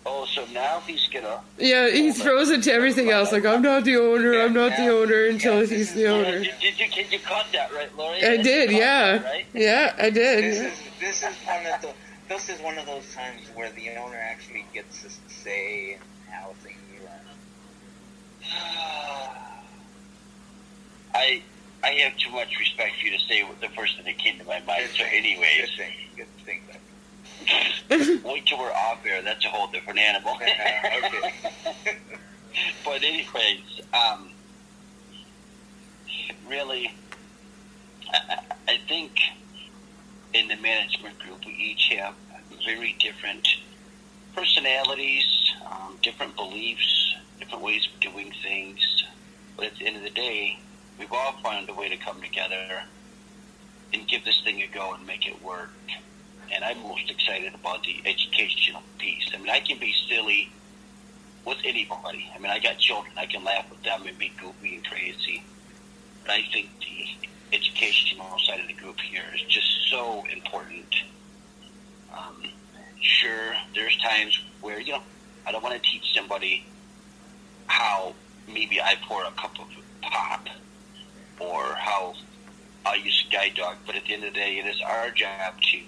Oh, 0.10 0.26
so 0.26 0.46
now 0.54 0.80
he's 0.88 1.06
gonna. 1.10 1.42
Yeah, 1.58 1.90
he 1.90 2.14
throws 2.14 2.50
it 2.50 2.64
to 2.64 2.72
everything 2.72 3.10
else. 3.10 3.34
Like, 3.34 3.46
I'm 3.46 3.62
not 3.62 3.84
the 3.84 3.98
owner, 3.98 4.40
I'm 4.40 4.54
not 4.54 4.78
the 4.78 4.88
owner 4.88 5.26
until 5.26 5.60
he's 5.66 5.94
the 5.94 6.02
Yeah, 6.04 6.10
owner. 6.12 6.40
did, 6.40 6.54
did 6.62 6.80
you 6.80 6.88
did 6.90 7.12
you 7.12 7.20
caught 7.20 7.48
that 7.52 7.74
right, 7.74 7.94
Lori? 7.98 8.24
I 8.24 8.38
did, 8.38 8.72
yeah. 8.72 9.18
that, 9.18 9.26
right? 9.26 9.46
Yeah, 9.54 9.94
I 9.98 10.10
This 10.10 10.14
did. 10.14 10.44
is 10.72 10.80
this 11.02 11.24
is 11.24 11.36
one 11.46 11.66
of 11.66 11.82
the 11.82 11.94
this 12.30 12.48
is 12.50 12.62
one 12.62 12.78
of 12.78 12.86
those 12.86 13.14
times 13.14 13.42
where 13.54 13.70
the 13.72 13.90
owner 13.98 14.16
actually 14.18 14.66
gets 14.74 15.02
to 15.04 15.10
say 15.28 15.98
how 16.30 16.54
things 16.64 16.78
run. 17.04 17.36
I 21.16 21.42
I 21.84 21.90
have 22.06 22.16
too 22.18 22.32
much 22.32 22.58
respect 22.60 22.96
for 23.00 23.06
you 23.08 23.12
to 23.18 23.24
say 23.26 23.44
the 23.60 23.70
first 23.70 23.98
thing 23.98 24.06
that 24.06 24.18
came 24.18 24.40
to 24.40 24.46
my 24.46 24.62
mind. 24.66 24.88
So, 24.92 25.04
Good 25.04 25.14
anyways, 25.14 25.70
thing. 25.78 25.92
Good 26.16 26.28
thing. 26.46 26.62
wait 28.24 28.46
till 28.46 28.60
we're 28.60 28.72
off 28.72 29.06
air. 29.06 29.22
That's 29.22 29.46
a 29.46 29.50
whole 29.50 29.68
different 29.68 30.00
animal. 30.00 30.36
okay. 30.36 31.32
but 32.86 33.04
anyways, 33.04 33.82
um, 33.94 34.30
really, 36.50 36.94
I, 38.14 38.20
I 38.30 38.72
I 38.74 38.78
think 38.88 39.20
in 40.34 40.48
the 40.48 40.58
management 40.58 41.18
group, 41.20 41.46
we 41.46 41.54
each 41.54 41.88
have 41.98 42.14
very 42.66 42.96
different 43.00 43.48
personalities, 44.36 45.54
um, 45.66 45.98
different 46.02 46.36
beliefs, 46.36 47.16
different 47.40 47.64
ways 47.64 47.88
of 47.92 48.00
doing 48.00 48.32
things. 48.44 49.06
But 49.56 49.68
at 49.68 49.76
the 49.78 49.88
end 49.88 49.98
of 49.98 50.04
the 50.04 50.10
day, 50.10 50.60
we've 51.00 51.12
all 51.12 51.34
found 51.44 51.70
a 51.70 51.74
way 51.74 51.90
to 51.90 51.98
come 51.98 52.22
together 52.22 52.84
and 53.94 54.08
give 54.08 54.26
this 54.26 54.42
thing 54.44 54.62
a 54.62 54.68
go 54.68 54.94
and 54.94 55.06
make 55.08 55.28
it 55.28 55.42
work. 55.42 55.72
And 56.54 56.64
I'm 56.64 56.82
most 56.84 57.10
excited 57.10 57.54
about 57.54 57.84
the 57.84 58.02
educational 58.06 58.82
piece. 58.98 59.30
I 59.34 59.38
mean, 59.38 59.50
I 59.50 59.60
can 59.60 59.78
be 59.80 59.94
silly 60.10 60.50
with 61.46 61.58
anybody. 61.64 62.30
I 62.36 62.40
mean, 62.40 62.52
I 62.52 62.60
got 62.60 62.78
children. 62.78 63.14
I 63.18 63.26
can 63.26 63.44
laugh 63.44 63.70
with 63.70 63.82
them 63.84 64.06
and 64.08 64.18
be 64.18 64.32
goofy 64.40 64.76
and 64.76 64.86
crazy. 64.86 65.44
But 66.24 66.32
I 66.32 66.42
think 66.52 66.70
the 66.80 67.56
educational 67.56 68.38
side 68.40 68.60
of 68.60 68.68
the 68.68 68.74
group 68.74 69.00
here 69.00 69.24
is 69.34 69.42
just 69.44 69.90
so 69.90 70.26
important. 70.34 70.94
Um, 72.12 72.44
sure, 73.02 73.54
there's 73.74 73.98
times 73.98 74.40
where, 74.62 74.80
you 74.80 74.94
know, 74.94 75.02
I 75.46 75.52
don't 75.52 75.64
want 75.64 75.82
to 75.82 75.90
teach 75.90 76.14
somebody 76.14 76.66
how 77.68 78.14
maybe 78.48 78.82
I 78.82 78.96
pour 79.08 79.24
a 79.24 79.32
cup 79.32 79.58
of 79.60 79.68
pop 80.02 80.48
or 81.40 81.76
how 81.76 82.14
I 82.86 82.96
use 82.96 83.26
Sky 83.30 83.50
Dog, 83.56 83.78
but 83.86 83.96
at 83.96 84.06
the 84.06 84.14
end 84.14 84.24
of 84.24 84.34
the 84.34 84.40
day, 84.40 84.58
it 84.58 84.66
is 84.66 84.82
our 84.82 85.10
job 85.12 85.62
to 85.62 85.80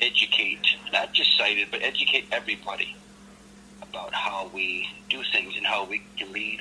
educate, 0.00 0.66
not 0.92 1.12
just 1.12 1.36
sighted, 1.36 1.68
but 1.70 1.82
educate 1.82 2.26
everybody 2.32 2.94
about 3.82 4.12
how 4.14 4.50
we 4.54 4.88
do 5.08 5.22
things 5.32 5.56
and 5.56 5.66
how 5.66 5.84
we 5.84 6.02
can 6.16 6.32
lead 6.32 6.60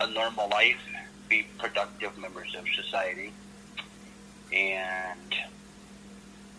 a 0.00 0.10
normal 0.10 0.48
life, 0.48 0.80
be 1.28 1.46
productive 1.58 2.16
members 2.18 2.54
of 2.56 2.64
society, 2.74 3.32
and 4.52 5.34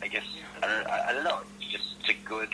I 0.01 0.07
guess 0.07 0.23
I 0.61 0.67
don't, 0.67 0.87
I 0.87 1.13
don't 1.13 1.23
know. 1.23 1.39
It's 1.59 1.71
just 1.71 1.95
it's 1.99 2.09
a 2.09 2.27
good 2.27 2.49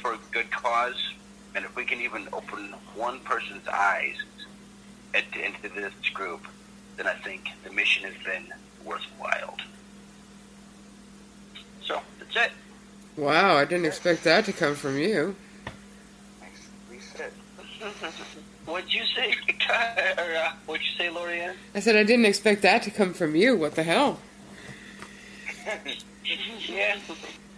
for 0.00 0.14
a 0.14 0.18
good 0.32 0.50
cause, 0.50 1.12
and 1.54 1.64
if 1.64 1.74
we 1.76 1.84
can 1.84 2.00
even 2.00 2.28
open 2.32 2.74
one 2.94 3.20
person's 3.20 3.66
eyes 3.68 4.16
into 5.14 5.68
this 5.74 5.92
group, 6.14 6.46
then 6.96 7.06
I 7.06 7.14
think 7.14 7.48
the 7.64 7.72
mission 7.72 8.04
has 8.04 8.14
been 8.24 8.52
worthwhile. 8.84 9.56
So 11.88 12.00
that's 12.20 12.36
it. 12.36 12.52
Wow, 13.16 13.56
I 13.56 13.64
didn't 13.64 13.86
expect 13.86 14.22
that 14.24 14.44
to 14.44 14.52
come 14.52 14.76
from 14.76 14.98
you. 14.98 15.34
Said. 17.14 17.32
What'd 18.66 18.92
you 18.92 19.02
say, 19.16 19.34
or 20.18 20.36
uh, 20.36 20.52
what'd 20.66 20.84
you 20.84 20.92
say, 20.98 21.08
Lorianne? 21.08 21.54
I 21.74 21.80
said 21.80 21.96
I 21.96 22.04
didn't 22.04 22.26
expect 22.26 22.60
that 22.62 22.82
to 22.82 22.90
come 22.90 23.14
from 23.14 23.34
you. 23.34 23.56
What 23.56 23.74
the 23.74 23.82
hell? 23.82 24.20
yeah, 26.68 26.96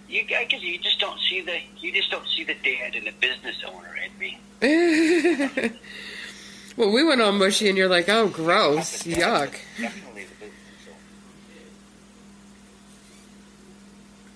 you 0.08 0.24
I 0.36 0.44
guess 0.44 0.62
you 0.62 0.78
just 0.78 1.00
don't 1.00 1.18
see 1.28 1.40
the 1.40 1.58
you 1.80 1.92
just 1.92 2.12
don't 2.12 2.26
see 2.28 2.44
the 2.44 2.54
dad 2.54 2.94
and 2.94 3.06
the 3.06 3.12
business 3.20 3.56
owner 3.66 3.96
in 3.96 4.18
me. 4.18 4.38
well, 6.76 6.92
we 6.92 7.04
went 7.04 7.20
on 7.20 7.38
mushy, 7.38 7.68
and 7.68 7.76
you're 7.76 7.88
like, 7.88 8.08
"Oh, 8.08 8.28
gross, 8.28 9.02
yuck." 9.02 9.50
but 9.50 9.82
Definitely 9.82 10.24
the 10.24 10.34
business. 10.34 10.54
So, 10.84 10.90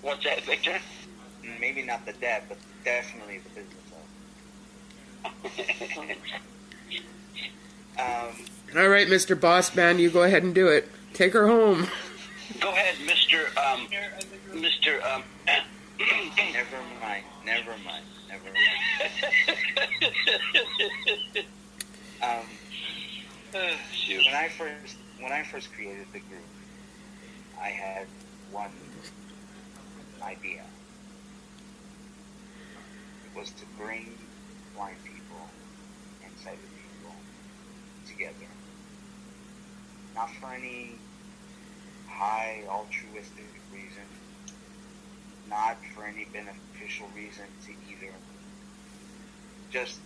What's 0.05 0.23
that, 0.23 0.41
Victor? 0.41 0.77
mm, 1.43 1.59
maybe 1.59 1.81
not 1.81 2.05
the 2.05 2.13
dad, 2.13 2.43
but 2.47 2.59
definitely 2.83 3.39
the 3.39 3.49
business. 3.49 3.81
owner. 5.97 6.13
Um, 7.97 8.35
All 8.77 8.87
right, 8.87 9.07
Mr. 9.07 9.39
Boss 9.39 9.75
Man, 9.75 9.97
you 9.97 10.11
go 10.11 10.21
ahead 10.21 10.43
and 10.43 10.53
do 10.53 10.67
it. 10.67 10.87
Take 11.13 11.33
her 11.33 11.47
home. 11.47 11.87
Go 12.59 12.69
ahead, 12.69 12.93
Mister. 13.07 13.47
Um, 13.57 13.87
Mister. 14.53 15.01
Um, 15.03 15.23
never 16.53 16.77
mind. 17.01 17.23
Never 17.43 17.71
mind. 17.83 18.05
Never 18.29 18.43
mind. 18.45 19.57
Um, 22.23 22.45
shoot. 23.91 24.23
when 24.25 24.35
I 24.35 24.49
first 24.49 24.97
when 25.19 25.31
I 25.31 25.43
first 25.43 25.73
created 25.73 26.05
the 26.13 26.19
group, 26.19 26.45
I 27.61 27.69
had 27.69 28.07
one 28.51 28.71
idea. 30.25 30.63
It 33.25 33.37
was 33.39 33.51
to 33.51 33.65
bring 33.77 34.17
blind 34.75 34.97
people 35.03 35.49
and 36.23 36.31
sighted 36.43 36.59
people 36.59 37.15
together. 38.07 38.49
Not 40.15 40.29
for 40.35 40.53
any 40.53 40.91
high 42.07 42.63
altruistic 42.69 43.45
reason, 43.71 44.07
not 45.49 45.77
for 45.93 46.05
any 46.05 46.25
beneficial 46.33 47.07
reason 47.15 47.45
to 47.65 47.71
either. 47.91 48.13
Just 49.71 49.99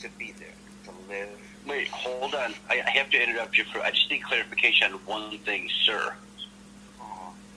to 0.00 0.08
be 0.18 0.34
there, 0.38 0.48
to 0.84 0.90
live. 1.08 1.38
Wait, 1.66 1.88
hold 1.88 2.34
on. 2.34 2.54
I, 2.70 2.82
have 2.94 3.10
to 3.10 3.22
interrupt 3.22 3.56
you 3.56 3.64
for. 3.64 3.80
I 3.80 3.90
just 3.90 4.10
need 4.10 4.22
clarification 4.22 4.92
on 4.92 4.98
one 5.00 5.38
thing, 5.38 5.68
sir. 5.84 6.14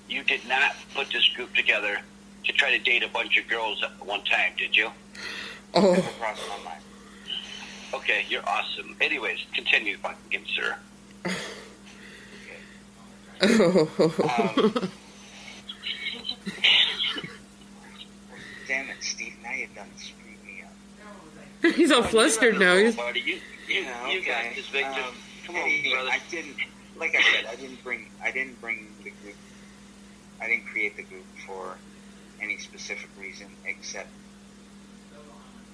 You 0.10 0.24
did 0.24 0.48
not 0.48 0.74
put 0.96 1.10
this 1.12 1.28
group 1.30 1.54
together 1.54 2.00
to 2.46 2.52
try 2.54 2.72
to 2.78 2.84
date 2.84 3.04
a 3.04 3.10
bunch 3.10 3.38
of 3.38 3.48
girls 3.48 3.84
at 3.84 4.06
one 4.06 4.24
time, 4.24 4.54
did 4.58 4.76
you? 4.76 4.90
Oh, 5.74 5.94
never 5.94 6.02
crossed 6.20 6.42
my 6.50 6.64
mind. 6.64 6.82
Okay, 7.94 8.26
you're 8.30 8.48
awesome. 8.48 8.96
Anyways, 9.02 9.40
continue, 9.54 9.98
fucking 9.98 10.46
sir. 10.56 10.76
Um, 13.40 13.90
damn 18.68 18.90
it, 18.90 18.98
Steve! 19.02 19.36
Now 19.44 19.52
you've 19.54 19.76
done 19.76 19.88
screwed 19.98 20.44
me 20.46 20.64
up. 20.64 21.76
he's 21.76 21.92
all 21.92 22.02
flustered 22.04 22.60
now. 22.60 22.76
He's 22.78 22.96
Buddy, 22.96 23.20
you, 23.20 23.40
you, 23.68 23.82
Yeah, 23.82 24.10
you 24.10 24.26
got 24.26 24.46
okay. 24.46 24.54
this, 24.56 24.68
Victor. 24.70 24.90
Um, 25.02 25.14
Come 25.46 25.56
on, 25.56 25.62
anyway, 25.62 25.92
brother. 25.92 26.10
I 26.12 26.20
didn't, 26.32 26.56
like 26.98 27.16
I 27.16 27.22
said, 27.34 27.46
I 27.50 27.56
didn't 27.56 27.84
bring, 27.84 28.10
I 28.24 28.32
didn't 28.32 28.60
bring 28.60 28.88
the 29.04 29.12
group. 29.12 29.36
I 30.42 30.48
didn't 30.48 30.66
create 30.66 30.96
the 30.98 31.04
group 31.04 31.26
for 31.46 31.78
any 32.42 32.58
specific 32.58 33.10
reason 33.20 33.48
except 33.66 34.10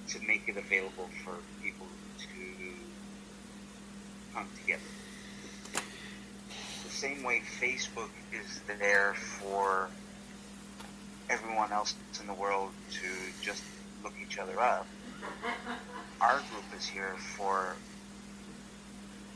to 0.08 0.20
make 0.26 0.48
it 0.48 0.56
available 0.56 1.08
for 1.24 1.34
people 1.62 1.86
to 2.18 2.74
come 4.34 4.46
together. 4.62 4.82
The 5.72 6.90
same 6.90 7.22
way 7.22 7.42
Facebook 7.60 8.10
is 8.32 8.60
there 8.78 9.14
for 9.14 9.88
everyone 11.30 11.72
else 11.72 11.94
in 12.20 12.26
the 12.26 12.34
world 12.34 12.70
to 12.90 13.08
just 13.42 13.62
look 14.02 14.12
each 14.22 14.38
other 14.38 14.60
up. 14.60 14.86
Our 16.20 16.36
group 16.36 16.64
is 16.76 16.86
here 16.86 17.16
for 17.36 17.76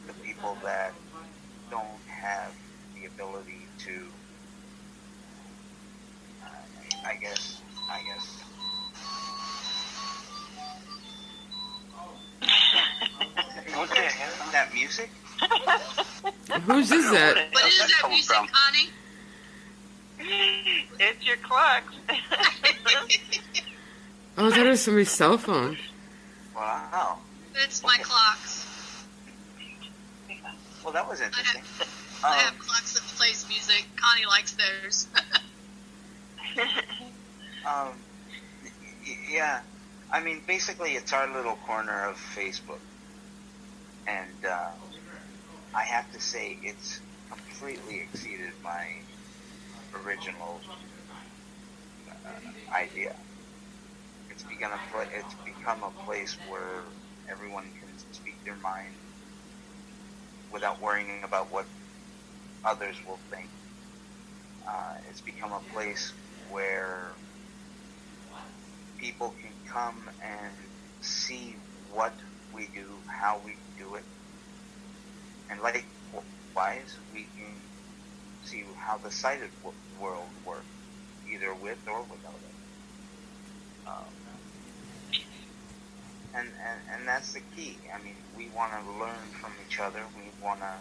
the 0.06 0.12
people 0.24 0.56
that 0.62 0.92
don't 1.70 2.02
have 2.06 2.52
the 2.94 3.06
ability 3.06 3.66
to, 3.78 4.06
I 7.04 7.14
guess, 7.16 7.60
I 7.90 8.00
guess. 8.06 8.26
What 13.76 13.88
the 13.90 13.94
hell? 13.96 14.52
That 14.52 14.72
music? 14.74 15.10
whose 16.62 16.90
is 16.90 17.10
that? 17.12 17.48
What 17.52 17.66
is 17.66 17.78
that 17.78 17.90
coming 18.00 18.16
music, 18.16 18.36
from? 18.36 18.48
Connie? 18.48 18.90
It's 21.00 21.24
your 21.24 21.36
clocks. 21.36 21.94
Oh, 24.40 24.46
I 24.46 24.50
thought 24.50 24.66
it 24.66 24.70
was 24.70 24.80
somebody's 24.82 25.10
cell 25.10 25.36
phone. 25.36 25.76
Wow. 26.54 27.18
It's 27.56 27.82
my 27.82 27.96
clocks. 28.00 28.64
Well, 30.84 30.92
that 30.92 31.08
was 31.08 31.20
interesting. 31.20 31.62
I 32.22 32.28
Um, 32.28 32.38
have 32.44 32.58
clocks 32.60 32.92
that 32.94 33.02
plays 33.16 33.44
music. 33.48 33.84
Connie 33.96 34.26
likes 34.26 34.52
those. 34.52 35.08
Um, 37.64 38.04
yeah, 39.30 39.60
I 40.10 40.22
mean, 40.22 40.44
basically, 40.46 40.92
it's 40.92 41.12
our 41.12 41.32
little 41.32 41.56
corner 41.56 42.04
of 42.08 42.16
Facebook, 42.16 42.80
and 44.06 44.44
uh, 44.44 44.74
I 45.74 45.84
have 45.84 46.10
to 46.12 46.20
say, 46.20 46.58
it's 46.62 47.02
completely 47.30 48.00
exceeded 48.00 48.54
my 48.62 49.04
original 49.94 50.64
uh, 52.08 52.78
idea. 52.78 53.14
It's 54.30 54.44
become 54.44 54.72
a 54.72 54.78
pla- 54.90 55.10
it's 55.12 55.34
become 55.44 55.82
a 55.82 55.90
place 56.04 56.38
where 56.42 56.94
everyone 57.28 57.72
can 57.78 57.98
speak 57.98 58.42
their 58.44 58.56
mind 58.56 59.00
without 60.50 60.80
worrying 60.82 61.22
about 61.24 61.50
what 61.52 61.66
others 62.64 62.98
will 63.06 63.20
think. 63.30 63.50
Uh, 64.66 64.94
it's 65.08 65.20
become 65.22 65.52
a 65.52 65.60
place 65.72 66.14
where 66.50 67.12
people 68.98 69.34
can 69.40 69.52
come 69.72 70.02
and 70.22 70.52
see 71.00 71.54
what 71.92 72.12
we 72.54 72.66
do, 72.74 72.86
how 73.06 73.40
we 73.44 73.54
do 73.78 73.94
it, 73.94 74.04
and 75.50 75.60
likewise, 75.60 76.96
we 77.14 77.20
can 77.36 77.54
see 78.44 78.64
how 78.76 78.98
the 78.98 79.10
sighted 79.10 79.50
world 80.00 80.28
works, 80.44 80.64
either 81.30 81.54
with 81.54 81.78
or 81.86 82.02
without 82.02 82.34
it. 82.34 83.88
Um, 83.88 84.04
and, 86.34 86.48
and 86.48 86.80
and 86.92 87.08
that's 87.08 87.32
the 87.32 87.40
key. 87.56 87.78
I 87.94 88.02
mean, 88.02 88.14
we 88.36 88.48
want 88.54 88.72
to 88.72 88.92
learn 88.98 89.26
from 89.40 89.52
each 89.66 89.80
other. 89.80 90.00
We 90.16 90.44
want 90.44 90.60
to 90.60 90.72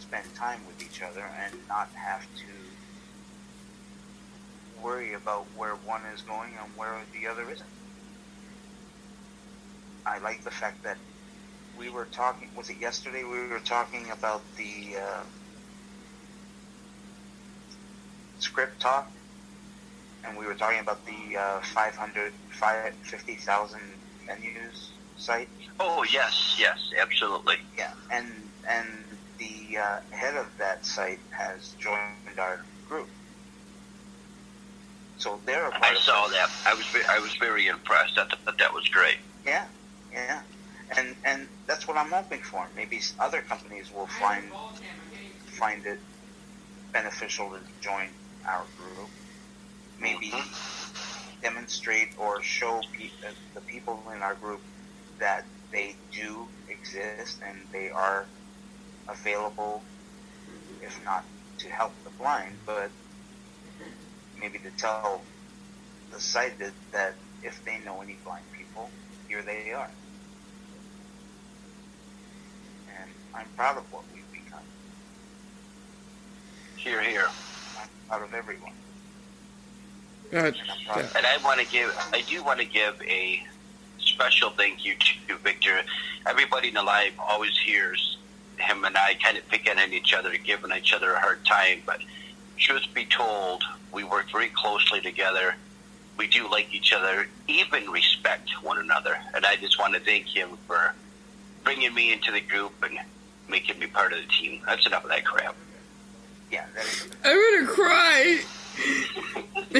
spend 0.00 0.34
time 0.34 0.60
with 0.66 0.82
each 0.82 1.02
other 1.02 1.24
and 1.44 1.54
not 1.68 1.88
have 1.94 2.22
to 2.22 2.67
worry 4.82 5.14
about 5.14 5.46
where 5.54 5.74
one 5.76 6.02
is 6.14 6.22
going 6.22 6.52
and 6.60 6.72
where 6.76 7.04
the 7.12 7.26
other 7.28 7.50
isn't. 7.50 7.68
I 10.06 10.18
like 10.18 10.42
the 10.44 10.50
fact 10.50 10.84
that 10.84 10.98
we 11.76 11.90
were 11.90 12.06
talking. 12.06 12.48
Was 12.56 12.70
it 12.70 12.78
yesterday? 12.80 13.24
We 13.24 13.48
were 13.48 13.60
talking 13.60 14.10
about 14.10 14.42
the 14.56 14.96
uh, 14.96 15.24
ScripTalk, 18.40 19.06
and 20.24 20.36
we 20.38 20.46
were 20.46 20.54
talking 20.54 20.80
about 20.80 21.04
the 21.06 21.36
uh, 21.38 21.60
500, 21.62 22.32
50,000 23.02 23.80
menus 24.26 24.92
site. 25.16 25.48
Oh 25.80 26.04
yes, 26.12 26.56
yes, 26.58 26.78
absolutely. 27.00 27.56
Yeah, 27.76 27.92
and 28.10 28.50
and 28.68 29.18
the 29.38 29.78
uh, 29.78 29.98
head 30.12 30.36
of 30.36 30.46
that 30.58 30.84
site 30.86 31.20
has 31.30 31.74
joined 31.80 32.16
our 32.16 32.38
group, 32.86 32.90
so 35.18 35.40
they're 35.46 35.68
a 35.68 35.70
part 35.70 35.96
I 35.96 36.00
saw 36.00 36.28
this. 36.28 36.36
that. 36.38 36.50
I 36.66 36.74
was 36.74 36.86
I 37.10 37.18
was 37.20 37.34
very 37.40 37.66
impressed. 37.66 38.18
I 38.18 38.24
thought 38.24 38.58
that 38.58 38.72
was 38.72 38.88
great. 38.88 39.16
Yeah, 39.44 39.66
yeah, 40.12 40.42
and 40.96 41.16
and 41.24 41.48
that's 41.66 41.86
what 41.88 41.96
I'm 41.96 42.10
hoping 42.10 42.40
for. 42.40 42.68
Maybe 42.74 43.00
other 43.18 43.42
companies 43.42 43.92
will 43.92 44.06
find 44.06 44.44
find 45.46 45.84
it 45.86 46.00
beneficial 46.92 47.50
to 47.50 47.60
join 47.80 48.08
our 48.48 48.66
group. 48.76 49.10
Maybe 50.00 50.32
demonstrate 51.42 52.08
or 52.18 52.42
show 52.42 52.80
pe- 52.96 53.10
uh, 53.26 53.32
the 53.54 53.60
people 53.62 54.02
in 54.14 54.22
our 54.22 54.34
group 54.34 54.62
that 55.20 55.46
they 55.72 55.96
do 56.14 56.48
exist 56.68 57.40
and 57.46 57.66
they 57.72 57.90
are 57.90 58.28
available, 59.08 59.84
if 60.80 61.00
not 61.04 61.24
to 61.58 61.68
help 61.68 61.92
the 62.04 62.10
blind, 62.18 62.58
but 62.66 62.92
maybe 64.40 64.58
to 64.58 64.70
tell 64.76 65.22
the 66.12 66.20
sighted 66.20 66.72
that 66.92 67.14
if 67.42 67.64
they 67.64 67.78
know 67.84 68.00
any 68.00 68.16
blind 68.24 68.44
people, 68.56 68.90
here 69.28 69.42
they 69.42 69.72
are. 69.72 69.90
And 73.00 73.10
I'm 73.34 73.46
proud 73.56 73.76
of 73.78 73.92
what 73.92 74.04
we've 74.14 74.30
become. 74.32 74.60
Here, 76.76 77.02
here. 77.02 77.28
I'm 77.80 77.88
proud 78.08 78.22
of 78.22 78.34
everyone. 78.34 78.72
God, 80.30 80.56
And 80.60 80.70
I'm 80.70 80.84
proud 80.86 81.04
of 81.04 81.16
And 81.16 81.26
I 81.26 81.38
want 81.44 81.60
to 81.60 81.66
give, 81.66 81.94
I 82.12 82.22
do 82.22 82.42
want 82.42 82.60
to 82.60 82.66
give 82.66 83.00
a 83.02 83.42
special 83.98 84.50
thank 84.50 84.84
you 84.84 84.94
to 85.28 85.36
Victor. 85.38 85.82
Everybody 86.26 86.68
in 86.68 86.74
the 86.74 86.82
live 86.82 87.12
always 87.18 87.56
hears 87.56 88.18
him 88.58 88.84
and 88.84 88.96
I 88.96 89.14
kind 89.22 89.38
of 89.38 89.48
picking 89.48 89.78
on 89.78 89.92
each 89.92 90.12
other, 90.12 90.36
giving 90.36 90.72
each 90.72 90.92
other 90.92 91.12
a 91.12 91.20
hard 91.20 91.44
time. 91.44 91.82
But 91.86 92.00
truth 92.58 92.86
be 92.94 93.06
told, 93.06 93.62
we 93.92 94.04
work 94.04 94.30
very 94.30 94.48
closely 94.48 95.00
together. 95.00 95.54
We 96.16 96.26
do 96.26 96.50
like 96.50 96.74
each 96.74 96.92
other, 96.92 97.28
even 97.46 97.88
respect 97.90 98.50
one 98.62 98.78
another. 98.78 99.16
And 99.34 99.46
I 99.46 99.56
just 99.56 99.78
want 99.78 99.94
to 99.94 100.00
thank 100.00 100.26
him 100.26 100.58
for 100.66 100.94
bringing 101.64 101.94
me 101.94 102.12
into 102.12 102.32
the 102.32 102.40
group 102.40 102.72
and 102.82 102.98
making 103.48 103.78
me 103.78 103.86
part 103.86 104.12
of 104.12 104.18
the 104.20 104.26
team. 104.26 104.62
That's 104.66 104.86
enough 104.86 105.04
of 105.04 105.10
that 105.10 105.24
crap. 105.24 105.54
Yeah, 106.50 106.64
that 106.74 106.84
is, 106.84 107.08
I'm 107.24 107.36
gonna 107.36 107.66
cry. 107.66 108.40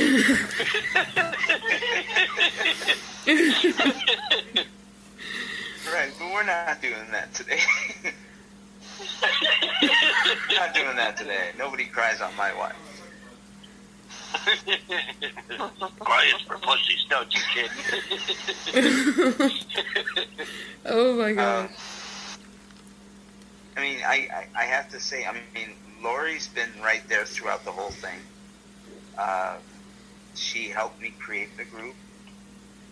right, 5.93 6.13
but 6.19 6.33
we're 6.33 6.45
not 6.45 6.83
doing 6.83 7.11
that 7.13 7.33
today. 7.33 7.61
not 10.51 10.75
doing 10.75 10.97
that 10.97 11.17
today. 11.17 11.51
Nobody 11.57 11.85
cries 11.85 12.21
on 12.21 12.35
my 12.37 12.53
watch. 12.55 12.75
Quiet 15.99 16.35
for 16.47 16.59
pussies, 16.59 17.07
don't 17.09 17.35
you, 17.35 17.41
kid? 17.55 17.71
oh 20.87 21.15
my 21.15 21.33
god. 21.33 21.65
Um, 21.65 21.71
I 23.77 23.81
mean, 23.81 23.99
I, 24.05 24.29
I, 24.33 24.47
I 24.63 24.65
have 24.65 24.89
to 24.91 25.01
say, 25.01 25.25
I 25.25 25.33
mean, 25.33 25.71
Lori's 26.03 26.49
been 26.49 26.71
right 26.83 27.03
there 27.09 27.25
throughout 27.25 27.65
the 27.65 27.71
whole 27.71 27.91
thing. 27.91 28.19
Uh, 29.17 29.57
she 30.35 30.69
helped 30.69 31.01
me 31.01 31.15
create 31.19 31.57
the 31.57 31.65
group, 31.65 31.95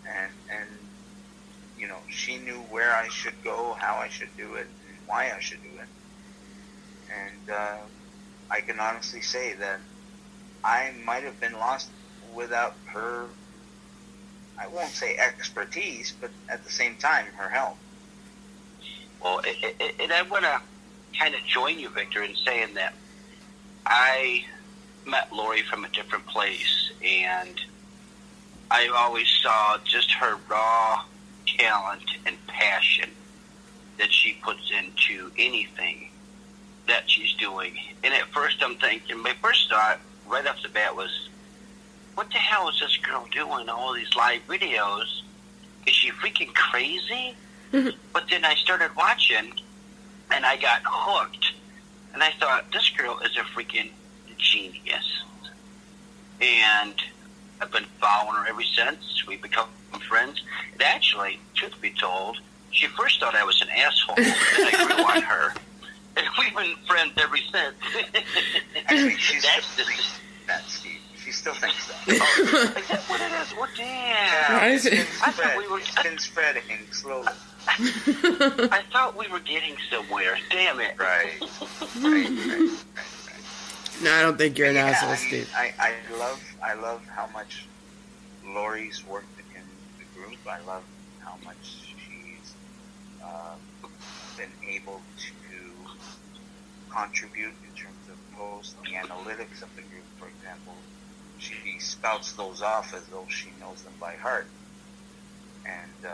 and 0.09 0.33
and 0.51 0.69
you 1.79 1.89
know, 1.89 1.99
she 2.09 2.39
knew 2.39 2.61
where 2.71 2.95
I 2.95 3.09
should 3.09 3.43
go, 3.45 3.75
how 3.79 3.97
I 3.97 4.09
should 4.09 4.35
do 4.37 4.55
it, 4.55 4.67
and 4.67 4.76
why 5.07 5.33
I 5.35 5.41
should 5.41 5.63
do 5.63 5.69
it. 5.69 5.89
And 7.13 7.51
uh, 7.51 7.77
I 8.51 8.61
can 8.61 8.81
honestly 8.81 9.21
say 9.21 9.55
that 9.55 9.81
I 10.65 10.93
might 11.05 11.23
have 11.23 11.41
been 11.41 11.55
lost 11.55 11.89
without 12.35 12.75
her. 12.87 13.27
I 14.59 14.67
won't 14.69 14.93
say 14.93 15.17
expertise, 15.17 16.13
but 16.21 16.31
at 16.49 16.65
the 16.65 16.71
same 16.71 16.97
time, 16.97 17.27
her 17.37 17.49
help. 17.49 17.77
Well, 19.23 19.43
and 20.01 20.13
I 20.13 20.23
want 20.23 20.45
to 20.45 20.61
kind 21.19 21.35
of 21.35 21.41
join 21.45 21.79
you, 21.79 21.89
Victor, 21.89 22.23
in 22.23 22.35
saying 22.45 22.75
that 22.75 22.95
I 23.87 24.45
met 25.07 25.33
Lori 25.33 25.63
from 25.63 25.85
a 25.85 25.89
different 25.89 26.27
place, 26.27 26.91
and 27.05 27.61
I 28.71 28.89
always 28.89 29.29
saw 29.43 29.79
just 29.85 30.13
her 30.13 30.37
raw 30.49 31.05
talent 31.47 32.05
and 32.27 32.37
passion 32.47 33.11
that 33.99 34.13
she 34.13 34.39
puts 34.43 34.71
into 34.71 35.31
anything 35.39 36.11
that 36.87 37.11
she's 37.11 37.35
doing. 37.35 37.77
And 38.05 38.15
at 38.15 38.25
first, 38.27 38.63
I'm 38.63 38.77
thinking, 38.77 39.23
my 39.23 39.35
first 39.43 39.69
thought 39.69 39.99
right 40.27 40.47
off 40.47 40.63
the 40.63 40.69
bat 40.69 40.95
was, 40.95 41.29
what 42.15 42.29
the 42.31 42.39
hell 42.39 42.69
is 42.69 42.81
this 42.81 42.97
girl 42.99 43.27
doing? 43.31 43.69
All 43.69 43.93
these 43.95 44.15
live 44.15 44.41
videos? 44.49 45.23
Is 45.87 45.95
she 45.95 46.11
freaking 46.11 46.55
crazy? 46.55 47.35
Mm-hmm. 47.73 47.97
But 48.13 48.29
then 48.31 48.45
I 48.45 48.55
started 48.55 48.91
watching, 48.97 49.53
and 50.31 50.47
I 50.47 50.57
got 50.57 50.83
hooked, 50.85 51.53
and 52.15 52.23
I 52.23 52.31
thought 52.33 52.73
this 52.73 52.89
girl 52.91 53.19
is 53.21 53.37
a 53.37 53.41
freaking 53.41 53.91
genius. 54.39 55.23
And 56.41 56.95
I've 57.61 57.73
been 57.73 57.87
following 58.01 58.37
her 58.37 58.49
ever 58.49 58.63
since. 58.63 59.27
We've 59.27 59.43
become 59.43 59.69
friends. 60.09 60.43
And 60.73 60.83
actually, 60.83 61.39
truth 61.55 61.81
be 61.81 61.91
told, 61.91 62.39
she 62.77 62.87
first 62.89 63.19
thought 63.21 63.35
I 63.35 63.45
was 63.45 63.61
an 63.63 63.69
asshole, 63.71 64.15
and 64.17 64.27
I 64.29 64.87
grew 64.87 65.05
on 65.05 65.23
her. 65.23 65.55
And 66.19 66.25
we've 66.39 66.55
been 66.57 66.75
friends 66.87 67.13
ever 67.19 67.37
since. 67.37 67.75
Actually, 68.87 69.17
she's 69.19 69.43
That's 69.43 69.67
still 69.67 69.85
the- 69.85 69.91
thinks 69.93 70.19
that, 70.47 70.65
Steve. 70.67 70.99
She 71.23 71.31
still 71.31 71.53
thinks 71.53 71.89
that. 71.89 72.09
Is 72.09 72.89
that 72.89 73.01
what 73.07 73.21
it 73.21 73.33
is? 73.43 73.55
Well, 73.55 73.69
damn. 73.77 74.59
Why 74.59 74.69
is 74.69 74.87
it- 74.87 74.95
It's 74.95 75.23
I 75.23 75.31
thought 75.33 75.59
we 75.59 75.69
were- 75.69 75.79
it's 75.79 76.03
been 76.03 76.17
spreading 76.17 76.63
slowly. 76.91 77.29
I 77.69 78.83
thought 78.93 79.15
we 79.19 79.29
were 79.29 79.41
getting 79.41 79.77
somewhere. 79.91 80.39
Damn 80.51 80.81
it. 80.81 80.99
Right. 80.99 81.37
Right, 81.39 81.51
right, 82.03 82.31
right, 82.31 82.71
right. 82.97 84.03
no, 84.03 84.15
I 84.15 84.23
don't 84.23 84.39
think 84.39 84.57
you're 84.57 84.69
an 84.69 84.77
Yeah, 84.77 84.87
asshole, 84.87 85.11
I, 85.11 85.17
mean, 85.17 85.27
Steve. 85.29 85.53
I, 85.55 85.75
I 85.79 85.93
love 86.19 86.43
I 86.65 86.73
love 86.75 87.03
how 87.15 87.27
much 87.35 87.67
Lori's 88.43 89.05
worked 89.07 89.39
in 89.55 89.61
the 89.99 90.05
group. 90.19 90.39
I 90.49 90.61
love 90.61 90.63
how 90.63 90.65
much 90.65 90.83
she's 90.87 90.96
uh, 93.37 93.89
been 94.37 94.51
able 94.69 95.01
to 95.19 95.33
contribute 96.91 97.55
in 97.69 97.75
terms 97.77 97.97
of 98.11 98.17
post 98.39 98.77
the 98.83 98.91
analytics 98.91 99.63
of 99.63 99.75
the 99.77 99.83
group, 99.83 100.05
for 100.19 100.29
example. 100.29 100.75
She 101.39 101.79
spouts 101.79 102.33
those 102.33 102.63
off 102.63 102.95
as 102.95 103.05
though 103.07 103.27
she 103.29 103.49
knows 103.61 103.83
them 103.83 103.93
by 104.01 104.15
heart, 104.15 104.47
and 105.67 106.07
uh, 106.07 106.11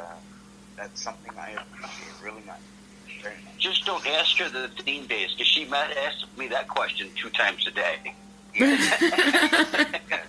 that's 0.77 1.01
something 1.01 1.33
I 1.39 1.51
appreciate 1.51 2.14
really 2.23 2.43
much, 2.47 2.61
very 3.23 3.37
much. 3.45 3.57
Just 3.59 3.85
don't 3.87 4.05
ask 4.07 4.37
her 4.39 4.49
the 4.49 4.68
theme 4.83 5.07
days, 5.07 5.31
because 5.33 5.47
she 5.47 5.64
might 5.66 5.93
ask 6.07 6.27
me 6.37 6.49
that 6.49 6.68
question 6.68 7.09
two 7.14 7.31
times 7.31 7.66
a 7.66 7.70
day. 7.70 8.14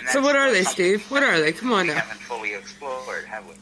And 0.00 0.08
so 0.08 0.20
what 0.20 0.36
are 0.36 0.50
they, 0.52 0.64
Steve? 0.64 1.08
What 1.10 1.22
are 1.22 1.40
they? 1.40 1.52
Come 1.52 1.72
on 1.72 1.86
We 1.86 1.94
now. 1.94 2.00
haven't 2.00 2.20
fully 2.20 2.54
explored, 2.54 3.24
have 3.26 3.46
we? 3.46 3.54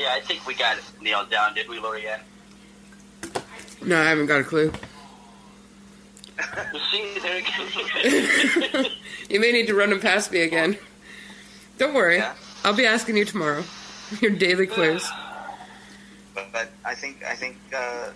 Yeah, 0.00 0.14
I 0.14 0.20
think 0.20 0.46
we 0.46 0.54
got 0.54 0.78
it 0.78 0.84
nailed 1.02 1.28
down, 1.30 1.52
did 1.52 1.68
we, 1.68 1.78
Lorianne? 1.78 2.20
No, 3.84 4.00
I 4.00 4.04
haven't 4.04 4.26
got 4.26 4.40
a 4.40 4.44
clue. 4.44 4.72
You 6.72 6.80
see, 6.90 7.18
there 7.20 7.38
you 7.38 8.72
go. 8.72 8.84
You 9.28 9.40
may 9.40 9.52
need 9.52 9.66
to 9.66 9.74
run 9.74 9.90
them 9.90 10.00
past 10.00 10.32
me 10.32 10.40
again. 10.40 10.78
Don't 11.76 11.92
worry. 11.92 12.16
Yeah. 12.16 12.32
I'll 12.64 12.74
be 12.74 12.86
asking 12.86 13.18
you 13.18 13.26
tomorrow. 13.26 13.62
Your 14.22 14.30
daily 14.30 14.66
quiz. 14.66 15.06
But, 16.34 16.50
but 16.50 16.70
I 16.82 16.94
think 16.94 17.22
I 17.22 17.34
think 17.34 17.58
uh, 17.76 18.08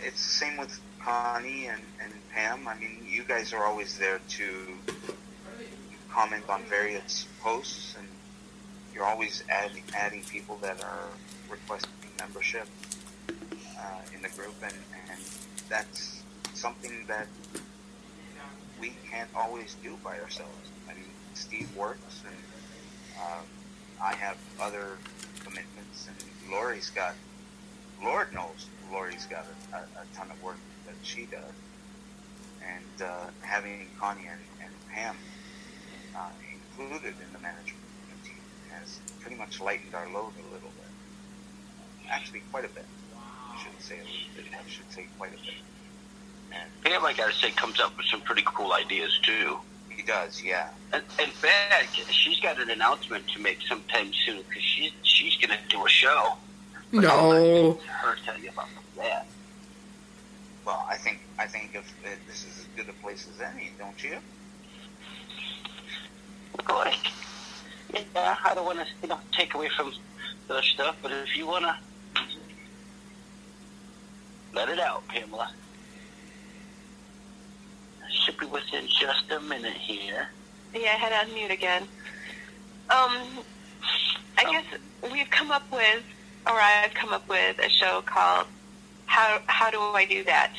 it's 0.00 0.26
the 0.26 0.32
same 0.32 0.56
with 0.56 0.80
Connie 0.98 1.66
and, 1.66 1.82
and 2.02 2.10
Pam, 2.32 2.66
I 2.66 2.74
mean, 2.76 3.04
you 3.06 3.22
guys 3.22 3.52
are 3.52 3.66
always 3.66 3.98
there 3.98 4.18
to 4.30 4.66
comment 6.10 6.44
on 6.48 6.62
various 6.62 7.26
posts, 7.42 7.96
and 7.98 8.08
you're 8.94 9.04
always 9.04 9.42
adding 9.48 9.82
adding 9.96 10.22
people 10.22 10.56
that 10.62 10.82
are 10.82 11.08
requesting 11.50 11.90
membership 12.20 12.68
uh, 13.28 14.14
in 14.14 14.22
the 14.22 14.28
group, 14.30 14.54
and, 14.62 14.74
and 15.10 15.20
that's 15.68 16.22
something 16.54 17.04
that 17.06 17.26
we 18.80 18.92
can't 19.10 19.28
always 19.34 19.76
do 19.82 19.98
by 20.02 20.18
ourselves. 20.20 20.70
I 20.88 20.94
mean, 20.94 21.04
Steve 21.34 21.74
works, 21.76 22.22
and 22.26 22.36
uh, 23.20 23.42
I 24.02 24.14
have 24.14 24.36
other 24.60 24.98
commitments, 25.44 26.08
and 26.08 26.52
Lori's 26.52 26.90
got, 26.90 27.14
Lord 28.02 28.32
knows, 28.32 28.66
Lori's 28.92 29.26
got 29.26 29.46
a, 29.72 29.76
a, 29.76 29.80
a 29.80 30.16
ton 30.16 30.30
of 30.30 30.42
work 30.42 30.58
that 30.86 30.94
she 31.02 31.26
does, 31.26 31.52
and 32.62 33.02
uh, 33.02 33.26
having 33.40 33.88
Connie 33.98 34.26
and, 34.30 34.40
and 34.62 34.72
Pam 34.92 35.16
uh, 36.16 36.30
included 36.52 37.14
in 37.20 37.32
the 37.32 37.38
management 37.40 37.83
has 38.84 39.00
pretty 39.20 39.36
much 39.36 39.60
lightened 39.60 39.94
our 39.94 40.06
load 40.06 40.32
a 40.38 40.52
little 40.52 40.70
bit. 40.76 42.08
Actually, 42.10 42.42
quite 42.52 42.64
a 42.64 42.68
bit. 42.68 42.84
I 43.16 43.58
shouldn't 43.62 43.82
say 43.82 43.94
a 43.96 44.04
little 44.04 44.18
bit. 44.36 44.44
I 44.52 44.68
should 44.70 44.90
say 44.92 45.06
quite 45.18 45.30
a 45.32 45.36
bit. 45.44 45.54
And 46.52 46.70
Pam, 46.84 47.04
I 47.04 47.12
gotta 47.14 47.32
say, 47.32 47.50
comes 47.50 47.80
up 47.80 47.96
with 47.96 48.06
some 48.06 48.20
pretty 48.20 48.42
cool 48.44 48.72
ideas 48.72 49.18
too. 49.22 49.58
he 49.88 50.02
does, 50.02 50.42
yeah. 50.42 50.68
And, 50.92 51.02
in 51.20 51.30
fact, 51.30 51.94
she's 52.10 52.38
got 52.40 52.60
an 52.60 52.68
announcement 52.70 53.26
to 53.28 53.40
make 53.40 53.58
sometime 53.68 54.12
soon 54.26 54.42
because 54.48 54.62
she's 54.62 54.92
she's 55.02 55.36
gonna 55.36 55.58
do 55.68 55.84
a 55.84 55.88
show. 55.88 56.34
But 56.92 57.02
No. 57.02 57.74
her 57.88 58.16
tell 58.24 58.38
you 58.38 58.50
about 58.50 58.68
that. 58.96 59.26
Well, 60.64 60.84
I 60.88 60.96
think 60.96 61.20
I 61.38 61.46
think 61.46 61.70
if 61.74 61.84
uh, 62.04 62.08
this 62.26 62.44
is 62.44 62.58
as 62.60 62.66
good 62.76 62.88
a 62.88 62.92
place 63.02 63.26
as 63.34 63.40
any, 63.40 63.70
don't 63.78 64.02
you? 64.02 64.16
Like, 66.68 66.94
yeah, 67.94 68.36
I 68.44 68.54
don't 68.54 68.64
want 68.64 68.78
to 68.80 68.86
you 69.02 69.08
know 69.08 69.18
take 69.32 69.54
away 69.54 69.68
from 69.76 69.92
the 70.48 70.60
stuff, 70.62 70.96
but 71.02 71.10
if 71.12 71.36
you 71.36 71.46
wanna 71.46 71.76
let 74.54 74.68
it 74.68 74.78
out, 74.78 75.06
Pamela. 75.08 75.50
Should 78.24 78.38
be 78.38 78.46
within 78.46 78.86
just 78.88 79.30
a 79.30 79.40
minute 79.40 79.72
here. 79.74 80.28
Yeah, 80.74 80.80
I 80.94 80.96
had 80.96 81.12
on 81.26 81.34
mute 81.34 81.50
again. 81.50 81.82
Um, 82.90 83.42
I 84.38 84.44
Oh. 84.46 84.52
guess 84.52 84.64
we've 85.12 85.30
come 85.30 85.50
up 85.50 85.68
with, 85.70 86.02
or 86.46 86.52
I've 86.52 86.94
come 86.94 87.12
up 87.12 87.26
with 87.28 87.58
a 87.58 87.68
show 87.68 88.02
called 88.02 88.46
"How 89.06 89.40
How 89.46 89.70
Do 89.70 89.80
I 89.80 90.04
Do 90.04 90.22
That?" 90.24 90.52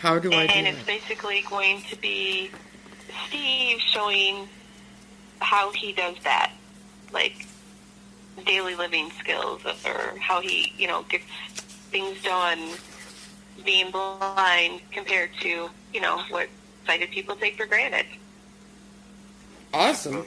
How 0.00 0.18
do 0.18 0.32
I 0.32 0.46
do 0.46 0.52
and 0.54 0.66
that? 0.66 0.74
it's 0.74 0.82
basically 0.86 1.42
going 1.48 1.82
to 1.90 1.96
be 1.96 2.50
Steve 3.28 3.80
showing 3.80 4.48
how 5.40 5.72
he 5.72 5.92
does 5.92 6.16
that, 6.24 6.52
like 7.12 7.46
daily 8.46 8.74
living 8.74 9.10
skills, 9.18 9.62
or 9.84 10.18
how 10.18 10.40
he, 10.40 10.72
you 10.76 10.86
know, 10.86 11.02
gets 11.02 11.24
things 11.90 12.20
done, 12.22 12.70
being 13.64 13.90
blind 13.90 14.80
compared 14.90 15.30
to, 15.40 15.70
you 15.92 16.00
know, 16.00 16.20
what 16.30 16.48
sighted 16.86 17.10
people 17.10 17.36
take 17.36 17.56
for 17.56 17.66
granted. 17.66 18.06
Awesome. 19.72 20.24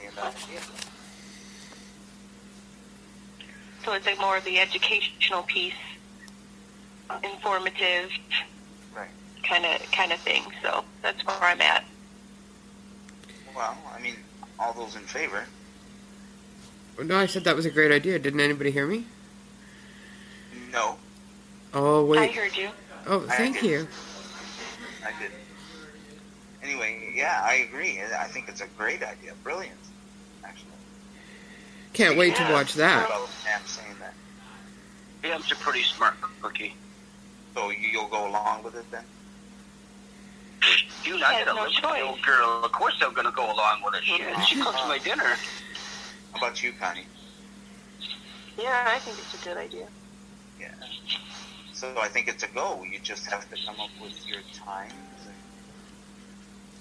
So 3.84 3.92
it's 3.94 4.06
like 4.06 4.18
more 4.20 4.36
of 4.36 4.44
the 4.44 4.58
educational 4.58 5.42
piece, 5.44 5.72
informative 7.22 8.10
kind 9.42 9.64
of 9.64 9.90
kind 9.92 10.12
of 10.12 10.20
thing. 10.20 10.42
So 10.62 10.84
that's 11.00 11.24
where 11.24 11.38
I'm 11.40 11.60
at. 11.62 11.84
Well, 13.56 13.76
I 13.96 14.00
mean, 14.02 14.16
all 14.58 14.72
those 14.72 14.96
in 14.96 15.02
favor. 15.02 15.44
No, 17.02 17.16
I 17.16 17.26
said 17.26 17.44
that 17.44 17.54
was 17.54 17.66
a 17.66 17.70
great 17.70 17.92
idea. 17.92 18.18
Didn't 18.18 18.40
anybody 18.40 18.70
hear 18.70 18.86
me? 18.86 19.06
No, 20.72 20.98
Oh 21.74 22.04
wait. 22.04 22.18
I 22.18 22.26
heard 22.26 22.56
you. 22.56 22.70
Oh, 23.06 23.20
thank 23.20 23.62
you. 23.62 23.86
I 25.04 25.12
didn't. 25.20 25.34
Anyway, 26.62 27.12
yeah, 27.14 27.40
I 27.42 27.66
agree. 27.68 28.00
I 28.00 28.24
think 28.24 28.48
it's 28.48 28.60
a 28.60 28.66
great 28.76 29.02
idea. 29.02 29.32
Brilliant, 29.42 29.78
actually. 30.44 30.70
Can't 31.92 32.18
wait 32.18 32.36
to 32.36 32.42
watch 32.52 32.74
that. 32.74 33.06
About 33.06 33.28
Pam 33.44 33.60
saying 33.66 33.94
that. 34.00 34.14
Pam's 35.22 35.50
a 35.52 35.56
pretty 35.56 35.82
smart 35.82 36.14
cookie. 36.42 36.74
So 37.54 37.70
you'll 37.70 38.08
go 38.08 38.28
along 38.28 38.62
with 38.62 38.74
it 38.76 38.90
then? 38.90 39.04
You 41.04 41.18
not 41.18 41.34
Has 41.34 41.46
gonna 41.46 41.60
no 41.60 41.66
listen 41.66 41.82
to 41.82 41.88
the 41.88 42.00
old 42.00 42.22
girl. 42.22 42.64
Of 42.64 42.72
course 42.72 42.94
I'm 43.00 43.14
gonna 43.14 43.32
go 43.32 43.44
along 43.44 43.82
with 43.84 43.94
it. 43.94 44.04
Shit, 44.04 44.44
she 44.46 44.60
cooks 44.60 44.80
my 44.86 44.98
dinner. 44.98 45.36
How 46.32 46.38
about 46.38 46.62
you, 46.62 46.72
Connie? 46.72 47.06
Yeah, 48.58 48.84
I 48.88 48.98
think 48.98 49.18
it's 49.18 49.40
a 49.40 49.44
good 49.48 49.56
idea. 49.56 49.86
Yeah. 50.60 50.74
So 51.72 51.94
I 52.00 52.08
think 52.08 52.26
it's 52.28 52.42
a 52.42 52.48
go. 52.48 52.82
You 52.82 52.98
just 52.98 53.26
have 53.26 53.48
to 53.50 53.56
come 53.64 53.78
up 53.80 53.90
with 54.02 54.26
your 54.26 54.40
times 54.52 54.92
and 55.24 55.34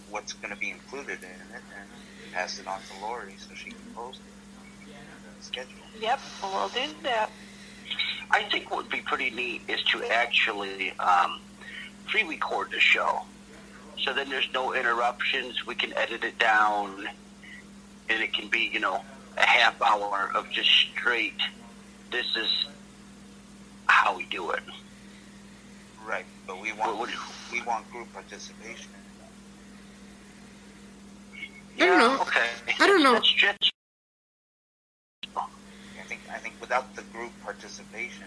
what's 0.10 0.34
going 0.34 0.54
to 0.54 0.60
be 0.60 0.72
included 0.72 1.20
in 1.20 1.30
it 1.30 1.62
and 1.80 2.34
pass 2.34 2.60
it 2.60 2.68
on 2.68 2.80
to 2.80 3.06
Lori 3.06 3.36
so 3.38 3.54
she 3.54 3.70
can 3.70 3.80
post 3.94 4.20
it. 4.20 4.88
The 5.40 5.46
schedule. 5.46 5.86
Yep, 6.02 6.20
we'll 6.42 6.70
do 6.70 6.82
that. 7.04 7.30
I 8.32 8.44
think 8.44 8.72
what 8.72 8.84
would 8.84 8.92
be 8.92 9.02
pretty 9.02 9.30
neat 9.30 9.62
is 9.68 9.82
to 9.84 10.04
actually 10.12 10.92
um, 11.00 11.40
pre-record 12.08 12.72
the 12.72 12.80
show, 12.80 13.22
so 14.00 14.14
then 14.14 14.30
there's 14.30 14.48
no 14.54 14.74
interruptions. 14.74 15.66
We 15.66 15.76
can 15.76 15.94
edit 15.98 16.24
it 16.24 16.38
down, 16.40 17.08
and 18.10 18.22
it 18.24 18.34
can 18.34 18.48
be, 18.50 18.70
you 18.72 18.80
know, 18.80 19.04
a 19.38 19.46
half 19.46 19.82
hour 19.82 20.32
of 20.36 20.50
just 20.52 20.70
straight. 20.70 21.40
This 22.12 22.36
is 22.36 22.66
how 23.88 24.16
we 24.18 24.26
do 24.26 24.52
it. 24.52 24.64
Right, 26.06 26.26
but 26.46 26.62
we 26.62 26.72
What 26.72 26.88
want 26.88 27.00
would- 27.00 27.52
we 27.52 27.62
want 27.64 27.90
group 27.92 28.12
participation. 28.14 28.92
I 31.80 31.86
don't 31.86 32.00
know. 32.00 32.22
Okay. 32.22 32.50
I 32.80 32.88
don't 32.88 33.04
know. 33.04 33.14
That's 33.14 33.32
just, 33.32 33.72
I 35.36 36.04
think 36.08 36.22
I 36.32 36.38
think 36.38 36.56
without 36.60 36.96
the 36.96 37.04
group 37.04 37.32
participation, 37.44 38.26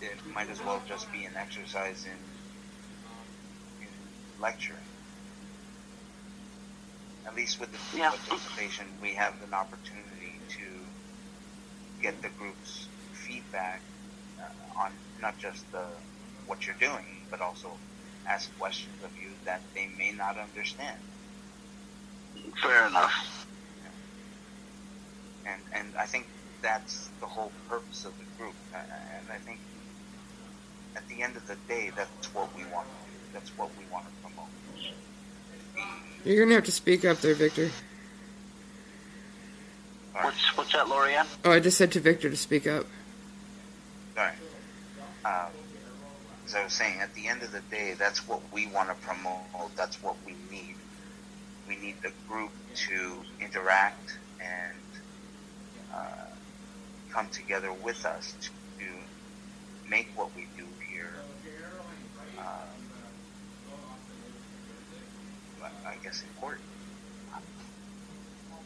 it 0.00 0.14
might 0.32 0.48
as 0.48 0.62
well 0.62 0.80
just 0.86 1.10
be 1.10 1.24
an 1.24 1.32
exercise 1.36 2.04
in, 2.04 2.12
in 2.12 2.18
lecturing. 4.38 4.84
At 7.26 7.34
least 7.34 7.60
with 7.60 7.72
the 7.72 7.78
group 7.90 8.02
Yeah. 8.02 8.10
participation, 8.10 8.86
we 9.00 9.14
have 9.14 9.34
an 9.42 9.54
opportunity 9.54 10.40
to 10.58 10.86
get 12.00 12.22
the 12.22 12.30
group's 12.30 12.88
feedback 13.12 13.82
uh, 14.38 14.82
on 14.84 14.92
not 15.20 15.38
just 15.38 15.70
the, 15.72 15.84
what 16.46 16.66
you're 16.66 16.76
doing, 16.80 17.26
but 17.30 17.40
also 17.40 17.80
ask 18.26 18.56
questions 18.58 19.02
of 19.02 19.10
you 19.16 19.30
that 19.44 19.62
they 19.74 19.88
may 19.98 20.12
not 20.12 20.38
understand. 20.38 20.98
fair 22.62 22.86
enough. 22.88 23.46
and 25.46 25.62
and 25.74 25.96
I 25.96 26.06
think 26.06 26.26
that's 26.62 27.10
the 27.20 27.26
whole 27.26 27.52
purpose 27.68 28.04
of 28.04 28.12
the 28.18 28.24
group. 28.38 28.54
And 28.74 29.30
I 29.30 29.38
think 29.38 29.60
at 30.96 31.08
the 31.08 31.22
end 31.22 31.36
of 31.36 31.46
the 31.46 31.56
day, 31.68 31.90
that's 31.96 32.34
what 32.34 32.54
we 32.56 32.64
want. 32.66 32.88
to 32.88 33.06
do. 33.06 33.07
That's 33.32 33.50
what 33.58 33.70
we 33.78 33.84
want 33.92 34.06
to 34.06 34.10
promote. 34.22 34.48
You're 36.24 36.44
gonna 36.44 36.54
have 36.54 36.64
to 36.64 36.72
speak 36.72 37.04
up 37.04 37.18
there, 37.18 37.34
Victor. 37.34 37.70
all 40.14 40.22
right, 40.22 40.24
What's 40.26 40.56
what's 40.56 40.72
that, 40.72 40.86
Lorianne? 40.86 41.26
Oh, 41.44 41.52
I 41.52 41.60
just 41.60 41.78
said 41.78 41.92
to 41.92 42.00
Victor 42.00 42.28
to 42.30 42.36
speak 42.36 42.66
up. 42.66 42.86
all 44.16 44.24
right. 44.24 44.34
Um, 45.24 45.50
as 46.46 46.54
I 46.54 46.64
was 46.64 46.72
saying, 46.72 47.00
at 47.00 47.14
the 47.14 47.28
end 47.28 47.42
of 47.42 47.52
the 47.52 47.60
day, 47.70 47.94
that's 47.98 48.26
what 48.26 48.40
we 48.52 48.66
want 48.68 48.88
to 48.88 48.94
promote. 49.06 49.76
That's 49.76 50.02
what 50.02 50.16
we 50.26 50.34
need. 50.50 50.74
We 51.68 51.76
need 51.76 51.96
the 52.02 52.12
group 52.26 52.50
to 52.74 53.12
interact 53.40 54.16
and 54.40 54.78
uh, 55.94 55.98
come 57.10 57.28
together 57.28 57.72
with 57.72 58.06
us 58.06 58.34
to 58.78 58.84
make 59.90 60.08
what 60.16 60.34
we 60.34 60.46
do 60.56 60.64
here. 60.90 61.12
Uh, 62.38 62.42
I 65.86 65.96
guess 66.02 66.22
important. 66.22 66.66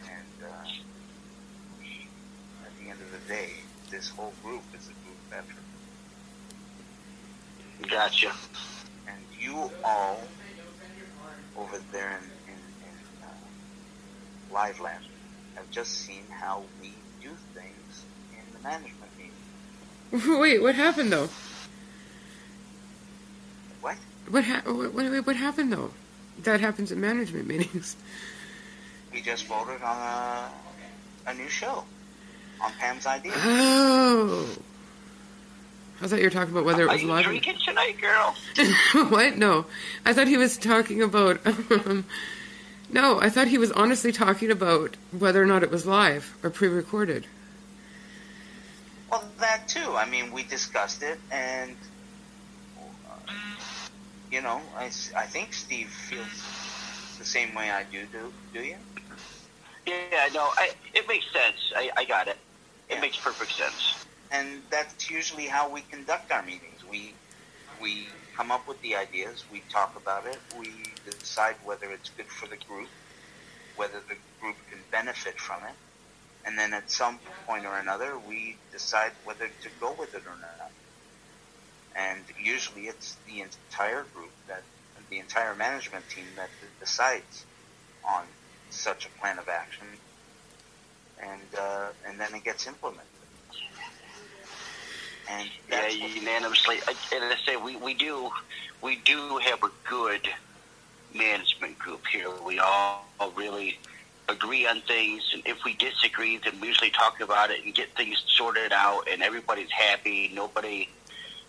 And 0.05 0.45
uh, 0.45 0.69
at 2.65 2.73
the 2.83 2.91
end 2.91 2.99
of 3.01 3.11
the 3.13 3.29
day, 3.29 3.51
this 3.91 4.09
whole 4.09 4.33
group 4.43 4.63
is 4.77 4.89
a 4.89 4.95
group 5.05 5.19
effort. 5.33 5.57
Gotcha. 7.91 8.33
And 9.07 9.19
you 9.41 9.71
all 9.85 10.21
over 11.57 11.79
there 11.93 12.19
in, 12.19 12.53
in, 12.53 12.59
in 12.59 12.97
uh, 13.23 14.55
Liveland 14.55 15.05
have 15.57 15.71
just 15.71 15.93
seen 15.93 16.25
how 16.31 16.63
we 16.81 16.93
do 17.23 17.31
things 17.55 18.05
in 18.33 18.45
the 18.57 18.63
management 18.69 19.11
meeting. 19.19 20.41
Wait, 20.41 20.63
what 20.63 20.75
happened 20.75 21.13
though? 21.13 21.29
What, 24.33 24.45
ha- 24.45 24.63
what, 24.65 24.95
what, 24.95 25.27
what 25.27 25.37
happened 25.37 25.73
though? 25.73 25.91
That 26.41 26.61
happens 26.61 26.91
at 26.91 26.99
management 26.99 27.47
meetings. 27.47 27.97
We 29.13 29.21
just 29.21 29.47
voted 29.47 29.83
on 29.83 29.97
a, 29.97 30.51
a 31.31 31.35
new 31.35 31.49
show 31.49 31.85
on 32.61 32.73
Pam's 32.79 33.07
idea. 33.07 33.33
Oh. 33.37 34.49
I 36.01 36.09
thought 36.09 36.19
you 36.19 36.25
were 36.25 36.31
talking 36.31 36.53
about 36.53 36.65
whether 36.65 36.83
it 36.83 36.89
Are 36.89 36.93
was 36.95 37.03
you 37.03 37.09
live. 37.09 37.25
drinking 37.25 37.59
tonight, 37.65 37.97
girl? 38.01 38.35
what? 39.11 39.37
No. 39.37 39.67
I 40.05 40.13
thought 40.13 40.27
he 40.27 40.37
was 40.37 40.59
talking 40.59 41.03
about. 41.03 41.41
Um, 41.71 42.05
no, 42.91 43.19
I 43.21 43.31
thought 43.31 43.49
he 43.49 43.57
was 43.57 43.73
honestly 43.73 44.13
talking 44.13 44.51
about 44.51 44.97
whether 45.19 45.43
or 45.43 45.47
not 45.47 45.63
it 45.63 45.71
was 45.71 45.87
live 45.87 46.37
or 46.43 46.51
pre 46.51 46.69
recorded. 46.69 47.27
Well, 49.11 49.25
that 49.41 49.67
too. 49.67 49.95
I 49.97 50.07
mean, 50.09 50.31
we 50.31 50.43
discussed 50.43 51.03
it, 51.03 51.19
and 51.31 51.75
you 54.33 54.41
know, 54.41 54.61
I, 54.79 54.87
I 55.17 55.27
think 55.27 55.53
Steve 55.53 55.89
feels 55.89 56.29
the 57.19 57.25
same 57.25 57.55
way 57.55 57.71
I 57.71 57.85
do. 57.85 58.07
Do 58.07 58.33
do 58.55 58.61
you? 58.61 58.77
Yeah, 59.87 60.29
no, 60.33 60.49
I, 60.57 60.73
it 60.95 61.07
makes 61.07 61.27
sense. 61.33 61.73
I, 61.77 61.91
I 61.97 62.05
got 62.05 62.29
it. 62.29 62.39
It 62.89 62.95
Yeah. 62.95 63.01
makes 63.01 63.19
perfect 63.19 63.53
sense. 63.53 64.05
And 64.31 64.63
that's 64.71 65.11
usually 65.11 65.47
how 65.47 65.69
we 65.69 65.83
conduct 65.83 66.33
our 66.33 66.43
meetings. 66.43 66.81
We 66.91 67.15
we 67.81 68.09
come 68.37 68.51
up 68.51 68.67
with 68.67 68.81
the 68.81 68.97
ideas, 68.97 69.45
we 69.53 69.61
talk 69.71 69.95
about 69.97 70.27
it, 70.27 70.39
we 70.59 70.71
decide 71.05 71.57
whether 71.65 71.91
it's 71.91 72.09
good 72.17 72.27
for 72.29 72.47
the 72.47 72.57
group, 72.57 72.89
whether 73.77 74.01
the 74.09 74.17
group 74.41 74.57
can 74.71 74.79
benefit 74.91 75.39
from 75.39 75.63
it, 75.65 75.75
and 76.47 76.57
then 76.59 76.73
at 76.73 76.91
some 76.91 77.19
point 77.47 77.67
or 77.67 77.77
another, 77.77 78.17
we 78.27 78.57
decide 78.73 79.13
whether 79.25 79.49
to 79.49 79.69
go 79.81 79.93
with 79.99 80.15
it 80.15 80.23
or 80.27 80.37
not. 80.41 80.71
And 81.97 82.21
usually, 82.43 82.83
it's 82.83 83.17
the 83.27 83.43
entire 83.43 84.05
group 84.15 84.31
that 84.49 84.63
the 85.11 85.19
entire 85.19 85.55
management 85.55 86.09
team 86.09 86.25
that 86.37 86.49
decides 86.81 87.45
on 88.09 88.25
such 88.71 89.07
a 89.07 89.11
plan 89.21 89.39
of 89.39 89.49
action, 89.49 89.87
and 91.23 91.43
uh, 91.59 91.89
and 92.07 92.19
then 92.19 92.35
it 92.35 92.45
gets 92.45 92.67
implemented. 92.67 93.07
And 95.31 95.49
Yeah, 95.71 95.89
unanimously. 95.89 96.77
And 97.13 97.25
I 97.25 97.37
say 97.47 97.57
we, 97.57 97.77
we 97.77 97.95
do 97.95 98.31
we 98.83 98.97
do 98.97 99.39
have 99.39 99.63
a 99.63 99.71
good 99.89 100.29
management 101.15 101.79
group 101.79 102.03
here. 102.11 102.29
We 102.45 102.59
all 102.59 103.05
really 103.37 103.79
agree 104.29 104.67
on 104.67 104.81
things, 104.83 105.23
and 105.33 105.43
if 105.47 105.65
we 105.65 105.75
disagree, 105.75 106.39
then 106.39 106.61
we 106.61 106.69
usually 106.69 106.91
talk 106.91 107.21
about 107.21 107.51
it 107.51 107.65
and 107.65 107.75
get 107.75 107.95
things 107.97 108.23
sorted 108.27 108.73
out, 108.73 109.07
and 109.11 109.23
everybody's 109.23 109.71
happy. 109.71 110.31
Nobody, 110.35 110.89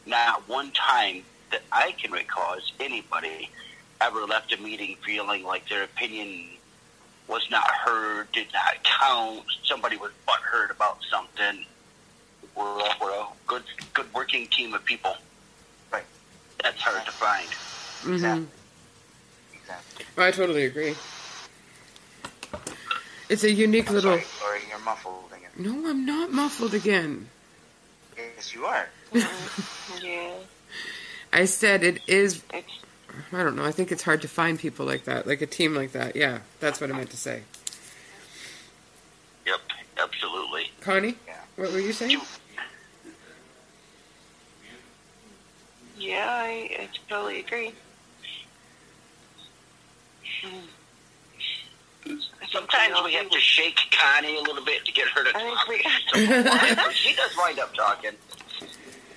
not 0.06 0.48
one 0.50 0.72
time 0.72 1.24
that 1.52 1.62
I 1.72 1.92
can 1.92 2.12
recall, 2.12 2.56
has 2.56 2.72
anybody 2.80 3.50
ever 4.02 4.26
left 4.26 4.52
a 4.54 4.62
meeting 4.62 4.98
feeling 5.06 5.44
like 5.44 5.68
their 5.70 5.84
opinion 5.84 6.46
was 7.28 7.48
not 7.50 7.70
heard, 7.72 8.32
did 8.34 8.48
not 8.54 8.84
count. 8.84 9.44
Somebody 9.64 9.98
was 9.98 10.12
butthurt 10.28 10.72
about 10.72 10.98
something. 11.10 11.66
We're 12.56 12.64
a, 12.80 12.90
we're 13.02 13.12
a 13.12 13.28
good 13.48 13.64
good 13.94 14.14
working 14.14 14.48
team 14.48 14.74
of 14.74 14.84
people. 14.84 15.16
Right. 15.92 16.04
That's 16.62 16.82
hard 16.82 17.06
to 17.06 17.12
find. 17.12 17.48
hmm 18.02 18.14
Exactly. 18.14 18.48
Exactly. 19.54 20.06
I 20.18 20.32
totally 20.32 20.66
agree. 20.66 20.96
It's 23.30 23.44
a 23.44 23.52
unique 23.52 23.88
I'm 23.90 23.96
little. 23.96 24.12
sorry, 24.20 24.26
Lori, 24.42 24.60
you're 24.70 24.80
muffled 24.80 25.32
again. 25.36 25.50
No, 25.58 25.90
I'm 25.90 26.06
not 26.06 26.32
muffled 26.32 26.74
again. 26.74 27.28
Yes, 28.18 28.54
you 28.54 28.66
are. 28.66 28.88
Yeah, 29.14 30.32
I 31.32 31.46
said 31.46 31.84
it 31.84 32.02
is. 32.08 32.44
I 33.32 33.44
don't 33.44 33.56
know. 33.56 33.64
I 33.66 33.72
think 33.72 33.92
it's 33.92 34.04
hard 34.04 34.22
to 34.24 34.28
find 34.28 34.58
people 34.60 34.86
like 34.86 35.06
that, 35.06 35.28
like 35.28 35.42
a 35.42 35.46
team 35.46 35.76
like 35.76 35.92
that. 35.94 36.16
Yeah, 36.16 36.40
that's 36.60 36.82
what 36.82 36.90
I 36.90 36.94
meant 36.94 37.10
to 37.12 37.18
say. 37.18 37.44
Yep, 39.46 39.60
absolutely. 40.02 40.72
Connie, 40.82 41.16
Yeah. 41.28 41.36
what 41.56 41.72
were 41.72 41.80
you 41.80 41.94
saying? 41.94 42.20
Yeah, 45.98 46.26
I, 46.28 46.70
I 46.82 46.90
totally 47.10 47.40
agree. 47.42 47.74
Hmm. 50.42 50.58
Sometimes 52.52 52.96
we 53.06 53.14
have 53.14 53.30
to 53.30 53.40
shake 53.40 53.80
Connie 53.92 54.38
a 54.38 54.42
little 54.42 54.64
bit 54.66 54.84
to 54.86 54.92
get 54.92 55.08
her 55.10 55.24
to 55.24 55.32
talk. 55.32 55.68
we, 55.68 55.78
she 56.94 57.16
does 57.16 57.36
wind 57.38 57.60
up 57.60 57.74
talking. 57.74 58.12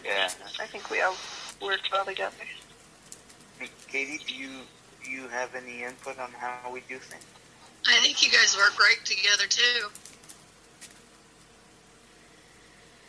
Yeah. 0.06 0.28
I 0.60 0.66
think 0.66 0.88
we 0.90 1.00
all 1.00 1.16
work 1.60 1.80
well 1.92 2.04
together. 2.04 2.34
Katie, 3.88 4.20
do 4.26 4.34
you 4.34 4.50
do 5.04 5.10
you 5.10 5.28
have 5.28 5.54
any 5.54 5.82
input 5.82 6.18
on 6.18 6.30
how 6.32 6.70
we 6.70 6.80
do 6.88 6.98
things? 6.98 7.24
I 7.88 7.98
think 8.00 8.22
you 8.22 8.30
guys 8.30 8.56
work 8.56 8.76
great 8.76 9.04
together 9.04 9.46
too. 9.48 9.88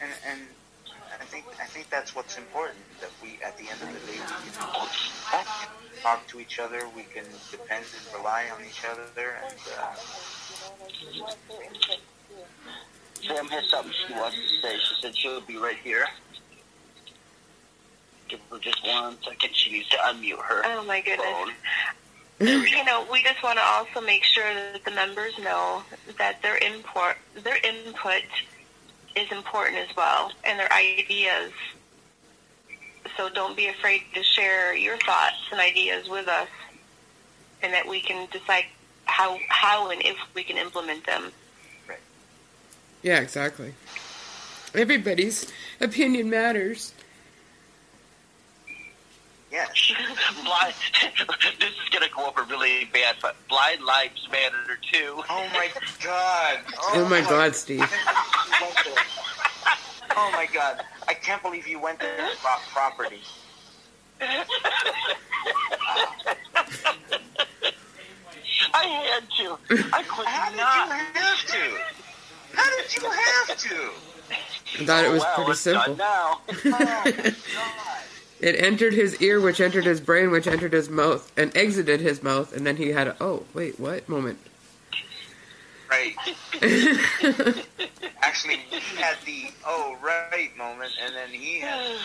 And 0.02 0.12
and 0.28 0.41
I 1.22 1.26
think 1.26 1.45
I 1.62 1.66
think 1.66 1.89
that's 1.89 2.16
what's 2.16 2.38
important. 2.38 2.80
That 3.02 3.12
we 3.22 3.39
at 3.43 3.58
the 3.58 3.70
end 3.70 3.82
of 3.82 3.88
the 3.93 4.12
day 4.12 4.20
we 4.20 4.52
can 4.52 4.54
talk, 4.54 5.70
talk 6.02 6.28
to 6.28 6.39
each 6.39 6.60
other. 6.60 6.82
We 6.95 7.04
can 7.04 7.26
depend 7.52 7.86
and 7.86 8.16
rely 8.16 8.45
on 8.56 8.64
each 8.66 8.84
other. 8.86 9.38
And 9.43 9.60
uh, 9.78 9.95
Sam 13.22 13.48
has 13.48 13.70
something 13.70 13.93
she 14.08 14.14
wants 14.14 14.38
to 14.38 14.62
say. 14.62 14.78
She 14.78 14.95
said 15.02 15.16
she'll 15.16 15.41
be 15.41 15.58
right 15.58 15.78
here. 15.84 16.06
Give 18.28 18.39
her 18.51 18.59
just 18.59 18.86
one 18.86 19.17
second. 19.23 19.55
She 19.55 19.71
needs 19.71 19.89
to 19.89 19.97
unmute 19.97 20.41
her 20.41 20.61
Oh 20.65 20.84
my 20.86 21.01
goodness. 21.01 21.28
phone. 21.28 21.51
You 22.39 22.86
know, 22.86 23.05
we 23.11 23.23
just 23.23 23.41
want 23.41 23.57
to 23.57 23.63
also 23.65 23.99
make 23.99 24.23
sure 24.23 24.53
that 24.53 24.86
the 24.86 24.91
members 24.91 25.34
know 25.39 25.82
that 26.19 26.41
their 26.43 26.57
input, 26.57 27.15
their 27.43 27.57
input 27.57 28.21
is 29.15 29.32
important 29.32 29.78
as 29.78 29.95
well, 29.95 30.32
and 30.43 30.59
their 30.59 30.71
ideas. 30.71 31.51
So 33.15 33.30
don't 33.30 33.57
be 33.57 33.67
afraid 33.67 34.03
to 34.13 34.21
share 34.21 34.75
your 34.75 34.97
thoughts 34.97 35.38
and 35.51 35.59
ideas 35.59 36.07
with 36.09 36.28
us, 36.28 36.49
and 37.63 37.73
that 37.73 37.88
we 37.88 38.01
can 38.01 38.28
decide 38.32 38.65
how, 39.05 39.39
how 39.47 39.89
and 39.89 40.01
if 40.05 40.17
we 40.36 40.43
can 40.43 40.57
implement 40.57 41.07
them. 41.07 41.32
Yeah, 43.01 43.19
exactly. 43.19 43.73
Everybody's 44.75 45.51
opinion 45.82 46.30
matters. 46.30 46.93
Yes, 49.52 49.93
blind. 50.43 50.74
this 51.60 51.70
is 51.70 51.89
gonna 51.91 52.08
go 52.16 52.28
over 52.28 52.43
really 52.43 52.86
bad, 52.86 53.16
but 53.22 53.36
blind 53.48 53.84
lives 53.84 54.28
matter 54.32 54.78
too. 54.91 55.24
Oh 55.30 55.48
my 55.54 55.70
God! 56.04 56.60
Oh, 56.93 57.08
my 57.10 57.22
God, 57.22 57.56
Steve. 57.56 57.88
Oh 60.16 60.32
my 60.32 60.48
God! 60.54 60.82
I 61.08 61.14
can't 61.14 61.41
believe 61.41 61.68
you 61.68 61.80
went 61.80 62.00
there 62.00 62.18
about 62.18 62.62
property. 62.74 63.22
I 68.74 68.86
had 68.86 69.24
to. 69.38 69.58
I 69.93 70.04
could 70.04 70.26
How 70.26 70.50
did 70.50 70.58
not. 70.58 70.88
you 70.88 70.93
have 71.14 71.45
to? 71.45 71.78
How 72.54 72.70
did 72.78 72.95
you 72.95 73.10
have 73.10 73.58
to? 73.58 73.91
I 74.80 74.86
thought 74.86 75.06
it 75.06 75.08
oh, 75.08 75.14
was 75.14 75.22
well, 75.22 75.36
pretty 75.36 75.52
it's 75.52 75.60
simple. 75.62 75.95
done 75.95 75.98
now. 75.98 76.41
Oh 76.50 76.62
my 76.66 76.80
God! 76.80 77.36
It 78.39 78.61
entered 78.61 78.93
his 78.93 79.19
ear, 79.21 79.41
which 79.41 79.59
entered 79.59 79.85
his 79.85 79.99
brain, 79.99 80.29
which 80.29 80.45
entered 80.45 80.73
his 80.73 80.89
mouth, 80.89 81.31
and 81.35 81.55
exited 81.57 82.01
his 82.01 82.21
mouth, 82.21 82.55
and 82.55 82.65
then 82.67 82.77
he 82.77 82.89
had 82.89 83.07
a, 83.07 83.15
oh, 83.19 83.43
wait, 83.53 83.79
what 83.79 84.07
moment? 84.07 84.38
Right. 85.89 86.15
Actually, 88.21 88.57
he 88.69 88.97
had 88.97 89.15
the 89.25 89.45
oh 89.65 89.97
right 90.03 90.51
moment, 90.57 90.91
and 91.01 91.15
then 91.15 91.29
he 91.29 91.61
had 91.61 91.97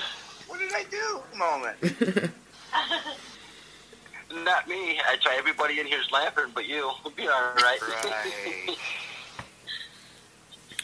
what 0.47 0.61
did 0.61 0.73
I 0.73 0.85
do 0.91 1.21
moment. 1.37 2.31
Not 4.45 4.69
me. 4.69 4.99
I 5.07 5.17
try. 5.21 5.37
Everybody 5.37 5.81
in 5.81 5.87
here's 5.87 6.11
laughing, 6.11 6.47
but 6.55 6.67
you. 6.67 6.91
We'll 7.05 7.15
be 7.15 7.29
all 7.29 7.53
right. 7.57 7.79
Right. 7.83 8.77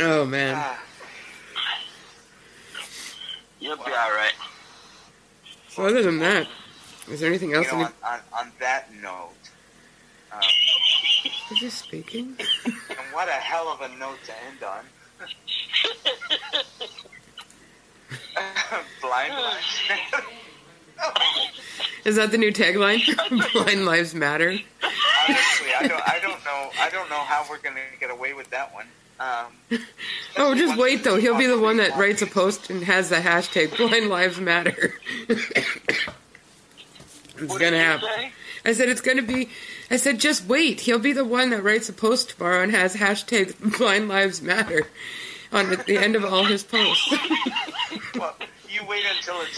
oh, 0.01 0.27
man. 0.27 0.55
Ah, 0.57 0.79
You'll 3.61 3.77
be 3.77 3.83
all 3.85 4.13
right. 4.13 4.35
Other 5.79 6.03
than 6.03 6.19
that, 6.19 6.47
is 7.09 7.21
there 7.21 7.29
anything 7.29 7.51
you 7.51 7.57
else? 7.57 7.67
know, 7.69 7.75
any- 7.77 7.85
on, 7.85 7.93
on, 8.05 8.21
on 8.33 8.53
that 8.61 8.93
note, 8.95 9.31
um, 10.33 10.41
Is 11.53 11.59
he 11.59 11.71
speaking? 11.71 12.37
and 12.67 12.99
what 13.13 13.29
a 13.29 13.33
hell 13.33 13.69
of 13.69 13.81
a 13.81 13.89
note 13.97 14.19
to 14.27 14.33
end 14.47 14.63
on. 14.63 14.85
Blind 19.01 19.35
lives 19.35 19.81
matter. 19.89 20.25
Is 22.05 22.17
that 22.17 22.31
the 22.31 22.39
new 22.39 22.53
tagline? 22.53 23.01
Blind 23.53 23.85
lives 23.85 24.15
matter. 24.15 24.51
Honestly, 24.51 25.69
I 25.79 25.87
don't, 25.89 26.09
I 26.09 26.19
don't 26.21 26.45
know, 26.45 26.71
I 26.81 26.91
don't 26.91 27.09
know 27.11 27.17
how 27.21 27.45
we're 27.49 27.59
gonna 27.59 27.81
get 28.01 28.11
away 28.11 28.33
with 28.35 28.51
that 28.51 28.73
one. 28.75 28.87
Um, 29.21 29.47
Oh, 30.37 30.55
just 30.55 30.79
wait 30.79 31.03
though. 31.05 31.17
He'll 31.17 31.37
be 31.39 31.47
the 31.47 31.59
one 31.59 31.79
that 31.79 31.97
writes 31.97 32.23
a 32.23 32.27
post 32.27 32.71
and 32.71 32.85
has 32.85 33.09
the 33.11 33.17
hashtag 33.17 33.77
Blind 33.77 34.09
Lives 34.09 34.39
Matter. 34.41 34.95
It's 37.41 37.49
What 37.49 37.61
gonna 37.61 37.71
did 37.71 37.77
you 37.79 37.85
happen. 37.85 38.09
say? 38.17 38.33
I 38.65 38.73
said 38.73 38.89
it's 38.89 39.01
gonna 39.01 39.23
be. 39.23 39.49
I 39.93 39.97
said 39.97 40.19
just 40.19 40.47
wait. 40.47 40.81
He'll 40.81 40.99
be 40.99 41.13
the 41.13 41.25
one 41.25 41.51
that 41.51 41.63
writes 41.63 41.89
a 41.89 41.93
post 41.93 42.31
tomorrow 42.31 42.63
and 42.65 42.73
has 42.73 42.97
hashtag 42.97 43.55
Blind 43.79 44.09
Lives 44.09 44.43
Matter 44.43 44.89
on 45.53 45.71
the, 45.71 45.77
the 45.77 45.97
end 45.99 46.17
of 46.17 46.25
all 46.25 46.45
his 46.45 46.65
posts. 46.65 47.15
Well, 48.19 48.35
you 48.69 48.85
wait 48.89 49.05
until 49.17 49.41
it's 49.43 49.57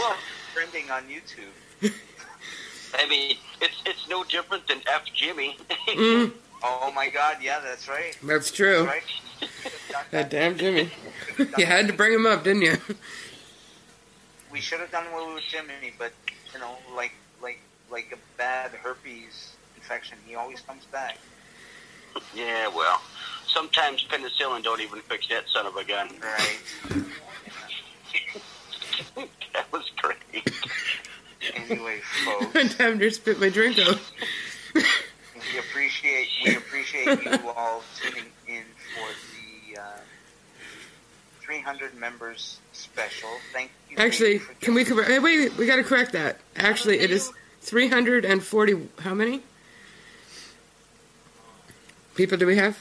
trending 0.52 0.90
on 0.90 1.04
YouTube. 1.04 1.92
I 2.94 3.08
mean, 3.08 3.36
it's 3.62 3.80
it's 3.86 4.08
no 4.10 4.24
different 4.24 4.68
than 4.68 4.80
F 4.86 5.04
Jimmy. 5.14 5.56
Mm, 5.88 6.32
Oh 6.62 6.92
my 6.94 7.08
God, 7.08 7.38
yeah, 7.40 7.60
that's 7.60 7.88
right. 7.88 8.14
that's 8.22 8.50
true. 8.50 8.84
That's 8.84 8.88
right. 8.88 9.02
That 10.10 10.30
damn 10.30 10.56
Jimmy. 10.56 10.90
You 11.56 11.66
had 11.66 11.86
to 11.86 11.92
bring 11.92 12.12
him 12.12 12.26
up, 12.26 12.44
didn't 12.44 12.62
you? 12.62 12.76
We 14.50 14.60
should 14.60 14.80
have 14.80 14.90
done 14.90 15.06
away 15.12 15.32
with 15.34 15.44
Jimmy, 15.44 15.92
but 15.98 16.12
you 16.52 16.58
know, 16.60 16.74
like 16.96 17.12
like 17.42 17.60
like 17.90 18.10
a 18.12 18.18
bad 18.36 18.70
herpes 18.72 19.52
infection, 19.76 20.18
he 20.26 20.34
always 20.34 20.60
comes 20.62 20.84
back. 20.86 21.18
yeah, 22.34 22.66
well, 22.68 23.00
sometimes 23.46 24.04
penicillin 24.08 24.62
don't 24.62 24.80
even 24.80 25.00
fix 25.02 25.26
that 25.28 25.48
son 25.48 25.66
of 25.66 25.76
a 25.76 25.84
gun. 25.84 26.08
Right. 26.20 27.04
that 29.54 29.70
was 29.72 29.90
great. 29.96 30.18
Anyway, 31.54 32.00
folks, 32.24 32.54
One 32.54 32.68
time 32.68 32.98
to 32.98 33.10
spit 33.10 33.40
my 33.40 33.48
drink 33.48 33.78
out. 33.78 33.98
we 34.74 35.58
appreciate 35.58 36.28
we 36.44 36.56
appreciate 36.56 37.22
you 37.24 37.50
all 37.56 37.82
tuning 38.00 38.24
in 38.46 38.62
for 38.94 39.08
the 39.08 39.29
300 41.50 41.96
members 41.96 42.60
special. 42.72 43.28
Thank 43.52 43.72
you. 43.88 43.96
Actually, 43.96 44.38
for 44.38 44.54
can 44.54 44.72
we 44.72 44.84
correct? 44.84 45.10
Hey, 45.10 45.18
wait, 45.18 45.56
we 45.56 45.66
got 45.66 45.76
to 45.76 45.82
correct 45.82 46.12
that. 46.12 46.38
Actually, 46.54 47.00
it 47.00 47.10
is 47.10 47.32
340. 47.62 48.88
How 49.00 49.14
many 49.14 49.42
people 52.14 52.38
do 52.38 52.46
we 52.46 52.54
have? 52.54 52.78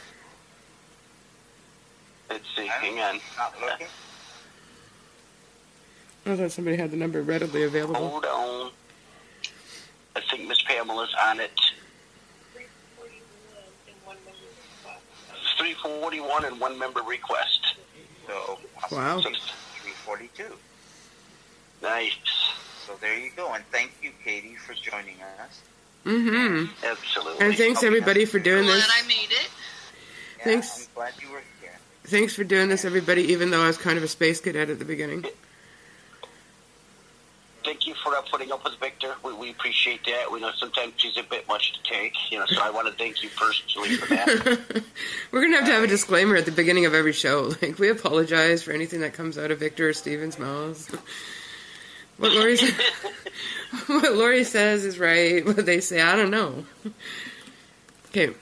Let's 2.30 2.46
see, 2.56 2.68
hang 2.68 3.00
on. 3.00 3.20
Not 3.40 3.60
looking. 3.60 3.88
I 6.28 6.36
thought 6.36 6.52
somebody 6.52 6.78
had 6.78 6.92
the 6.92 6.98
number 6.98 7.24
readily 7.24 7.64
available. 7.64 7.96
Hold 7.96 8.26
on. 8.26 8.72
I 10.16 10.22
think 10.30 10.48
Miss 10.48 10.62
Pamela's 10.62 11.16
on 11.26 11.40
it. 11.40 11.60
341 15.58 16.46
and 16.46 16.60
one 16.60 16.78
member 16.78 17.02
request. 17.02 17.69
So 18.30 18.60
Wow. 18.92 19.22
342. 19.22 20.44
Nice. 21.82 22.14
So 22.86 22.94
there 23.02 23.18
you 23.18 23.32
go, 23.36 23.52
and 23.54 23.64
thank 23.72 23.92
you, 24.04 24.12
Katie, 24.24 24.56
for 24.56 24.74
joining 24.74 25.16
us. 25.42 25.62
Mm-hmm. 26.06 26.86
Absolutely. 26.86 27.46
And 27.46 27.56
thanks 27.56 27.84
everybody 27.84 28.26
for 28.26 28.40
doing 28.40 28.66
Glad 28.66 28.76
this. 28.78 28.92
I 28.92 29.08
made 29.08 29.32
it. 29.32 29.50
Yeah, 30.38 30.44
Thanks. 30.44 30.88
I'm 30.88 30.94
glad 30.96 31.14
you 31.22 31.30
were 31.30 31.42
here. 31.62 31.72
Thanks 32.06 32.36
for 32.36 32.44
doing 32.44 32.70
this, 32.70 32.86
everybody. 32.86 33.24
Even 33.32 33.52
though 33.52 33.62
I 33.62 33.68
was 33.68 33.78
kind 33.78 33.98
of 33.98 34.04
a 34.04 34.08
space 34.08 34.40
cadet 34.40 34.70
at 34.70 34.80
the 34.80 34.86
beginning. 34.86 35.26
Thank 37.70 37.86
you 37.86 37.94
for 38.04 38.16
uh, 38.16 38.22
putting 38.32 38.52
up 38.52 38.64
with 38.64 38.80
Victor. 38.80 39.14
We, 39.24 39.32
we 39.32 39.52
appreciate 39.52 40.04
that. 40.06 40.32
We 40.32 40.40
know 40.40 40.50
sometimes 40.58 40.94
she's 40.98 41.16
a 41.18 41.22
bit 41.22 41.48
much 41.48 41.72
to 41.74 41.84
take, 41.84 42.16
you 42.32 42.40
know. 42.40 42.48
So 42.48 42.64
I 42.64 42.72
want 42.72 42.88
to 42.88 42.94
thank 42.94 43.22
you 43.22 43.30
personally 43.38 43.96
for 43.96 44.08
that. 44.08 44.84
We're 45.32 45.42
gonna 45.44 45.58
have 45.58 45.68
to 45.68 45.74
have 45.74 45.84
a 45.84 45.88
disclaimer 45.88 46.36
at 46.36 46.46
the 46.46 46.52
beginning 46.52 46.88
of 46.88 46.96
every 46.96 47.14
show. 47.14 47.52
Like 47.62 47.78
we 47.78 47.90
apologize 47.90 48.64
for 48.64 48.72
anything 48.72 49.02
that 49.02 49.14
comes 49.14 49.38
out 49.38 49.52
of 49.52 49.60
Victor 49.60 49.90
or 49.90 49.94
Steven's 49.94 50.40
mouths. 50.40 50.90
What 52.18 52.34
Lori 52.34 52.58
says, 52.58 52.74
what 53.88 54.14
Lori 54.14 54.44
says 54.44 54.84
is 54.84 55.00
right. 55.00 55.46
What 55.46 55.66
they 55.66 55.80
say, 55.80 56.02
I 56.02 56.18
don't 56.18 56.32
know. 56.32 56.66
Okay, 58.10 58.34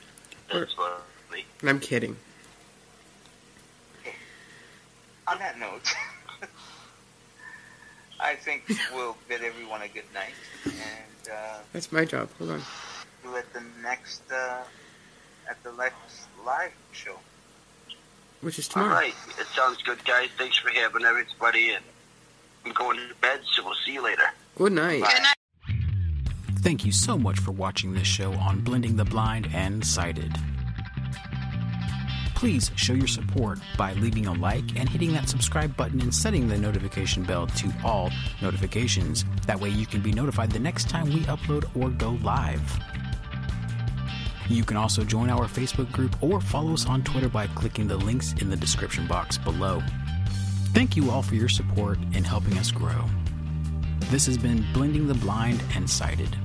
That's 0.51 0.75
lovely. 0.77 1.45
I'm 1.61 1.79
kidding. 1.79 2.15
On 5.27 5.37
that 5.37 5.59
note, 5.59 5.93
I 8.19 8.35
think 8.35 8.63
we'll 8.93 9.15
bid 9.27 9.43
everyone 9.43 9.81
a 9.81 9.87
good 9.87 10.11
night, 10.13 10.33
and 10.65 11.29
uh, 11.31 11.57
That's 11.73 11.91
my 11.91 12.05
job. 12.05 12.29
Hold 12.39 12.51
on. 12.51 12.61
do 13.23 13.35
at 13.35 13.51
the 13.53 13.61
next 13.81 14.21
uh, 14.31 14.63
at 15.49 15.61
the 15.63 15.71
next 15.73 16.27
live 16.45 16.71
show. 16.91 17.15
Which 18.41 18.59
is 18.59 18.67
tomorrow. 18.67 18.93
right. 18.93 19.13
It 19.39 19.47
sounds 19.47 19.81
good, 19.83 20.03
guys. 20.05 20.29
Thanks 20.37 20.57
for 20.57 20.69
having 20.69 21.03
everybody. 21.03 21.71
And 21.71 21.83
I'm 22.65 22.71
going 22.73 22.97
to 22.97 23.15
bed, 23.21 23.41
so 23.53 23.63
we'll 23.65 23.73
see 23.85 23.93
you 23.93 24.03
later. 24.03 24.23
Good 24.55 24.73
night. 24.73 25.01
Good 25.03 25.21
night. 25.21 25.77
Thank 26.59 26.85
you 26.85 26.91
so 26.91 27.17
much 27.17 27.39
for 27.39 27.51
watching 27.51 27.93
this 27.93 28.07
show 28.07 28.33
on 28.33 28.61
Blending 28.61 28.95
the 28.95 29.05
Blind 29.05 29.49
and 29.53 29.85
Sighted. 29.85 30.35
Please 32.37 32.69
show 32.75 32.93
your 32.93 33.07
support 33.07 33.57
by 33.79 33.93
leaving 33.93 34.27
a 34.27 34.33
like 34.33 34.77
and 34.77 34.87
hitting 34.87 35.11
that 35.13 35.27
subscribe 35.27 35.75
button 35.75 35.99
and 36.01 36.13
setting 36.13 36.47
the 36.47 36.55
notification 36.55 37.23
bell 37.23 37.47
to 37.47 37.73
all 37.83 38.11
notifications. 38.43 39.25
That 39.47 39.59
way 39.59 39.69
you 39.69 39.87
can 39.87 40.01
be 40.01 40.11
notified 40.11 40.51
the 40.51 40.59
next 40.59 40.87
time 40.87 41.05
we 41.05 41.21
upload 41.21 41.65
or 41.75 41.89
go 41.89 42.11
live. 42.21 42.61
You 44.49 44.63
can 44.63 44.77
also 44.77 45.03
join 45.03 45.31
our 45.31 45.45
Facebook 45.45 45.91
group 45.91 46.15
or 46.21 46.39
follow 46.39 46.73
us 46.73 46.85
on 46.85 47.03
Twitter 47.03 47.27
by 47.27 47.47
clicking 47.47 47.87
the 47.87 47.97
links 47.97 48.33
in 48.33 48.51
the 48.51 48.55
description 48.55 49.07
box 49.07 49.39
below. 49.39 49.81
Thank 50.75 50.95
you 50.95 51.09
all 51.09 51.23
for 51.23 51.33
your 51.33 51.49
support 51.49 51.97
in 52.13 52.23
helping 52.23 52.59
us 52.59 52.69
grow. 52.69 53.05
This 54.11 54.27
has 54.27 54.37
been 54.37 54.63
Blending 54.73 55.07
the 55.07 55.15
Blind 55.15 55.63
and 55.73 55.89
Sighted. 55.89 56.37